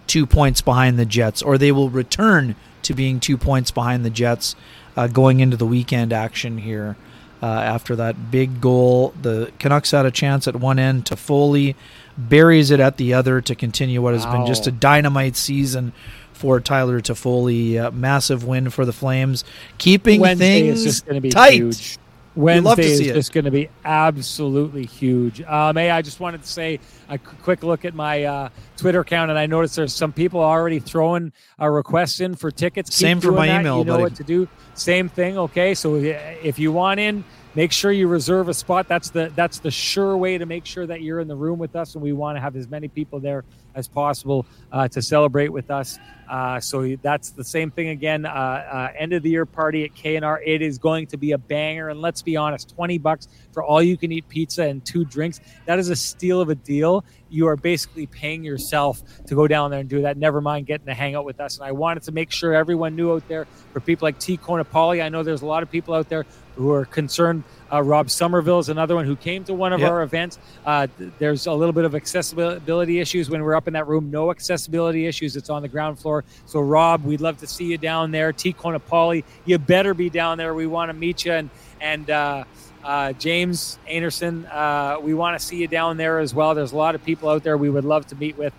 two 0.09 0.27
points 0.27 0.61
behind 0.61 0.99
the 0.99 1.07
Jets, 1.07 1.43
or 1.43 1.59
they 1.59 1.71
will 1.71 1.91
return 1.91 2.57
to 2.83 2.93
being 2.95 3.21
two 3.21 3.37
points 3.39 3.71
behind 3.71 4.05
the 4.05 4.11
Jets 4.11 4.57
uh, 4.97 5.07
going 5.07 5.39
into 5.39 5.57
the 5.57 5.65
weekend 5.67 6.13
action 6.13 6.59
here. 6.59 6.97
Uh, 7.43 7.47
after 7.47 7.97
that 7.97 8.30
big 8.30 8.61
goal, 8.61 9.12
the 9.20 9.53
Canucks 9.59 9.90
had 9.90 10.07
a 10.07 10.12
chance 10.12 10.47
at 10.47 10.55
one 10.55 10.78
end. 10.78 11.05
Toffoli 11.05 11.74
buries 12.16 12.70
it 12.70 12.78
at 12.78 12.99
the 12.99 13.14
other 13.14 13.40
to 13.40 13.55
continue 13.57 14.01
what 14.01 14.14
has 14.14 14.24
been 14.26 14.47
just 14.47 14.66
a 14.68 14.70
dynamite 14.70 15.34
season 15.34 15.93
for 16.32 16.61
Tyler 16.61 17.01
Toffoli. 17.01 17.82
Uh, 17.82 17.90
massive 17.90 18.45
win 18.45 18.70
for 18.70 18.84
the 18.84 18.93
Flames, 18.93 19.45
keeping 19.78 20.20
Wednesday 20.20 20.68
things 20.68 20.80
is 20.80 20.84
just 20.84 21.07
going 21.07 21.16
to 21.16 21.20
be 21.20 21.30
tight. 21.30 21.55
huge. 21.55 21.99
Wednesday 22.35 22.85
is 22.91 23.01
it. 23.01 23.14
just 23.14 23.33
going 23.33 23.45
to 23.45 23.51
be 23.51 23.68
absolutely 23.85 24.87
huge. 24.87 25.43
Um, 25.43 25.76
hey, 25.76 25.91
I 25.91 26.03
just 26.03 26.20
wanted 26.20 26.43
to 26.43 26.49
say 26.49 26.80
a 27.09 27.18
quick 27.18 27.62
look 27.62 27.85
at 27.85 27.95
my 27.95 28.24
uh, 28.24 28.49
Twitter 28.76 29.01
account, 29.01 29.30
and 29.30 29.39
I 29.39 29.47
noticed 29.47 29.76
there's 29.76 29.95
some 29.95 30.12
people 30.12 30.41
already 30.41 30.78
throwing 30.78 31.33
a 31.59 31.70
request 31.70 32.20
in 32.20 32.35
for 32.35 32.51
tickets. 32.51 32.91
Keep 32.91 32.97
Same 32.97 33.20
for 33.20 33.33
my 33.33 33.47
that. 33.49 33.61
email, 33.61 33.78
You 33.78 33.85
know 33.85 33.93
buddy. 33.95 34.03
what 34.05 34.14
to 34.16 34.24
do. 34.24 34.49
Same 34.74 35.09
thing. 35.09 35.37
Okay, 35.39 35.74
so 35.74 35.97
uh, 35.97 35.99
if 36.43 36.59
you 36.59 36.72
want 36.72 37.01
in, 37.01 37.22
make 37.55 37.70
sure 37.72 37.93
you 37.93 38.09
reserve 38.09 38.49
a 38.49 38.55
spot. 38.55 38.89
That's 38.89 39.11
the 39.11 39.30
that's 39.37 39.59
the 39.59 39.70
sure 39.70 40.16
way 40.16 40.39
to 40.39 40.47
make 40.47 40.64
sure 40.64 40.87
that 40.87 41.03
you're 41.03 41.20
in 41.20 41.28
the 41.28 41.37
room 41.37 41.59
with 41.59 41.76
us, 41.76 41.95
and 41.95 42.03
we 42.03 42.12
want 42.12 42.37
to 42.37 42.41
have 42.41 42.57
as 42.57 42.68
many 42.68 42.89
people 42.89 43.20
there 43.20 43.45
as 43.75 43.89
possible 43.89 44.47
uh, 44.70 44.89
to 44.89 45.03
celebrate 45.03 45.49
with 45.49 45.70
us. 45.70 45.99
Uh, 46.29 46.59
so 46.61 46.97
that's 47.03 47.31
the 47.31 47.45
same 47.45 47.70
thing 47.70 47.89
again. 47.89 48.25
Uh, 48.25 48.31
uh 48.31 48.93
end 48.97 49.12
of 49.12 49.23
the 49.23 49.29
year 49.29 49.45
party 49.45 49.85
at 49.85 49.95
KNR. 49.95 50.39
It 50.45 50.62
is 50.62 50.79
going 50.79 51.07
to 51.09 51.18
be 51.18 51.33
a 51.33 51.39
banger, 51.39 51.91
and 51.91 52.01
let's 52.01 52.23
be 52.23 52.37
honest, 52.37 52.75
twenty 52.75 52.97
bucks 52.97 53.29
for 53.53 53.62
all 53.62 53.83
you 53.83 53.99
can 53.99 54.11
eat 54.12 54.29
pizza 54.29 54.62
and 54.62 54.85
two 54.85 55.05
drinks. 55.05 55.41
That 55.66 55.79
is 55.79 55.91
a 55.91 55.97
steal 55.97 56.41
of 56.41 56.49
a 56.49 56.55
deal. 56.55 57.05
You 57.29 57.49
are 57.49 57.57
basically 57.57 58.07
paying 58.07 58.45
yourself 58.45 59.03
to 59.27 59.35
go 59.35 59.47
down 59.47 59.70
there 59.70 59.81
and 59.81 59.89
do 59.89 60.03
that. 60.03 60.16
Never 60.16 60.41
mind 60.41 60.66
getting 60.66 60.87
to 60.87 60.95
hang 60.95 61.14
out 61.14 61.25
with 61.25 61.41
us. 61.41 61.59
And 61.59 61.66
I 61.66 61.73
wanted 61.73 62.05
to 62.05 62.12
make 62.12 62.31
sure 62.31 62.55
everyone 62.55 62.97
knew 62.97 63.12
out 63.12 63.27
there 63.29 63.47
for 63.73 63.81
people 63.81 64.07
like 64.07 64.18
T. 64.18 64.39
Konopali. 64.39 65.03
I 65.03 65.09
know 65.09 65.23
there's 65.23 65.43
a 65.43 65.47
lot 65.47 65.62
of 65.62 65.70
people 65.70 65.95
out 65.95 66.09
there 66.09 66.25
who 66.57 66.70
are 66.73 66.85
concerned. 66.85 67.45
Uh, 67.73 67.83
Rob 67.83 68.11
Somerville 68.11 68.59
is 68.59 68.68
another 68.68 68.95
one 68.95 69.07
who 69.07 69.16
came 69.16 69.45
to 69.45 69.55
one 69.55 69.73
of 69.73 69.81
yep. 69.81 69.91
our 69.91 70.03
events. 70.03 70.39
Uh, 70.66 70.87
there's 71.18 71.47
a 71.47 71.53
little 71.53 71.73
bit 71.73 71.85
of 71.85 71.95
accessibility 71.95 73.01
issues 73.01 73.31
when 73.31 73.43
we're 73.43 73.55
up 73.55 73.66
in 73.66 73.73
that 73.75 73.87
room. 73.87 74.11
No 74.11 74.31
accessibility 74.31 75.07
issues. 75.07 75.37
It's 75.37 75.49
on 75.49 75.62
the 75.62 75.68
ground 75.68 75.99
floor. 75.99 76.25
So, 76.45 76.61
Rob, 76.61 77.05
we'd 77.05 77.23
love 77.23 77.39
to 77.39 77.47
see 77.47 77.64
you 77.64 77.79
down 77.79 78.11
there. 78.11 78.33
T. 78.33 78.53
Konopali, 78.53 79.25
you 79.47 79.59
better 79.59 79.95
be 79.95 80.11
down 80.11 80.37
there. 80.37 80.55
We 80.55 80.66
want 80.66 80.91
to 80.91 80.93
meet 80.93 81.25
you. 81.25 81.33
And, 81.33 81.51
and 81.81 82.11
uh, 82.11 82.45
uh, 82.85 83.12
James 83.14 83.79
Anderson, 83.89 84.45
uh, 84.47 84.99
we 85.01 85.14
want 85.14 85.41
to 85.41 85.45
see 85.45 85.57
you 85.57 85.68
down 85.68 85.97
there 85.97 86.18
as 86.18 86.35
well. 86.35 86.55
There's 86.55 86.73
a 86.73 86.77
lot 86.77 86.95
of 86.95 87.03
people 87.03 87.31
out 87.31 87.43
there 87.43 87.57
we 87.57 87.70
would 87.70 87.85
love 87.85 88.07
to 88.09 88.16
meet 88.16 88.37
with. 88.37 88.53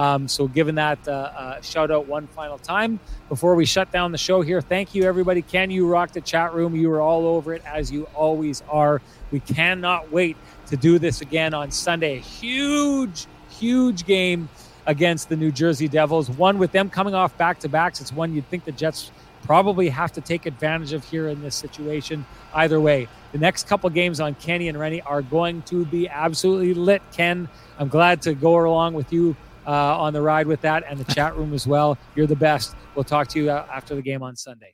Um, 0.00 0.28
so, 0.28 0.48
given 0.48 0.76
that 0.76 1.06
uh, 1.06 1.10
uh, 1.10 1.60
shout 1.60 1.90
out 1.90 2.06
one 2.06 2.26
final 2.28 2.56
time 2.56 2.98
before 3.28 3.54
we 3.54 3.66
shut 3.66 3.92
down 3.92 4.12
the 4.12 4.18
show 4.18 4.40
here, 4.40 4.62
thank 4.62 4.94
you 4.94 5.02
everybody. 5.04 5.42
Can 5.42 5.70
you 5.70 5.86
rock 5.86 6.12
the 6.12 6.22
chat 6.22 6.54
room? 6.54 6.74
You 6.74 6.90
are 6.92 7.02
all 7.02 7.26
over 7.26 7.52
it 7.52 7.62
as 7.66 7.92
you 7.92 8.04
always 8.14 8.62
are. 8.70 9.02
We 9.30 9.40
cannot 9.40 10.10
wait 10.10 10.38
to 10.68 10.78
do 10.78 10.98
this 10.98 11.20
again 11.20 11.52
on 11.52 11.70
Sunday. 11.70 12.20
Huge, 12.20 13.26
huge 13.50 14.06
game 14.06 14.48
against 14.86 15.28
the 15.28 15.36
New 15.36 15.52
Jersey 15.52 15.86
Devils. 15.86 16.30
One 16.30 16.56
with 16.56 16.72
them 16.72 16.88
coming 16.88 17.14
off 17.14 17.36
back 17.36 17.58
to 17.60 17.68
backs. 17.68 18.00
It's 18.00 18.10
one 18.10 18.34
you'd 18.34 18.48
think 18.48 18.64
the 18.64 18.72
Jets 18.72 19.10
probably 19.44 19.90
have 19.90 20.12
to 20.12 20.22
take 20.22 20.46
advantage 20.46 20.94
of 20.94 21.04
here 21.04 21.28
in 21.28 21.42
this 21.42 21.56
situation. 21.56 22.24
Either 22.54 22.80
way, 22.80 23.06
the 23.32 23.38
next 23.38 23.68
couple 23.68 23.90
games 23.90 24.18
on 24.18 24.34
Kenny 24.36 24.68
and 24.68 24.80
Rennie 24.80 25.02
are 25.02 25.20
going 25.20 25.60
to 25.64 25.84
be 25.84 26.08
absolutely 26.08 26.72
lit. 26.72 27.02
Ken, 27.12 27.50
I'm 27.78 27.88
glad 27.88 28.22
to 28.22 28.32
go 28.32 28.66
along 28.66 28.94
with 28.94 29.12
you 29.12 29.36
uh, 29.66 29.70
on 29.70 30.12
the 30.12 30.22
ride 30.22 30.46
with 30.46 30.60
that 30.62 30.84
and 30.88 30.98
the 30.98 31.14
chat 31.14 31.36
room 31.36 31.52
as 31.52 31.66
well. 31.66 31.98
You're 32.14 32.26
the 32.26 32.36
best. 32.36 32.74
We'll 32.94 33.04
talk 33.04 33.28
to 33.28 33.40
you 33.40 33.50
uh, 33.50 33.66
after 33.72 33.94
the 33.94 34.02
game 34.02 34.22
on 34.22 34.36
Sunday. 34.36 34.72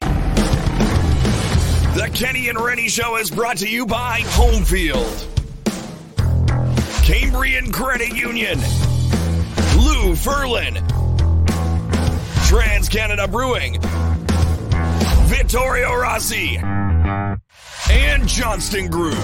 The 1.97 2.11
Kenny 2.13 2.49
and 2.49 2.61
Rennie 2.61 2.89
Show 2.89 3.17
is 3.17 3.31
brought 3.31 3.57
to 3.59 3.69
you 3.69 3.87
by 3.87 4.21
Homefield, 4.21 5.33
Cambrian 7.05 7.73
Credit 7.73 8.15
Union, 8.15 8.59
Lou 9.79 10.13
Ferlin, 10.15 10.77
Trans 12.49 12.89
Canada 12.91 13.27
Brewing, 13.27 13.81
Vittorio 15.27 15.95
Rossi, 15.95 16.59
and 17.91 18.29
Johnston 18.29 18.91
Group. 18.91 19.19